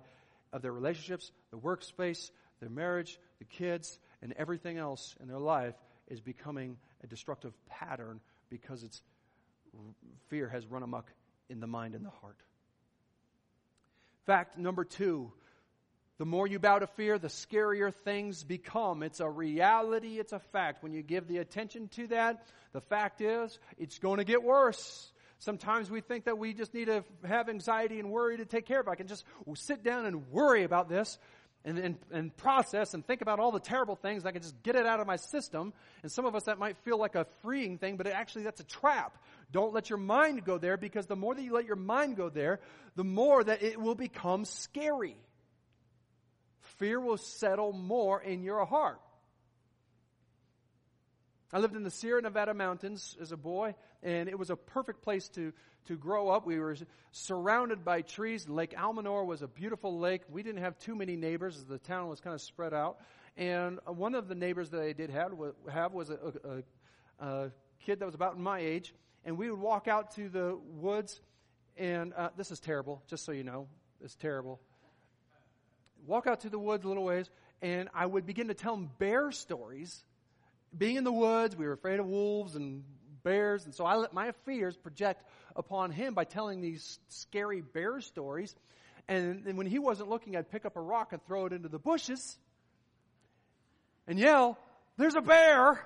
of 0.53 0.63
their 0.63 0.73
relationships, 0.73 1.33
the 1.51 1.59
workspace, 1.59 2.31
their 2.61 2.69
marriage, 2.69 3.19
the 3.39 3.45
kids, 3.45 3.99
and 4.23 4.35
everything 4.37 4.77
else 4.79 5.15
in 5.21 5.29
their 5.29 5.39
life 5.39 5.75
is 6.09 6.21
becoming 6.21 6.77
a 7.03 7.07
destructive 7.07 7.55
pattern 7.67 8.21
because 8.51 8.83
its 8.83 9.01
fear 10.29 10.49
has 10.49 10.67
run 10.67 10.83
amok 10.83 11.11
in 11.49 11.61
the 11.61 11.67
mind 11.67 11.95
and 11.95 12.05
the 12.05 12.11
heart. 12.11 12.37
Fact 14.27 14.59
number 14.59 14.85
two 14.85 15.33
the 16.21 16.27
more 16.27 16.47
you 16.47 16.59
bow 16.59 16.79
to 16.79 16.87
fear, 16.87 17.19
the 17.19 17.29
scarier 17.29 17.95
things 17.95 18.45
become. 18.45 19.03
It's 19.03 19.21
a 19.21 19.29
reality, 19.31 20.19
it's 20.19 20.35
a 20.35 20.39
fact. 20.39 20.83
When 20.83 20.93
you 20.93 21.03
give 21.03 21.27
the 21.27 21.39
attention 21.39 21.89
to 21.95 22.09
that, 22.09 22.45
the 22.75 22.83
fact 22.83 23.23
is, 23.23 23.59
it's 23.79 23.99
going 23.99 24.19
to 24.19 24.25
get 24.25 24.43
worse. 24.43 25.11
Sometimes 25.41 25.91
we 25.91 26.03
think 26.03 26.27
that 26.27 26.37
we 26.37 26.53
just 26.53 26.75
need 26.75 26.87
to 26.87 27.03
have 27.25 27.49
anxiety 27.49 27.99
and 27.99 28.11
worry 28.11 28.37
to 28.37 28.45
take 28.45 28.67
care 28.67 28.79
of. 28.79 28.89
I 28.89 28.95
can 28.95 29.07
just 29.07 29.25
sit 29.55 29.83
down 29.83 30.05
and 30.05 30.31
worry 30.31 30.65
about 30.65 30.91
this 30.91 31.19
and, 31.65 31.79
and, 31.79 31.97
and 32.13 32.37
process 32.37 32.93
and 32.93 33.07
think 33.07 33.23
about 33.23 33.41
all 33.41 33.51
the 33.51 33.59
terrible 33.59 33.97
things. 33.97 34.27
I 34.27 34.33
can 34.33 34.43
just 34.43 34.63
get 34.63 34.77
it 34.77 34.85
out 34.85 35.01
of 35.01 35.07
my 35.07 35.17
system. 35.17 35.73
And 36.03 36.13
some 36.13 36.27
of 36.27 36.35
us 36.35 36.45
that 36.45 36.59
might 36.59 36.77
feel 36.85 36.99
like 36.99 37.15
a 37.15 37.25
freeing 37.43 37.79
thing, 37.79 37.97
but 37.97 38.07
actually 38.07 38.45
that's 38.45 38.61
a 38.61 38.65
trap. 38.65 39.17
Don't 39.51 39.73
let 39.73 39.89
your 39.89 39.99
mind 39.99 40.45
go 40.45 40.59
there 40.59 40.77
because 40.77 41.07
the 41.07 41.17
more 41.17 41.35
that 41.35 41.43
you 41.43 41.55
let 41.55 41.65
your 41.65 41.77
mind 41.77 42.17
go 42.17 42.29
there, 42.29 42.61
the 42.97 43.05
more 43.05 43.43
that 43.43 43.63
it 43.63 43.81
will 43.81 43.95
become 43.95 44.45
scary. 44.45 45.17
Fear 46.61 47.01
will 47.01 47.17
settle 47.17 47.73
more 47.73 48.21
in 48.21 48.43
your 48.43 48.67
heart. 48.67 49.01
I 51.53 51.59
lived 51.59 51.75
in 51.75 51.83
the 51.83 51.91
Sierra 51.91 52.23
Nevada 52.23 52.55
mountains 52.55 53.17
as 53.21 53.33
a 53.33 53.37
boy, 53.37 53.75
and 54.05 54.29
it 54.29 54.39
was 54.39 54.51
a 54.51 54.57
perfect 54.57 55.03
place 55.03 55.29
to, 55.31 55.53
to 55.87 55.97
grow 55.97 56.29
up. 56.29 56.47
We 56.47 56.61
were 56.61 56.77
surrounded 57.11 57.85
by 57.85 58.03
trees. 58.03 58.49
Lake 58.49 58.75
Almanor 58.77 59.27
was 59.27 59.43
a 59.43 59.49
beautiful 59.49 59.99
lake. 59.99 60.23
We 60.31 60.45
didn't 60.45 60.63
have 60.63 60.79
too 60.79 60.95
many 60.95 61.17
neighbors 61.17 61.57
as 61.57 61.65
the 61.65 61.79
town 61.79 62.09
was 62.09 62.21
kind 62.21 62.35
of 62.35 62.41
spread 62.41 62.73
out. 62.73 62.99
And 63.37 63.81
one 63.87 64.15
of 64.15 64.29
the 64.29 64.37
neighbors 64.37 64.71
that 64.71 64.81
I 64.81 64.93
did 64.93 65.11
have, 65.11 65.33
have 65.73 65.93
was 65.93 66.11
a, 66.11 66.19
a, 67.21 67.25
a 67.27 67.53
kid 67.85 67.99
that 67.99 68.07
was 68.07 68.15
about 68.15 68.39
my 68.39 68.61
age, 68.61 68.95
and 69.25 69.37
we 69.37 69.51
would 69.51 69.61
walk 69.61 69.89
out 69.89 70.15
to 70.17 70.29
the 70.29 70.57
woods, 70.77 71.21
and 71.77 72.13
uh, 72.15 72.31
this 72.37 72.53
is 72.53 72.61
terrible, 72.61 73.03
just 73.09 73.25
so 73.25 73.33
you 73.33 73.43
know. 73.43 73.67
It's 74.03 74.15
terrible. 74.15 74.61
Walk 76.07 76.29
out 76.29 76.41
to 76.41 76.49
the 76.49 76.59
woods 76.59 76.85
a 76.85 76.89
little 76.89 77.05
ways, 77.05 77.29
and 77.61 77.89
I 77.93 78.07
would 78.07 78.25
begin 78.25 78.49
to 78.49 78.55
tell 78.55 78.75
him 78.75 78.89
bear 78.99 79.33
stories 79.33 80.05
being 80.77 80.97
in 80.97 81.05
the 81.05 81.13
woods, 81.13 81.57
we 81.57 81.67
were 81.67 81.73
afraid 81.73 82.01
of 82.01 82.07
wolves 82.07 82.57
and 82.57 82.85
bears, 83.23 83.65
and 83.65 83.75
so 83.75 83.85
I 83.85 83.97
let 83.97 84.13
my 84.13 84.33
fears 84.45 84.77
project 84.77 85.25
upon 85.57 85.91
him 85.91 86.15
by 86.15 86.25
telling 86.25 86.61
these 86.61 86.99
scary 87.09 87.61
bear 87.61 88.01
stories. 88.01 88.55
And, 89.09 89.47
and 89.47 89.59
when 89.59 89.67
he 89.67 89.79
wasn't 89.79 90.09
looking, 90.09 90.37
I'd 90.37 90.51
pick 90.51 90.65
up 90.65 90.77
a 90.77 90.81
rock 90.81 91.13
and 91.13 91.25
throw 91.27 91.47
it 91.47 91.53
into 91.53 91.69
the 91.69 91.79
bushes 91.79 92.39
and 94.07 94.19
yell, 94.19 94.59
There's 94.97 95.15
a 95.15 95.21
bear! 95.21 95.81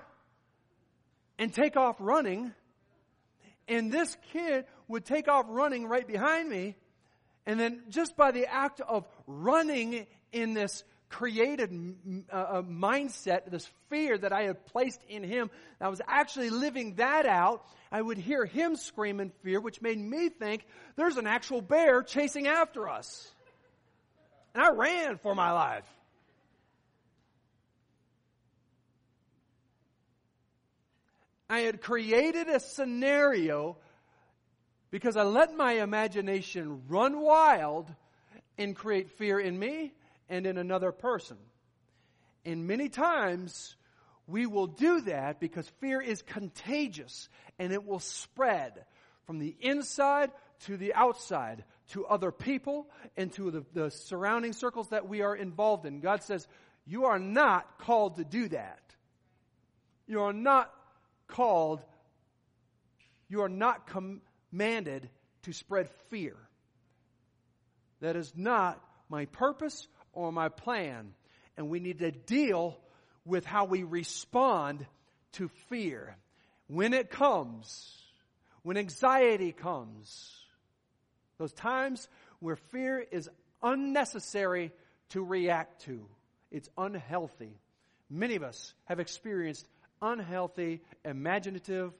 and 1.37 1.53
take 1.53 1.77
off 1.77 1.97
running. 1.99 2.53
And 3.67 3.91
this 3.91 4.15
kid 4.31 4.65
would 4.87 5.05
take 5.05 5.27
off 5.27 5.45
running 5.49 5.85
right 5.85 6.07
behind 6.07 6.49
me. 6.49 6.75
And 7.45 7.59
then 7.59 7.83
just 7.89 8.15
by 8.15 8.31
the 8.31 8.45
act 8.47 8.81
of 8.81 9.05
running 9.27 10.07
in 10.31 10.53
this 10.53 10.83
created 11.15 11.71
a 12.29 12.61
mindset, 12.61 13.49
this 13.49 13.65
fear 13.89 14.17
that 14.17 14.33
I 14.33 14.43
had 14.43 14.65
placed 14.65 14.99
in 15.07 15.23
him. 15.23 15.49
I 15.79 15.87
was 15.87 16.01
actually 16.05 16.49
living 16.49 16.95
that 16.95 17.25
out. 17.25 17.65
I 17.89 18.01
would 18.01 18.17
hear 18.17 18.45
him 18.45 18.75
scream 18.75 19.21
in 19.21 19.29
fear, 19.41 19.61
which 19.61 19.81
made 19.81 19.97
me 19.97 20.27
think 20.27 20.65
there's 20.97 21.15
an 21.15 21.25
actual 21.25 21.61
bear 21.61 22.03
chasing 22.03 22.47
after 22.47 22.89
us. 22.89 23.31
And 24.53 24.61
I 24.61 24.71
ran 24.71 25.17
for 25.19 25.33
my 25.33 25.53
life. 25.53 25.85
I 31.49 31.59
had 31.59 31.81
created 31.81 32.49
a 32.49 32.59
scenario 32.59 33.77
because 34.91 35.15
I 35.15 35.23
let 35.23 35.55
my 35.55 35.73
imagination 35.81 36.81
run 36.89 37.21
wild 37.21 37.89
and 38.57 38.75
create 38.75 39.11
fear 39.11 39.39
in 39.39 39.57
me 39.57 39.93
and 40.29 40.45
in 40.45 40.57
another 40.57 40.91
person. 40.91 41.37
And 42.45 42.67
many 42.67 42.89
times 42.89 43.75
we 44.27 44.45
will 44.45 44.67
do 44.67 45.01
that 45.01 45.39
because 45.39 45.67
fear 45.79 46.01
is 46.01 46.21
contagious 46.21 47.29
and 47.59 47.71
it 47.71 47.85
will 47.85 47.99
spread 47.99 48.85
from 49.25 49.39
the 49.39 49.55
inside 49.59 50.31
to 50.61 50.77
the 50.77 50.93
outside 50.93 51.63
to 51.89 52.05
other 52.05 52.31
people 52.31 52.87
and 53.15 53.31
to 53.33 53.51
the, 53.51 53.65
the 53.73 53.91
surrounding 53.91 54.53
circles 54.53 54.89
that 54.89 55.07
we 55.07 55.21
are 55.21 55.35
involved 55.35 55.85
in. 55.85 55.99
God 55.99 56.23
says, 56.23 56.47
You 56.85 57.05
are 57.05 57.19
not 57.19 57.79
called 57.79 58.17
to 58.17 58.23
do 58.23 58.47
that. 58.49 58.81
You 60.07 60.21
are 60.21 60.33
not 60.33 60.71
called, 61.27 61.81
you 63.27 63.41
are 63.41 63.49
not 63.49 63.87
commanded 63.87 65.09
to 65.43 65.53
spread 65.53 65.89
fear. 66.09 66.35
that 68.01 68.15
is 68.15 68.33
not 68.35 68.81
my 69.09 69.25
purpose 69.25 69.87
or 70.15 70.31
my 70.31 70.49
plan. 70.49 71.13
And 71.57 71.69
we 71.69 71.79
need 71.79 71.99
to 71.99 72.11
deal 72.11 72.77
with 73.25 73.45
how 73.45 73.65
we 73.65 73.83
respond 73.83 74.85
to 75.33 75.49
fear. 75.69 76.15
When 76.67 76.93
it 76.93 77.09
comes, 77.09 77.95
when 78.63 78.77
anxiety 78.77 79.51
comes, 79.51 80.33
those 81.37 81.53
times 81.53 82.07
where 82.39 82.55
fear 82.55 82.99
is 82.99 83.29
unnecessary 83.61 84.71
to 85.09 85.23
react 85.23 85.83
to. 85.85 86.05
It's 86.51 86.69
unhealthy. 86.77 87.59
Many 88.09 88.35
of 88.35 88.43
us 88.43 88.73
have 88.85 88.99
experienced 88.99 89.67
unhealthy, 90.01 90.81
imaginative 91.03 91.93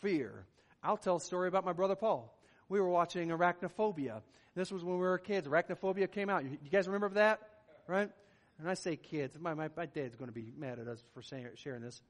fear. 0.00 0.44
I'll 0.82 0.96
tell 0.96 1.16
a 1.16 1.20
story 1.20 1.48
about 1.48 1.64
my 1.64 1.72
brother 1.72 1.94
Paul. 1.94 2.36
We 2.68 2.80
were 2.80 2.88
watching 2.88 3.28
Arachnophobia. 3.28 4.22
This 4.54 4.70
was 4.70 4.84
when 4.84 4.96
we 4.96 5.02
were 5.02 5.18
kids. 5.18 5.46
Arachnophobia 5.46 6.10
came 6.10 6.28
out. 6.28 6.44
You, 6.44 6.58
guys 6.70 6.86
remember 6.86 7.10
that? 7.10 7.40
Right? 7.86 8.10
And 8.58 8.68
I 8.68 8.74
say 8.74 8.96
kids. 8.96 9.38
My, 9.40 9.54
my, 9.54 9.68
my 9.76 9.86
dad's 9.86 10.14
going 10.14 10.28
to 10.28 10.34
be 10.34 10.52
mad 10.56 10.78
at 10.78 10.88
us 10.88 11.02
for 11.14 11.22
saying, 11.22 11.48
sharing 11.56 11.82
this. 11.82 12.00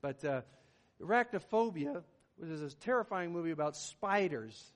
But 0.00 0.24
uh, 0.24 0.42
Arachnophobia 1.02 2.02
was 2.38 2.60
this 2.60 2.74
terrifying 2.80 3.32
movie 3.32 3.50
about 3.50 3.76
spiders. 3.76 4.72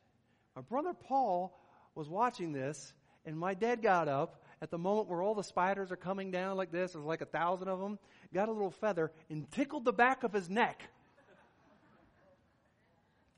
My 0.57 0.62
brother 0.62 0.92
Paul 0.92 1.57
was 1.94 2.09
watching 2.09 2.53
this, 2.53 2.92
and 3.24 3.38
my 3.38 3.55
dad 3.55 3.82
got 3.82 4.09
up 4.09 4.42
at 4.62 4.70
the 4.70 4.78
moment 4.78 5.09
where 5.09 5.22
all 5.22 5.34
the 5.34 5.44
spiders 5.44 5.90
are 5.90 5.96
coming 5.96 6.30
down 6.30 6.57
like 6.57 6.70
this, 6.70 6.92
there's 6.92 7.05
like 7.05 7.22
a 7.22 7.26
thousand 7.26 7.68
of 7.68 7.80
them, 7.80 7.98
got 8.34 8.48
a 8.48 8.53
little 8.53 8.70
feather 8.70 9.11
and 9.30 9.51
tickled 9.53 9.84
the 9.84 9.92
back 9.92 10.22
of 10.22 10.32
his 10.32 10.51
neck. 10.51 10.82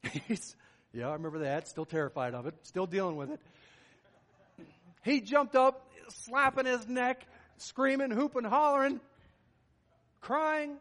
yeah, 0.92 1.08
I 1.08 1.12
remember 1.12 1.40
that. 1.40 1.68
Still 1.68 1.84
terrified 1.84 2.34
of 2.34 2.46
it. 2.46 2.54
Still 2.62 2.86
dealing 2.86 3.16
with 3.16 3.30
it. 3.30 3.40
He 5.04 5.20
jumped 5.20 5.56
up, 5.56 5.91
slapping 6.09 6.66
his 6.66 6.86
neck, 6.88 7.26
screaming, 7.57 8.11
hooping, 8.11 8.44
hollering, 8.44 9.00
crying. 10.20 10.76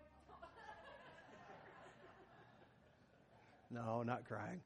No, 3.70 4.04
not 4.04 4.26
crying 4.26 4.62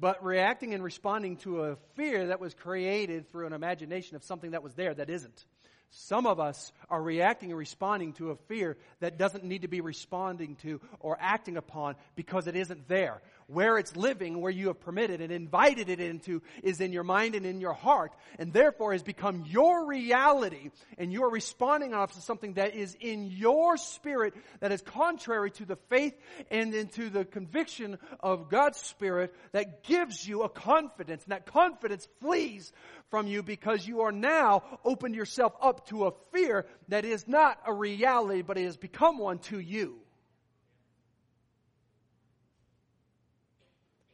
but 0.00 0.24
reacting 0.24 0.74
and 0.74 0.82
responding 0.82 1.36
to 1.36 1.64
a 1.64 1.76
fear 1.94 2.28
that 2.28 2.40
was 2.40 2.54
created 2.54 3.28
through 3.30 3.46
an 3.46 3.52
imagination 3.52 4.16
of 4.16 4.24
something 4.24 4.52
that 4.52 4.62
was 4.62 4.74
there 4.74 4.94
that 4.94 5.10
isn't. 5.10 5.44
Some 5.90 6.26
of 6.26 6.38
us 6.38 6.72
are 6.88 7.02
reacting 7.02 7.50
and 7.50 7.58
responding 7.58 8.12
to 8.14 8.30
a 8.30 8.36
fear 8.46 8.76
that 9.00 9.18
doesn't 9.18 9.42
need 9.42 9.62
to 9.62 9.68
be 9.68 9.80
responding 9.80 10.54
to 10.56 10.80
or 11.00 11.18
acting 11.20 11.56
upon 11.56 11.96
because 12.14 12.46
it 12.46 12.54
isn't 12.54 12.86
there. 12.86 13.20
Where 13.52 13.78
it's 13.78 13.96
living, 13.96 14.40
where 14.40 14.52
you 14.52 14.68
have 14.68 14.78
permitted 14.78 15.20
and 15.20 15.32
invited 15.32 15.88
it 15.88 15.98
into, 15.98 16.40
is 16.62 16.80
in 16.80 16.92
your 16.92 17.02
mind 17.02 17.34
and 17.34 17.44
in 17.44 17.60
your 17.60 17.72
heart, 17.72 18.12
and 18.38 18.52
therefore 18.52 18.92
has 18.92 19.02
become 19.02 19.44
your 19.44 19.86
reality, 19.86 20.70
and 20.98 21.12
you're 21.12 21.30
responding 21.30 21.92
off 21.92 22.12
to 22.12 22.20
something 22.20 22.54
that 22.54 22.76
is 22.76 22.96
in 23.00 23.26
your 23.26 23.76
spirit 23.76 24.34
that 24.60 24.70
is 24.70 24.82
contrary 24.82 25.50
to 25.50 25.64
the 25.64 25.74
faith 25.88 26.14
and 26.48 26.74
into 26.74 27.10
the 27.10 27.24
conviction 27.24 27.98
of 28.20 28.50
God's 28.50 28.78
Spirit 28.78 29.34
that 29.50 29.82
gives 29.82 30.26
you 30.26 30.42
a 30.42 30.48
confidence, 30.48 31.24
and 31.24 31.32
that 31.32 31.46
confidence 31.46 32.06
flees 32.20 32.72
from 33.10 33.26
you 33.26 33.42
because 33.42 33.84
you 33.84 34.02
are 34.02 34.12
now 34.12 34.62
opened 34.84 35.16
yourself 35.16 35.54
up 35.60 35.88
to 35.88 36.06
a 36.06 36.12
fear 36.32 36.66
that 36.86 37.04
is 37.04 37.26
not 37.26 37.58
a 37.66 37.72
reality, 37.72 38.42
but 38.42 38.58
it 38.58 38.64
has 38.64 38.76
become 38.76 39.18
one 39.18 39.38
to 39.38 39.58
you. 39.58 39.96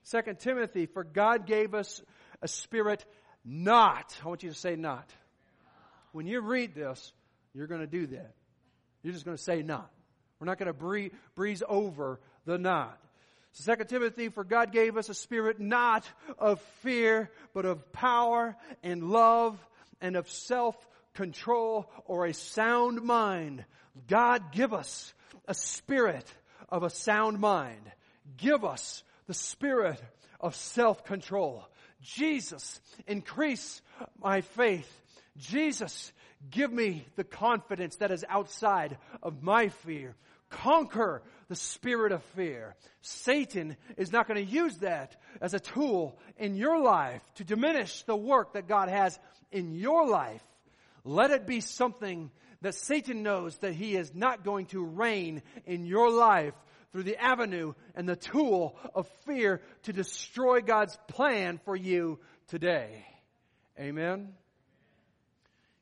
Second 0.06 0.38
Timothy, 0.38 0.86
for 0.86 1.02
God 1.02 1.46
gave 1.46 1.74
us 1.74 2.00
a 2.40 2.46
spirit 2.46 3.04
not. 3.44 4.16
I 4.24 4.28
want 4.28 4.44
you 4.44 4.50
to 4.50 4.54
say 4.54 4.76
not. 4.76 5.10
When 6.12 6.26
you 6.26 6.40
read 6.40 6.76
this, 6.76 7.12
you're 7.52 7.66
going 7.66 7.80
to 7.80 7.88
do 7.88 8.06
that. 8.06 8.32
You're 9.02 9.12
just 9.12 9.24
going 9.24 9.36
to 9.36 9.42
say 9.42 9.62
not. 9.62 9.90
We're 10.38 10.46
not 10.46 10.58
going 10.58 10.72
to 10.72 11.10
breeze 11.34 11.62
over 11.68 12.20
the 12.44 12.56
not. 12.56 12.96
Second 13.50 13.88
Timothy, 13.88 14.28
for 14.28 14.44
God 14.44 14.70
gave 14.70 14.96
us 14.96 15.08
a 15.08 15.14
spirit 15.14 15.58
not 15.58 16.08
of 16.38 16.60
fear, 16.82 17.28
but 17.52 17.64
of 17.64 17.90
power 17.90 18.54
and 18.84 19.10
love 19.10 19.58
and 20.00 20.14
of 20.14 20.30
self-control 20.30 21.90
or 22.04 22.26
a 22.26 22.32
sound 22.32 23.02
mind. 23.02 23.64
God 24.06 24.52
give 24.52 24.72
us 24.72 25.12
a 25.48 25.54
spirit 25.54 26.32
of 26.68 26.84
a 26.84 26.90
sound 26.90 27.40
mind. 27.40 27.90
Give 28.36 28.64
us 28.64 29.02
the 29.26 29.34
spirit 29.34 30.02
of 30.40 30.54
self-control. 30.54 31.64
Jesus, 32.02 32.80
increase 33.06 33.82
my 34.22 34.40
faith. 34.40 34.90
Jesus, 35.36 36.12
give 36.50 36.72
me 36.72 37.04
the 37.16 37.24
confidence 37.24 37.96
that 37.96 38.10
is 38.10 38.24
outside 38.28 38.98
of 39.22 39.42
my 39.42 39.68
fear. 39.68 40.14
Conquer 40.48 41.22
the 41.48 41.56
spirit 41.56 42.12
of 42.12 42.22
fear. 42.36 42.76
Satan 43.00 43.76
is 43.96 44.12
not 44.12 44.28
going 44.28 44.44
to 44.44 44.52
use 44.52 44.76
that 44.78 45.16
as 45.40 45.54
a 45.54 45.60
tool 45.60 46.18
in 46.36 46.54
your 46.54 46.80
life 46.80 47.22
to 47.36 47.44
diminish 47.44 48.02
the 48.02 48.16
work 48.16 48.52
that 48.52 48.68
God 48.68 48.88
has 48.88 49.18
in 49.50 49.74
your 49.74 50.06
life. 50.08 50.42
Let 51.04 51.30
it 51.30 51.46
be 51.46 51.60
something 51.60 52.30
that 52.62 52.74
Satan 52.74 53.22
knows 53.22 53.56
that 53.58 53.74
he 53.74 53.96
is 53.96 54.14
not 54.14 54.44
going 54.44 54.66
to 54.66 54.84
reign 54.84 55.42
in 55.66 55.86
your 55.86 56.10
life 56.10 56.54
through 56.96 57.02
the 57.02 57.22
avenue 57.22 57.74
and 57.94 58.08
the 58.08 58.16
tool 58.16 58.74
of 58.94 59.06
fear 59.26 59.60
to 59.82 59.92
destroy 59.92 60.62
God's 60.62 60.96
plan 61.08 61.60
for 61.66 61.76
you 61.76 62.18
today. 62.48 63.04
Amen. 63.78 64.32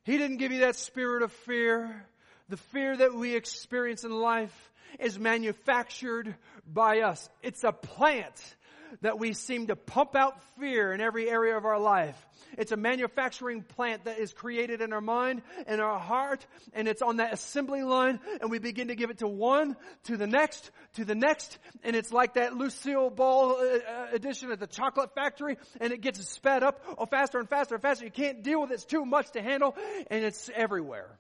He 0.03 0.19
didn't 0.19 0.39
give 0.39 0.51
you 0.51 0.63
that 0.63 0.75
spirit 0.75 1.23
of 1.23 1.31
fear. 1.31 2.05
The 2.49 2.57
fear 2.57 2.97
that 2.97 3.15
we 3.15 3.37
experience 3.37 4.03
in 4.03 4.11
life 4.11 4.73
is 4.99 5.17
manufactured 5.17 6.35
by 6.67 7.03
us. 7.03 7.29
It's 7.45 7.63
a 7.63 7.71
plant 7.71 8.57
that 9.03 9.19
we 9.19 9.33
seem 9.33 9.69
to 9.69 9.77
pump 9.77 10.15
out 10.17 10.43
fear 10.59 10.93
in 10.93 11.01
every 11.01 11.29
area 11.29 11.57
of 11.57 11.65
our 11.65 11.79
life. 11.79 12.17
It's 12.57 12.73
a 12.73 12.77
manufacturing 12.77 13.63
plant 13.63 14.05
that 14.05 14.19
is 14.19 14.33
created 14.33 14.81
in 14.81 14.93
our 14.93 15.01
mind 15.01 15.43
and 15.67 15.81
our 15.81 15.99
heart, 15.99 16.47
and 16.73 16.87
it's 16.87 17.03
on 17.03 17.17
that 17.17 17.33
assembly 17.33 17.83
line, 17.83 18.21
and 18.41 18.51
we 18.51 18.59
begin 18.59 18.89
to 18.89 18.95
give 18.95 19.11
it 19.11 19.19
to 19.19 19.29
one, 19.29 19.77
to 20.05 20.17
the 20.17 20.27
next, 20.27 20.71
to 20.95 21.05
the 21.05 21.15
next, 21.15 21.59
and 21.83 21.97
it's 21.97 22.13
like 22.13 22.35
that 22.35 22.55
Lucille 22.55 23.11
Ball 23.11 23.57
uh, 23.57 23.63
uh 23.63 24.07
edition 24.13 24.51
at 24.51 24.61
the 24.61 24.67
chocolate 24.67 25.15
factory, 25.15 25.57
and 25.81 25.93
it 25.93 26.01
gets 26.01 26.27
sped 26.29 26.63
up 26.63 26.81
oh, 26.97 27.07
faster 27.07 27.39
and 27.39 27.49
faster 27.49 27.75
and 27.75 27.83
faster. 27.83 28.05
You 28.05 28.11
can't 28.11 28.43
deal 28.43 28.61
with 28.61 28.71
it. 28.71 28.75
It's 28.75 28.85
too 28.85 29.05
much 29.05 29.33
to 29.33 29.43
handle, 29.43 29.77
and 30.11 30.25
it's 30.25 30.51
everywhere. 30.55 31.19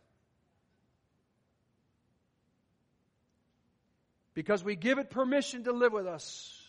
because 4.35 4.64
we 4.64 4.77
give 4.77 4.99
it 4.99 5.11
permission 5.11 5.64
to 5.64 5.72
live 5.72 5.93
with 5.93 6.07
us. 6.07 6.61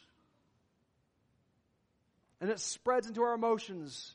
And 2.42 2.50
it 2.50 2.60
spreads 2.60 3.08
into 3.08 3.24
our 3.24 3.34
emotions. 3.34 4.14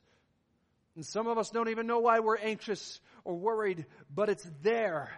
And 0.97 1.05
some 1.05 1.27
of 1.27 1.39
us 1.39 1.51
don't 1.51 1.69
even 1.69 1.87
know 1.87 2.01
why 2.01 2.21
we're 2.21 2.37
anxious 2.37 3.01
or 3.25 3.35
worried, 3.35 3.87
but 4.15 4.29
it's 4.29 4.47
there. 4.63 5.11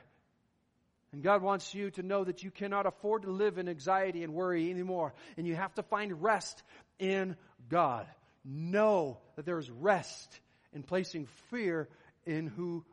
And 1.12 1.22
God 1.22 1.42
wants 1.42 1.74
you 1.74 1.90
to 1.92 2.02
know 2.02 2.24
that 2.24 2.42
you 2.42 2.50
cannot 2.50 2.86
afford 2.86 3.22
to 3.22 3.30
live 3.30 3.58
in 3.58 3.68
anxiety 3.68 4.22
and 4.22 4.32
worry 4.32 4.70
anymore. 4.70 5.12
And 5.36 5.46
you 5.46 5.54
have 5.54 5.74
to 5.74 5.82
find 5.82 6.22
rest 6.22 6.62
in 6.98 7.36
God. 7.68 8.06
Know 8.44 9.18
that 9.36 9.44
there 9.44 9.58
is 9.58 9.70
rest 9.70 10.40
in 10.72 10.82
placing 10.82 11.26
fear 11.50 11.88
in 12.24 12.46
who 12.46 12.84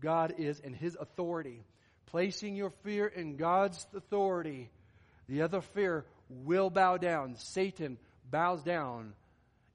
God 0.00 0.34
is 0.38 0.60
and 0.60 0.74
His 0.74 0.96
authority. 0.98 1.64
Placing 2.06 2.56
your 2.56 2.70
fear 2.82 3.06
in 3.06 3.36
God's 3.36 3.86
authority 3.94 4.70
the 5.28 5.42
other 5.42 5.60
fear 5.60 6.04
will 6.28 6.70
bow 6.70 6.96
down. 6.96 7.36
Satan 7.36 7.98
bows 8.30 8.62
down 8.62 9.14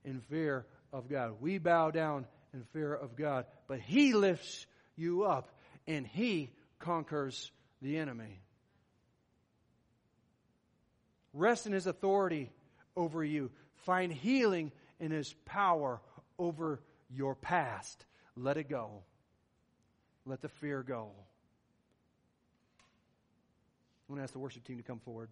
in 0.06 0.22
fear 0.22 0.66
of 0.92 1.10
God. 1.10 1.36
We 1.40 1.58
bow 1.58 1.92
down 1.92 2.26
in 2.54 2.64
fear 2.74 2.94
of 2.94 3.16
God, 3.16 3.46
but 3.68 3.80
he 3.80 4.14
lifts 4.14 4.66
you 4.96 5.24
up 5.24 5.50
and 5.88 6.06
he 6.06 6.52
conquers 6.80 7.52
the 7.82 7.98
enemy. 7.98 8.42
Rest 11.34 11.66
in 11.66 11.74
his 11.74 11.88
authority 11.88 12.52
over 12.96 13.24
you. 13.24 13.52
Find 13.86 14.12
healing 14.12 14.72
in 15.00 15.12
his 15.12 15.34
power 15.46 16.02
over 16.38 16.82
your 17.10 17.36
past. 17.36 18.06
Let 18.36 18.58
it 18.58 18.70
go. 18.70 19.04
Let 20.26 20.42
the 20.42 20.50
fear 20.50 20.84
go. 20.84 21.12
I'm 24.08 24.16
going 24.16 24.20
to 24.20 24.24
ask 24.24 24.34
the 24.34 24.40
worship 24.40 24.66
team 24.66 24.78
to 24.78 24.84
come 24.84 25.00
forward. 25.00 25.30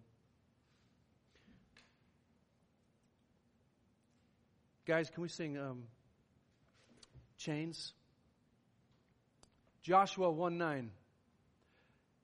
Guys, 4.90 5.08
can 5.08 5.22
we 5.22 5.28
sing 5.28 5.56
um, 5.56 5.84
Chains? 7.38 7.92
Joshua 9.82 10.32
1 10.32 10.58
9. 10.58 10.90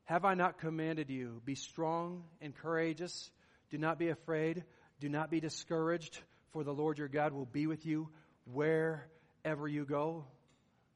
Have 0.06 0.24
I 0.24 0.34
not 0.34 0.58
commanded 0.58 1.08
you? 1.08 1.40
Be 1.44 1.54
strong 1.54 2.24
and 2.40 2.52
courageous. 2.56 3.30
Do 3.70 3.78
not 3.78 4.00
be 4.00 4.08
afraid. 4.08 4.64
Do 4.98 5.08
not 5.08 5.30
be 5.30 5.38
discouraged, 5.38 6.18
for 6.50 6.64
the 6.64 6.74
Lord 6.74 6.98
your 6.98 7.06
God 7.06 7.32
will 7.32 7.46
be 7.46 7.68
with 7.68 7.86
you 7.86 8.08
wherever 8.52 9.68
you 9.68 9.84
go. 9.84 10.24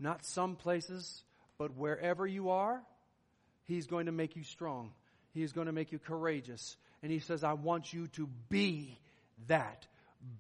Not 0.01 0.25
some 0.25 0.57
places, 0.57 1.23
but 1.57 1.77
wherever 1.77 2.27
you 2.27 2.51
are, 2.51 2.83
He's 3.67 3.87
going 3.87 4.07
to 4.07 4.13
make 4.13 4.35
you 4.35 4.43
strong. 4.43 4.91
He 5.35 5.45
is 5.45 5.53
going 5.53 5.69
to 5.69 5.73
make 5.73 5.93
you 5.93 6.01
courageous. 6.01 6.77
And 7.05 7.13
He 7.13 7.21
says, 7.21 7.45
I 7.45 7.53
want 7.53 7.93
you 7.93 8.09
to 8.17 8.29
be 8.49 8.99
that. 9.47 9.87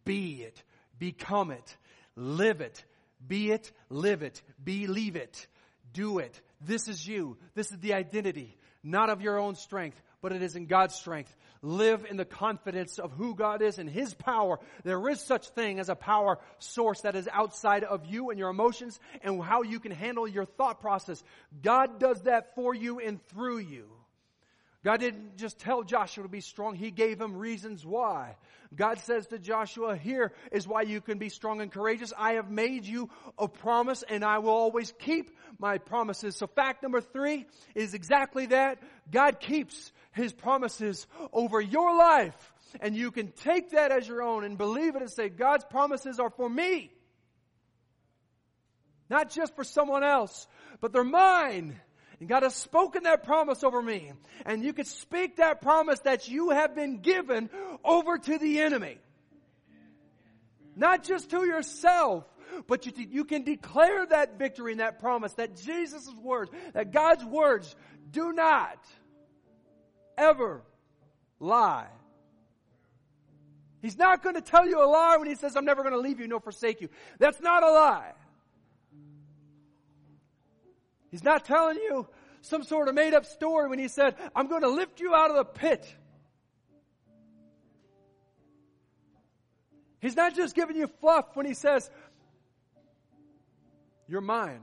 Be 0.04 0.42
it. 0.42 0.60
Become 1.00 1.50
it. 1.50 1.76
Live 2.14 2.60
it. 2.60 2.84
Be 3.26 3.50
it. 3.50 3.72
Live 3.88 4.22
it. 4.22 4.40
Believe 4.62 5.16
it. 5.16 5.48
Do 5.92 6.20
it. 6.20 6.40
This 6.60 6.86
is 6.86 7.04
you. 7.04 7.38
This 7.54 7.72
is 7.72 7.78
the 7.78 7.94
identity, 7.94 8.56
not 8.84 9.10
of 9.10 9.22
your 9.22 9.38
own 9.38 9.56
strength, 9.56 10.00
but 10.22 10.32
it 10.32 10.42
is 10.42 10.54
in 10.54 10.66
God's 10.66 10.94
strength. 10.94 11.34
Live 11.62 12.06
in 12.08 12.16
the 12.16 12.24
confidence 12.24 12.98
of 12.98 13.12
who 13.12 13.34
God 13.34 13.62
is 13.62 13.78
and 13.78 13.88
His 13.88 14.14
power. 14.14 14.60
There 14.84 15.08
is 15.08 15.20
such 15.20 15.48
thing 15.48 15.78
as 15.78 15.88
a 15.88 15.94
power 15.94 16.38
source 16.58 17.00
that 17.02 17.16
is 17.16 17.28
outside 17.32 17.82
of 17.84 18.06
you 18.06 18.30
and 18.30 18.38
your 18.38 18.50
emotions 18.50 19.00
and 19.22 19.42
how 19.42 19.62
you 19.62 19.80
can 19.80 19.92
handle 19.92 20.28
your 20.28 20.44
thought 20.44 20.80
process. 20.80 21.22
God 21.62 21.98
does 21.98 22.22
that 22.22 22.54
for 22.54 22.74
you 22.74 23.00
and 23.00 23.26
through 23.28 23.58
you. 23.58 23.88
God 24.82 25.00
didn't 25.00 25.36
just 25.36 25.58
tell 25.58 25.82
Joshua 25.82 26.22
to 26.22 26.28
be 26.28 26.40
strong, 26.40 26.74
He 26.74 26.90
gave 26.90 27.20
him 27.20 27.36
reasons 27.36 27.84
why. 27.84 28.36
God 28.74 28.98
says 29.00 29.26
to 29.28 29.38
Joshua, 29.38 29.96
here 29.96 30.32
is 30.52 30.66
why 30.66 30.82
you 30.82 31.00
can 31.00 31.18
be 31.18 31.28
strong 31.28 31.60
and 31.60 31.72
courageous. 31.72 32.12
I 32.16 32.34
have 32.34 32.50
made 32.50 32.86
you 32.86 33.10
a 33.36 33.48
promise 33.48 34.04
and 34.08 34.24
I 34.24 34.38
will 34.38 34.50
always 34.50 34.92
keep 35.00 35.36
my 35.58 35.78
promises. 35.78 36.36
So 36.36 36.46
fact 36.46 36.82
number 36.82 37.00
three 37.00 37.46
is 37.74 37.94
exactly 37.94 38.46
that. 38.46 38.80
God 39.10 39.40
keeps 39.40 39.92
His 40.12 40.32
promises 40.32 41.06
over 41.32 41.60
your 41.60 41.96
life. 41.96 42.52
And 42.80 42.96
you 42.96 43.10
can 43.10 43.32
take 43.32 43.70
that 43.72 43.90
as 43.90 44.06
your 44.06 44.22
own 44.22 44.44
and 44.44 44.56
believe 44.56 44.94
it 44.94 45.02
and 45.02 45.10
say, 45.10 45.28
God's 45.28 45.64
promises 45.64 46.20
are 46.20 46.30
for 46.30 46.48
me. 46.48 46.92
Not 49.10 49.30
just 49.30 49.56
for 49.56 49.64
someone 49.64 50.04
else, 50.04 50.46
but 50.80 50.92
they're 50.92 51.02
mine. 51.02 51.80
And 52.20 52.28
God 52.28 52.42
has 52.42 52.54
spoken 52.54 53.04
that 53.04 53.24
promise 53.24 53.64
over 53.64 53.80
me. 53.80 54.12
And 54.44 54.62
you 54.62 54.72
could 54.74 54.86
speak 54.86 55.36
that 55.36 55.62
promise 55.62 55.98
that 56.00 56.28
you 56.28 56.50
have 56.50 56.74
been 56.74 56.98
given 56.98 57.48
over 57.82 58.18
to 58.18 58.38
the 58.38 58.60
enemy. 58.60 58.98
Not 60.76 61.02
just 61.02 61.30
to 61.30 61.44
yourself, 61.46 62.24
but 62.66 62.84
you, 62.86 62.92
you 62.96 63.24
can 63.24 63.42
declare 63.42 64.06
that 64.06 64.38
victory 64.38 64.72
and 64.72 64.80
that 64.80 65.00
promise 65.00 65.32
that 65.34 65.56
Jesus' 65.56 66.08
words, 66.22 66.50
that 66.74 66.92
God's 66.92 67.24
words 67.24 67.74
do 68.10 68.32
not 68.32 68.78
ever 70.18 70.62
lie. 71.38 71.88
He's 73.80 73.96
not 73.96 74.22
going 74.22 74.34
to 74.34 74.42
tell 74.42 74.68
you 74.68 74.82
a 74.82 74.84
lie 74.84 75.16
when 75.16 75.26
he 75.26 75.34
says, 75.36 75.56
I'm 75.56 75.64
never 75.64 75.82
going 75.82 75.94
to 75.94 76.00
leave 76.00 76.20
you 76.20 76.28
nor 76.28 76.40
forsake 76.40 76.82
you. 76.82 76.90
That's 77.18 77.40
not 77.40 77.62
a 77.62 77.70
lie. 77.70 78.12
He's 81.10 81.24
not 81.24 81.44
telling 81.44 81.76
you 81.76 82.06
some 82.42 82.62
sort 82.62 82.88
of 82.88 82.94
made 82.94 83.14
up 83.14 83.26
story 83.26 83.68
when 83.68 83.78
he 83.78 83.88
said, 83.88 84.14
I'm 84.34 84.48
going 84.48 84.62
to 84.62 84.68
lift 84.68 85.00
you 85.00 85.14
out 85.14 85.30
of 85.30 85.36
the 85.36 85.44
pit. 85.44 85.94
He's 90.00 90.16
not 90.16 90.34
just 90.34 90.54
giving 90.54 90.76
you 90.76 90.86
fluff 90.86 91.26
when 91.34 91.44
he 91.46 91.54
says, 91.54 91.90
You're 94.08 94.22
mine. 94.22 94.60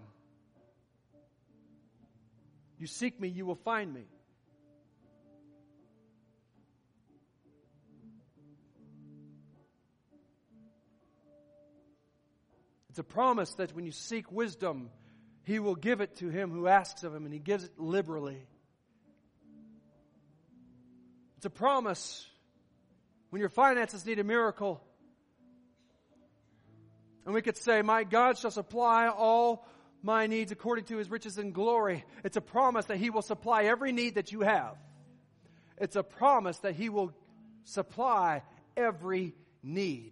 You 2.79 2.87
seek 2.87 3.19
me, 3.19 3.27
you 3.27 3.45
will 3.45 3.55
find 3.55 3.93
me. 3.93 4.03
It's 12.89 12.99
a 12.99 13.03
promise 13.03 13.53
that 13.55 13.75
when 13.75 13.85
you 13.85 13.91
seek 13.91 14.31
wisdom, 14.31 14.89
he 15.47 15.59
will 15.59 15.75
give 15.75 16.01
it 16.01 16.17
to 16.17 16.27
him 16.27 16.51
who 16.51 16.67
asks 16.67 17.05
of 17.05 17.15
him, 17.15 17.23
and 17.23 17.33
he 17.33 17.39
gives 17.39 17.63
it 17.63 17.79
liberally. 17.79 18.45
It's 21.37 21.45
a 21.45 21.49
promise 21.49 22.27
when 23.29 23.39
your 23.39 23.47
finances 23.47 24.05
need 24.05 24.19
a 24.19 24.25
miracle. 24.25 24.83
And 27.23 27.33
we 27.33 27.41
could 27.41 27.55
say, 27.55 27.81
My 27.81 28.03
God 28.03 28.37
shall 28.37 28.51
supply 28.51 29.07
all 29.07 29.65
my 30.03 30.27
needs 30.27 30.51
according 30.51 30.83
to 30.85 30.97
his 30.97 31.09
riches 31.09 31.37
and 31.37 31.53
glory. 31.53 32.03
It's 32.25 32.35
a 32.35 32.41
promise 32.41 32.87
that 32.87 32.97
he 32.97 33.09
will 33.09 33.21
supply 33.21 33.63
every 33.63 33.93
need 33.93 34.15
that 34.15 34.33
you 34.33 34.41
have. 34.41 34.75
It's 35.77 35.95
a 35.95 36.03
promise 36.03 36.57
that 36.57 36.75
he 36.75 36.89
will 36.89 37.13
supply 37.63 38.43
every 38.75 39.33
need. 39.63 40.11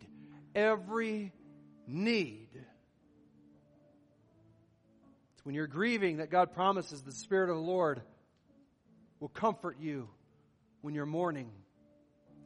Every 0.56 1.34
need 1.88 2.48
when 5.46 5.54
you're 5.54 5.68
grieving 5.68 6.18
that 6.18 6.32
God 6.32 6.54
promises 6.54 7.04
the 7.04 7.12
Spirit 7.12 7.52
of 7.52 7.56
the 7.56 7.62
Lord 7.62 8.02
will 9.20 9.30
comfort 9.30 9.78
you 9.80 10.10
when 10.82 10.96
you're 10.96 11.06
mourning. 11.06 11.52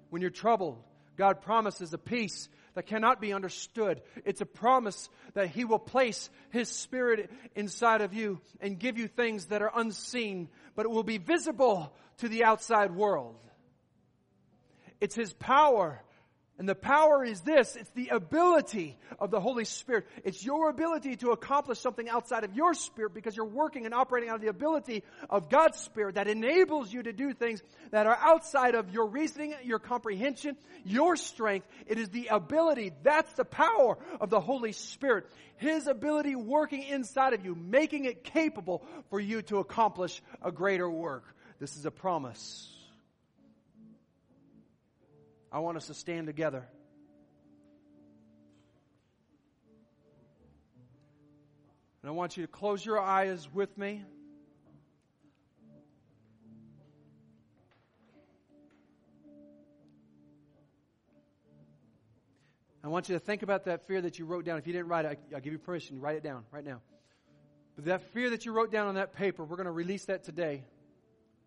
When 0.09 0.21
you're 0.21 0.29
troubled, 0.29 0.83
God 1.15 1.39
promises 1.39 1.93
a 1.93 1.97
peace 1.97 2.49
that 2.73 2.87
cannot 2.87 3.21
be 3.21 3.31
understood. 3.31 4.01
It's 4.25 4.41
a 4.41 4.45
promise 4.45 5.07
that 5.33 5.47
He 5.47 5.63
will 5.63 5.79
place 5.79 6.29
His 6.49 6.67
Spirit 6.67 7.31
inside 7.55 8.01
of 8.01 8.13
you 8.13 8.41
and 8.59 8.77
give 8.77 8.97
you 8.97 9.07
things 9.07 9.45
that 9.45 9.61
are 9.61 9.71
unseen, 9.73 10.49
but 10.75 10.85
it 10.85 10.89
will 10.89 11.03
be 11.03 11.19
visible 11.19 11.93
to 12.17 12.27
the 12.27 12.43
outside 12.43 12.93
world. 12.93 13.37
It's 14.99 15.15
His 15.15 15.31
power 15.31 16.01
and 16.59 16.67
the 16.67 16.75
power 16.75 17.23
is 17.23 17.39
this 17.39 17.77
it's 17.77 17.89
the 17.91 18.09
ability 18.09 18.97
of 19.17 19.31
the 19.31 19.39
Holy 19.39 19.63
Spirit. 19.63 20.05
It's 20.25 20.43
your 20.43 20.69
ability 20.69 21.15
to 21.17 21.31
accomplish 21.31 21.79
something 21.79 22.09
outside 22.09 22.43
of 22.43 22.53
your 22.53 22.73
spirit 22.73 23.13
because 23.13 23.35
you're 23.37 23.45
working 23.45 23.85
and 23.85 23.93
operating 23.93 24.29
out 24.29 24.35
of 24.35 24.41
the 24.41 24.49
ability 24.49 25.03
of 25.29 25.49
God's 25.49 25.77
Spirit 25.79 26.15
that 26.15 26.27
enables 26.27 26.91
you 26.91 27.01
to 27.01 27.13
do 27.13 27.33
things 27.33 27.63
that 27.91 28.07
are 28.07 28.17
outside 28.21 28.75
of 28.75 28.93
your 28.93 29.07
reasoning, 29.07 29.55
your 29.63 29.79
comprehension, 29.79 30.57
your 30.83 31.15
strength. 31.15 31.65
It 31.87 31.97
is 31.97 32.09
the 32.09 32.27
ability, 32.27 32.91
that's 33.03 33.31
the 33.33 33.45
power 33.45 33.97
of 34.19 34.29
the 34.29 34.41
Holy 34.41 34.73
Spirit. 34.73 35.27
His 35.55 35.87
ability 35.87 36.35
working 36.35 36.83
inside 36.83 37.31
of 37.31 37.45
you, 37.45 37.55
making 37.55 38.03
it 38.03 38.25
capable 38.25 38.85
for 39.09 39.21
you 39.21 39.41
to 39.43 39.59
accomplish 39.59 40.21
a 40.41 40.51
greater 40.51 40.89
work. 40.89 41.23
This 41.57 41.77
is 41.77 41.85
a 41.85 41.91
promise. 41.91 42.78
I 45.51 45.59
want 45.59 45.77
us 45.77 45.87
to 45.87 45.93
stand 45.93 46.27
together. 46.27 46.65
And 52.01 52.09
I 52.09 52.13
want 52.13 52.37
you 52.37 52.43
to 52.43 52.47
close 52.47 52.85
your 52.85 52.99
eyes 52.99 53.47
with 53.51 53.77
me. 53.77 54.03
I 62.81 62.87
want 62.87 63.09
you 63.09 63.15
to 63.15 63.19
think 63.19 63.43
about 63.43 63.65
that 63.65 63.87
fear 63.87 64.01
that 64.01 64.17
you 64.17 64.25
wrote 64.25 64.45
down. 64.45 64.57
If 64.57 64.65
you 64.65 64.73
didn't 64.73 64.87
write 64.87 65.05
it, 65.05 65.19
I'll 65.33 65.41
give 65.41 65.51
you 65.51 65.59
permission 65.59 65.97
to 65.97 66.01
write 66.01 66.15
it 66.15 66.23
down 66.23 66.45
right 66.51 66.63
now. 66.63 66.81
But 67.75 67.85
that 67.85 68.01
fear 68.13 68.29
that 68.29 68.45
you 68.45 68.53
wrote 68.53 68.71
down 68.71 68.87
on 68.87 68.95
that 68.95 69.13
paper, 69.13 69.43
we're 69.43 69.57
going 69.57 69.65
to 69.65 69.71
release 69.71 70.05
that 70.05 70.23
today. 70.23 70.63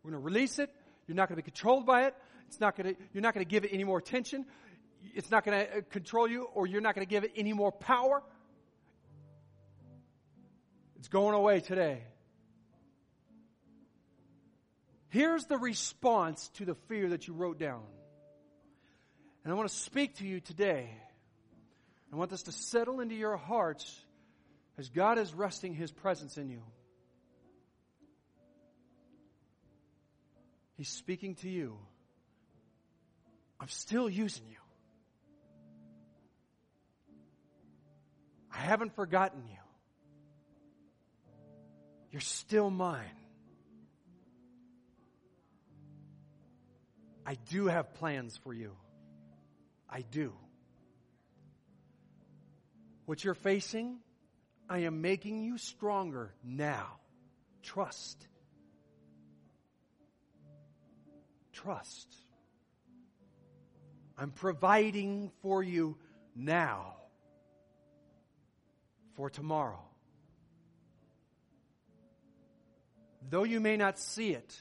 We're 0.02 0.10
going 0.10 0.22
to 0.22 0.24
release 0.24 0.58
it. 0.58 0.70
You're 1.06 1.16
not 1.16 1.28
going 1.28 1.36
to 1.36 1.42
be 1.42 1.50
controlled 1.50 1.86
by 1.86 2.04
it. 2.04 2.14
It's 2.52 2.60
not 2.60 2.76
going 2.76 2.94
to, 2.94 3.02
you're 3.14 3.22
not 3.22 3.32
going 3.32 3.46
to 3.46 3.50
give 3.50 3.64
it 3.64 3.70
any 3.72 3.82
more 3.82 3.96
attention. 3.96 4.44
It's 5.14 5.30
not 5.30 5.42
going 5.42 5.58
to 5.58 5.78
uh, 5.78 5.80
control 5.88 6.28
you, 6.28 6.42
or 6.42 6.66
you're 6.66 6.82
not 6.82 6.94
going 6.94 7.06
to 7.06 7.10
give 7.10 7.24
it 7.24 7.32
any 7.34 7.54
more 7.54 7.72
power. 7.72 8.22
It's 10.98 11.08
going 11.08 11.34
away 11.34 11.60
today. 11.60 12.02
Here's 15.08 15.46
the 15.46 15.56
response 15.56 16.50
to 16.56 16.66
the 16.66 16.74
fear 16.74 17.08
that 17.08 17.26
you 17.26 17.32
wrote 17.32 17.58
down. 17.58 17.84
And 19.44 19.50
I 19.50 19.56
want 19.56 19.70
to 19.70 19.74
speak 19.74 20.18
to 20.18 20.26
you 20.26 20.40
today. 20.40 20.90
I 22.12 22.16
want 22.16 22.30
this 22.30 22.42
to 22.42 22.52
settle 22.52 23.00
into 23.00 23.14
your 23.14 23.38
hearts 23.38 23.98
as 24.76 24.90
God 24.90 25.16
is 25.16 25.32
resting 25.32 25.72
His 25.72 25.90
presence 25.90 26.36
in 26.36 26.50
you. 26.50 26.60
He's 30.76 30.90
speaking 30.90 31.34
to 31.36 31.48
you. 31.48 31.78
I'm 33.62 33.68
still 33.68 34.10
using 34.10 34.42
you. 34.50 34.56
I 38.52 38.58
haven't 38.58 38.96
forgotten 38.96 39.44
you. 39.48 39.62
You're 42.10 42.22
still 42.22 42.70
mine. 42.70 43.04
I 47.24 47.36
do 47.50 47.66
have 47.66 47.94
plans 47.94 48.36
for 48.36 48.52
you. 48.52 48.72
I 49.88 50.00
do. 50.00 50.32
What 53.06 53.22
you're 53.22 53.34
facing, 53.34 53.98
I 54.68 54.78
am 54.80 55.02
making 55.02 55.44
you 55.44 55.56
stronger 55.56 56.34
now. 56.42 56.98
Trust. 57.62 58.26
Trust. 61.52 62.21
I'm 64.22 64.30
providing 64.30 65.30
for 65.42 65.62
you 65.62 65.96
now 66.36 66.94
for 69.16 69.28
tomorrow. 69.28 69.82
though 73.28 73.44
you 73.44 73.60
may 73.60 73.76
not 73.76 73.98
see 73.98 74.32
it, 74.32 74.56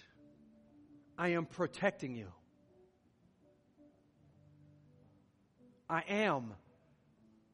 I 1.18 1.30
am 1.30 1.46
protecting 1.46 2.16
you. 2.16 2.28
I 5.90 6.04
am 6.08 6.54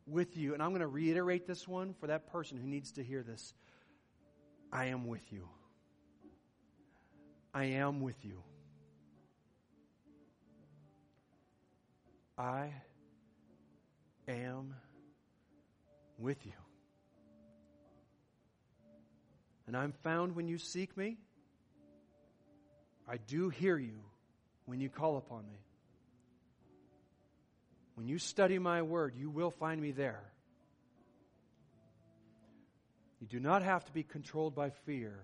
with 0.05 0.37
you. 0.37 0.53
And 0.53 0.61
I'm 0.61 0.69
going 0.69 0.81
to 0.81 0.87
reiterate 0.87 1.47
this 1.47 1.67
one 1.67 1.95
for 1.99 2.07
that 2.07 2.31
person 2.31 2.57
who 2.57 2.67
needs 2.67 2.91
to 2.93 3.03
hear 3.03 3.23
this. 3.23 3.53
I 4.71 4.85
am 4.85 5.07
with 5.07 5.33
you. 5.33 5.49
I 7.53 7.65
am 7.65 8.01
with 8.01 8.23
you. 8.23 8.43
I 12.37 12.71
am 14.27 14.75
with 16.19 16.45
you. 16.45 16.51
And 19.65 19.75
I'm 19.75 19.91
found 20.03 20.35
when 20.35 20.47
you 20.47 20.57
seek 20.57 20.95
me. 20.95 21.17
I 23.07 23.17
do 23.17 23.49
hear 23.49 23.77
you 23.77 23.99
when 24.65 24.79
you 24.79 24.89
call 24.89 25.17
upon 25.17 25.47
me. 25.47 25.59
When 27.95 28.07
you 28.07 28.19
study 28.19 28.59
my 28.59 28.83
word, 28.83 29.15
you 29.15 29.29
will 29.29 29.51
find 29.51 29.81
me 29.81 29.91
there. 29.91 30.21
You 33.19 33.27
do 33.27 33.39
not 33.39 33.63
have 33.63 33.83
to 33.85 33.91
be 33.91 34.03
controlled 34.03 34.53
by 34.53 34.69
fear 34.85 35.19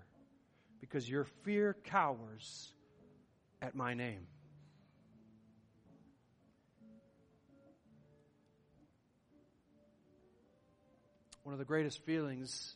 because 0.81 1.07
your 1.07 1.25
fear 1.43 1.75
cowers 1.85 2.71
at 3.61 3.75
my 3.75 3.93
name. 3.93 4.25
One 11.43 11.51
of 11.51 11.59
the 11.59 11.65
greatest 11.65 12.03
feelings 12.05 12.75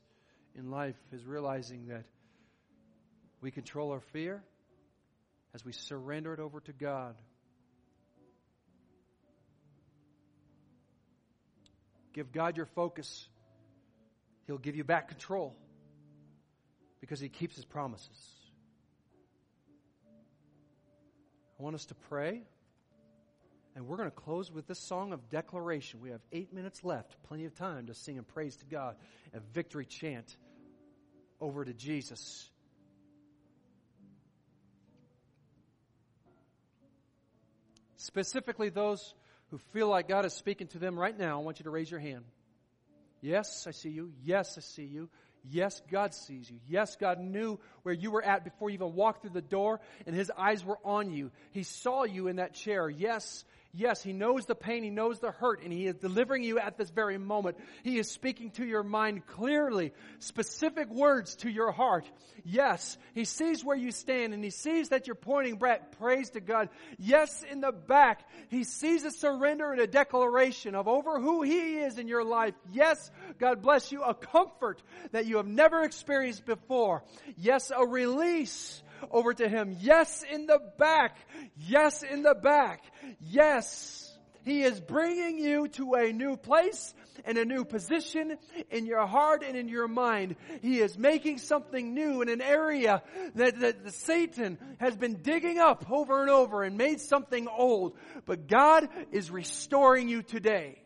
in 0.54 0.70
life 0.70 0.98
is 1.14 1.24
realizing 1.26 1.88
that 1.88 2.04
we 3.40 3.50
control 3.50 3.92
our 3.92 4.02
fear 4.12 4.44
as 5.54 5.64
we 5.64 5.72
surrender 5.72 6.34
it 6.34 6.40
over 6.40 6.60
to 6.60 6.74
God. 6.74 7.16
Give 12.14 12.32
God 12.32 12.58
your 12.58 12.66
focus. 12.66 13.28
He'll 14.48 14.58
give 14.58 14.76
you 14.76 14.84
back 14.84 15.08
control 15.08 15.56
because 17.00 17.20
He 17.20 17.30
keeps 17.30 17.56
His 17.56 17.66
promises. 17.66 18.18
I 21.58 21.64
want 21.64 21.76
us 21.76 21.86
to 21.86 21.96
pray. 21.96 22.42
And 23.78 23.86
we're 23.86 23.98
going 23.98 24.10
to 24.10 24.16
close 24.16 24.52
with 24.52 24.66
this 24.66 24.80
song 24.80 25.14
of 25.14 25.30
declaration. 25.30 26.02
We 26.02 26.10
have 26.10 26.22
eight 26.32 26.52
minutes 26.52 26.84
left, 26.84 27.16
plenty 27.28 27.46
of 27.46 27.54
time 27.54 27.86
to 27.86 27.94
sing 27.94 28.18
and 28.18 28.28
praise 28.28 28.56
to 28.58 28.66
God, 28.66 28.96
a 29.36 29.40
victory 29.54 29.86
chant 29.86 30.36
over 31.40 31.64
to 31.64 31.74
Jesus. 31.74 32.50
Specifically, 37.98 38.70
those 38.70 39.14
who 39.52 39.60
feel 39.74 39.90
like 39.90 40.08
God 40.08 40.26
is 40.26 40.34
speaking 40.34 40.66
to 40.70 40.80
them 40.80 40.98
right 40.98 41.16
now, 41.16 41.40
I 41.40 41.44
want 41.44 41.60
you 41.60 41.66
to 41.66 41.70
raise 41.70 41.92
your 41.92 42.00
hand. 42.00 42.24
Yes, 43.22 43.68
I 43.68 43.72
see 43.72 43.90
you. 43.90 44.12
Yes, 44.24 44.58
I 44.58 44.62
see 44.62 44.86
you. 44.86 45.08
Yes, 45.44 45.82
God 45.92 46.16
sees 46.16 46.50
you. 46.50 46.58
Yes, 46.68 46.96
God 46.96 47.20
knew 47.20 47.60
where 47.84 47.94
you 47.94 48.12
were 48.12 48.24
at 48.24 48.44
before 48.44 48.70
you 48.70 48.74
even 48.74 48.96
walked 48.96 49.22
through 49.22 49.32
the 49.32 49.42
door, 49.42 49.80
and 50.06 50.16
His 50.16 50.32
eyes 50.36 50.66
were 50.66 50.80
on 50.84 51.12
you. 51.12 51.32
He 51.52 51.64
saw 51.64 52.04
you 52.04 52.28
in 52.28 52.38
that 52.38 52.54
chair. 52.54 52.90
Yes, 52.90 53.46
Yes, 53.78 54.02
He 54.02 54.12
knows 54.12 54.48
the 54.48 54.56
pain, 54.56 54.84
He 54.84 54.90
knows 54.90 55.20
the 55.20 55.30
hurt, 55.30 55.62
and 55.62 55.72
He 55.72 55.86
is 55.86 55.96
delivering 55.96 56.44
you 56.44 56.58
at 56.58 56.78
this 56.78 56.90
very 56.90 57.20
moment. 57.20 57.58
He 57.84 58.00
is 58.00 58.10
speaking 58.10 58.50
to 58.52 58.66
your 58.66 58.82
mind 58.82 59.28
clearly, 59.28 59.94
specific 60.18 60.90
words 60.90 61.36
to 61.38 61.50
your 61.50 61.72
heart. 61.72 62.10
Yes, 62.44 62.98
He 63.14 63.24
sees 63.24 63.64
where 63.64 63.78
you 63.78 63.92
stand, 63.92 64.34
and 64.34 64.44
He 64.44 64.50
sees 64.50 64.90
that 64.90 65.06
you're 65.06 65.16
pointing 65.16 65.58
back, 65.58 65.98
praise 66.00 66.32
to 66.32 66.42
God. 66.42 66.70
Yes, 66.98 67.44
in 67.44 67.62
the 67.62 67.72
back, 67.72 68.28
He 68.50 68.64
sees 68.64 69.04
a 69.04 69.12
surrender 69.12 69.72
and 69.72 69.80
a 69.80 69.88
declaration 69.88 70.74
of 70.74 70.88
over 70.88 71.20
who 71.20 71.44
He 71.44 71.78
is 71.78 72.00
in 72.00 72.08
your 72.08 72.24
life. 72.24 72.56
Yes, 72.74 73.12
God 73.38 73.62
bless 73.62 73.92
you, 73.92 74.02
a 74.02 74.16
comfort 74.16 74.82
that 75.12 75.28
you 75.28 75.38
have 75.38 75.46
never 75.46 75.84
experienced 75.84 76.46
before. 76.48 77.04
Yes, 77.38 77.72
a 77.76 77.86
release 77.86 78.82
over 79.12 79.34
to 79.34 79.48
Him. 79.48 79.76
Yes, 79.80 80.24
in 80.32 80.46
the 80.46 80.60
back. 80.78 81.18
Yes, 81.58 82.04
in 82.04 82.24
the 82.24 82.36
back. 82.36 82.84
Yes. 83.20 84.04
He 84.48 84.64
is 84.64 84.80
bringing 84.80 85.40
you 85.40 85.68
to 85.68 85.96
a 85.96 86.14
new 86.14 86.38
place 86.38 86.94
and 87.26 87.38
a 87.38 87.44
new 87.44 87.66
position 87.66 88.38
in 88.72 88.86
your 88.86 89.06
heart 89.06 89.44
and 89.46 89.58
in 89.58 89.68
your 89.68 89.90
mind. 89.90 90.38
He 90.62 90.80
is 90.80 90.98
making 90.98 91.40
something 91.40 91.94
new 91.94 92.22
in 92.22 92.30
an 92.30 92.42
area 92.42 93.04
that, 93.36 93.60
that 93.60 93.94
Satan 93.94 94.58
has 94.80 94.96
been 94.96 95.16
digging 95.16 95.60
up 95.60 95.92
over 95.92 96.22
and 96.22 96.30
over 96.30 96.64
and 96.64 96.78
made 96.78 97.02
something 97.02 97.50
old. 97.50 97.98
But 98.26 98.48
God 98.48 98.88
is 99.12 99.30
restoring 99.30 100.08
you 100.08 100.22
today. 100.22 100.82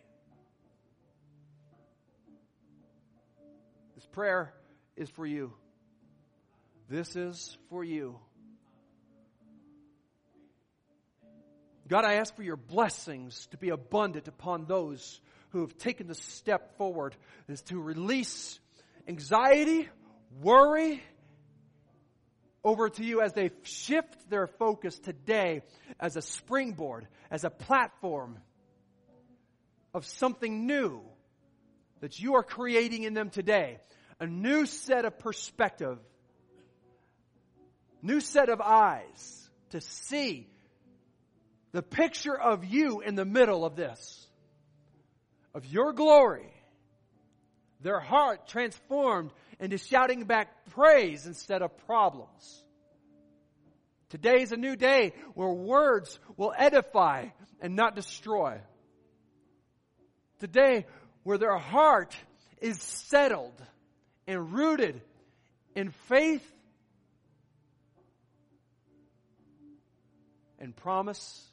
This 3.93 4.07
prayer 4.07 4.55
is 4.95 5.07
for 5.12 5.28
you. 5.28 5.53
This 6.91 7.15
is 7.15 7.57
for 7.69 7.85
you. 7.85 8.19
God, 11.87 12.03
I 12.03 12.15
ask 12.15 12.35
for 12.35 12.43
your 12.43 12.57
blessings 12.57 13.47
to 13.51 13.57
be 13.57 13.69
abundant 13.69 14.27
upon 14.27 14.65
those 14.65 15.21
who 15.51 15.61
have 15.61 15.77
taken 15.77 16.07
the 16.07 16.15
step 16.15 16.77
forward 16.77 17.15
is 17.47 17.61
to 17.63 17.79
release 17.79 18.59
anxiety, 19.07 19.87
worry 20.41 21.01
over 22.61 22.89
to 22.89 23.05
you 23.05 23.21
as 23.21 23.31
they 23.31 23.51
shift 23.63 24.29
their 24.29 24.47
focus 24.47 24.99
today 24.99 25.61
as 25.97 26.17
a 26.17 26.21
springboard, 26.21 27.07
as 27.29 27.45
a 27.45 27.49
platform 27.49 28.37
of 29.93 30.05
something 30.05 30.67
new 30.67 30.99
that 32.01 32.19
you 32.19 32.35
are 32.35 32.43
creating 32.43 33.03
in 33.03 33.13
them 33.13 33.29
today. 33.29 33.77
A 34.19 34.27
new 34.27 34.65
set 34.65 35.05
of 35.05 35.19
perspective 35.19 35.97
new 38.02 38.20
set 38.20 38.49
of 38.49 38.62
eyes 38.62 39.49
to 39.70 39.82
see 39.82 40.47
the 41.72 41.82
picture 41.82 42.38
of 42.38 42.66
you 42.66 43.02
in 43.02 43.16
the 43.16 43.26
middle 43.26 43.66
of 43.66 43.76
this, 43.76 44.28
of 45.54 45.66
your 45.66 45.93
glory. 45.93 46.52
Their 47.82 47.99
heart 47.99 48.47
transformed 48.47 49.32
into 49.60 49.78
shouting 49.78 50.26
back 50.26 50.66
praise 50.72 51.26
instead 51.26 51.62
of 51.62 51.76
problems. 51.86 52.64
Today 54.10 54.41
is 54.41 54.52
a 54.52 54.58
new 54.58 54.76
day 54.76 55.14
where 55.36 55.49
words 55.49 56.20
will 56.36 56.54
edify 56.56 57.28
and 57.62 57.76
not 57.76 57.95
destroy. 57.95 58.60
Today 60.39 60.86
where 61.24 61.38
their 61.38 61.58
heart 61.58 62.16
is 62.60 62.82
settled 62.82 63.54
and 64.28 64.54
rooted 64.54 65.02
in 65.76 65.91
faith 66.10 66.45
and 70.62 70.76
promise 70.76 71.43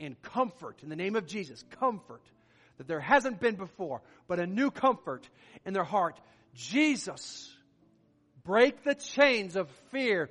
and 0.00 0.20
comfort 0.22 0.82
in 0.82 0.88
the 0.88 0.96
name 0.96 1.14
of 1.14 1.26
Jesus. 1.26 1.62
Comfort 1.78 2.22
that 2.78 2.88
there 2.88 3.00
hasn't 3.00 3.40
been 3.40 3.56
before, 3.56 4.00
but 4.26 4.40
a 4.40 4.46
new 4.46 4.70
comfort 4.70 5.28
in 5.66 5.74
their 5.74 5.84
heart. 5.84 6.18
Jesus, 6.54 7.54
break 8.44 8.82
the 8.84 8.94
chains 8.94 9.56
of 9.56 9.68
fear 9.90 10.30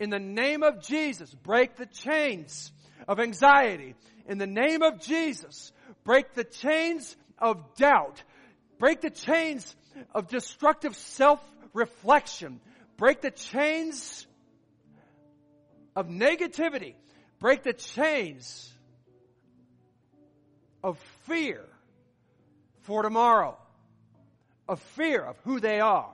in 0.00 0.10
the 0.10 0.18
name 0.18 0.62
of 0.62 0.80
Jesus. 0.80 1.32
Break 1.34 1.76
the 1.76 1.86
chains 1.86 2.72
of 3.06 3.20
anxiety 3.20 3.94
in 4.26 4.38
the 4.38 4.46
name 4.46 4.82
of 4.82 5.00
Jesus. 5.00 5.72
Break 6.04 6.34
the 6.34 6.44
chains 6.44 7.16
of 7.38 7.74
doubt. 7.76 8.22
Break 8.78 9.00
the 9.00 9.10
chains 9.10 9.74
of 10.14 10.28
destructive 10.28 10.96
self 10.96 11.40
reflection. 11.74 12.60
Break 12.96 13.20
the 13.20 13.30
chains 13.32 14.26
of 15.94 16.08
negativity. 16.08 16.94
Break 17.40 17.62
the 17.62 17.72
chains 17.72 18.72
of 20.82 20.98
fear 21.26 21.64
for 22.82 23.02
tomorrow, 23.02 23.56
of 24.68 24.80
fear 24.80 25.22
of 25.22 25.36
who 25.44 25.60
they 25.60 25.80
are. 25.80 26.10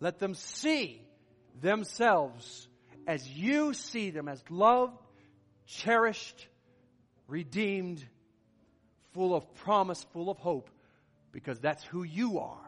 Let 0.00 0.18
them 0.18 0.34
see 0.34 1.02
themselves 1.60 2.68
as 3.06 3.28
you 3.28 3.74
see 3.74 4.10
them 4.10 4.28
as 4.28 4.42
loved, 4.50 4.96
cherished, 5.66 6.46
redeemed, 7.26 8.04
full 9.12 9.34
of 9.34 9.54
promise, 9.56 10.04
full 10.12 10.30
of 10.30 10.38
hope, 10.38 10.70
because 11.32 11.58
that's 11.58 11.82
who 11.84 12.02
you 12.02 12.38
are. 12.38 12.64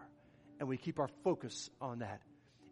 And 0.58 0.68
we 0.68 0.76
keep 0.76 0.98
our 0.98 1.10
focus 1.22 1.70
on 1.80 2.00
that. 2.00 2.20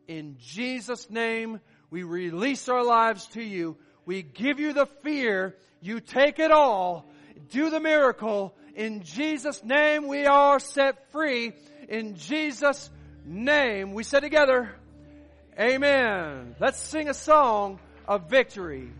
In 0.07 0.37
Jesus' 0.39 1.09
name, 1.11 1.61
we 1.91 2.03
release 2.03 2.69
our 2.69 2.85
lives 2.85 3.27
to 3.29 3.43
you. 3.43 3.77
We 4.05 4.23
give 4.23 4.61
you 4.61 4.73
the 4.73 4.87
fear. 5.03 5.57
You 5.81 6.01
take 6.01 6.39
it 6.39 6.51
all. 6.51 7.07
Do 7.51 7.71
the 7.71 7.81
miracle. 7.81 8.55
In 8.75 9.03
Jesus' 9.03 9.63
name 9.65 10.07
we 10.07 10.27
are 10.27 10.59
set 10.61 11.11
free. 11.13 11.53
In 11.89 12.17
Jesus' 12.17 12.91
name 13.25 13.95
we 13.95 14.05
say 14.05 14.21
together, 14.21 14.75
Amen. 15.59 16.55
Let's 16.61 16.79
sing 16.79 17.09
a 17.09 17.15
song 17.15 17.81
of 18.07 18.31
victory. 18.31 18.93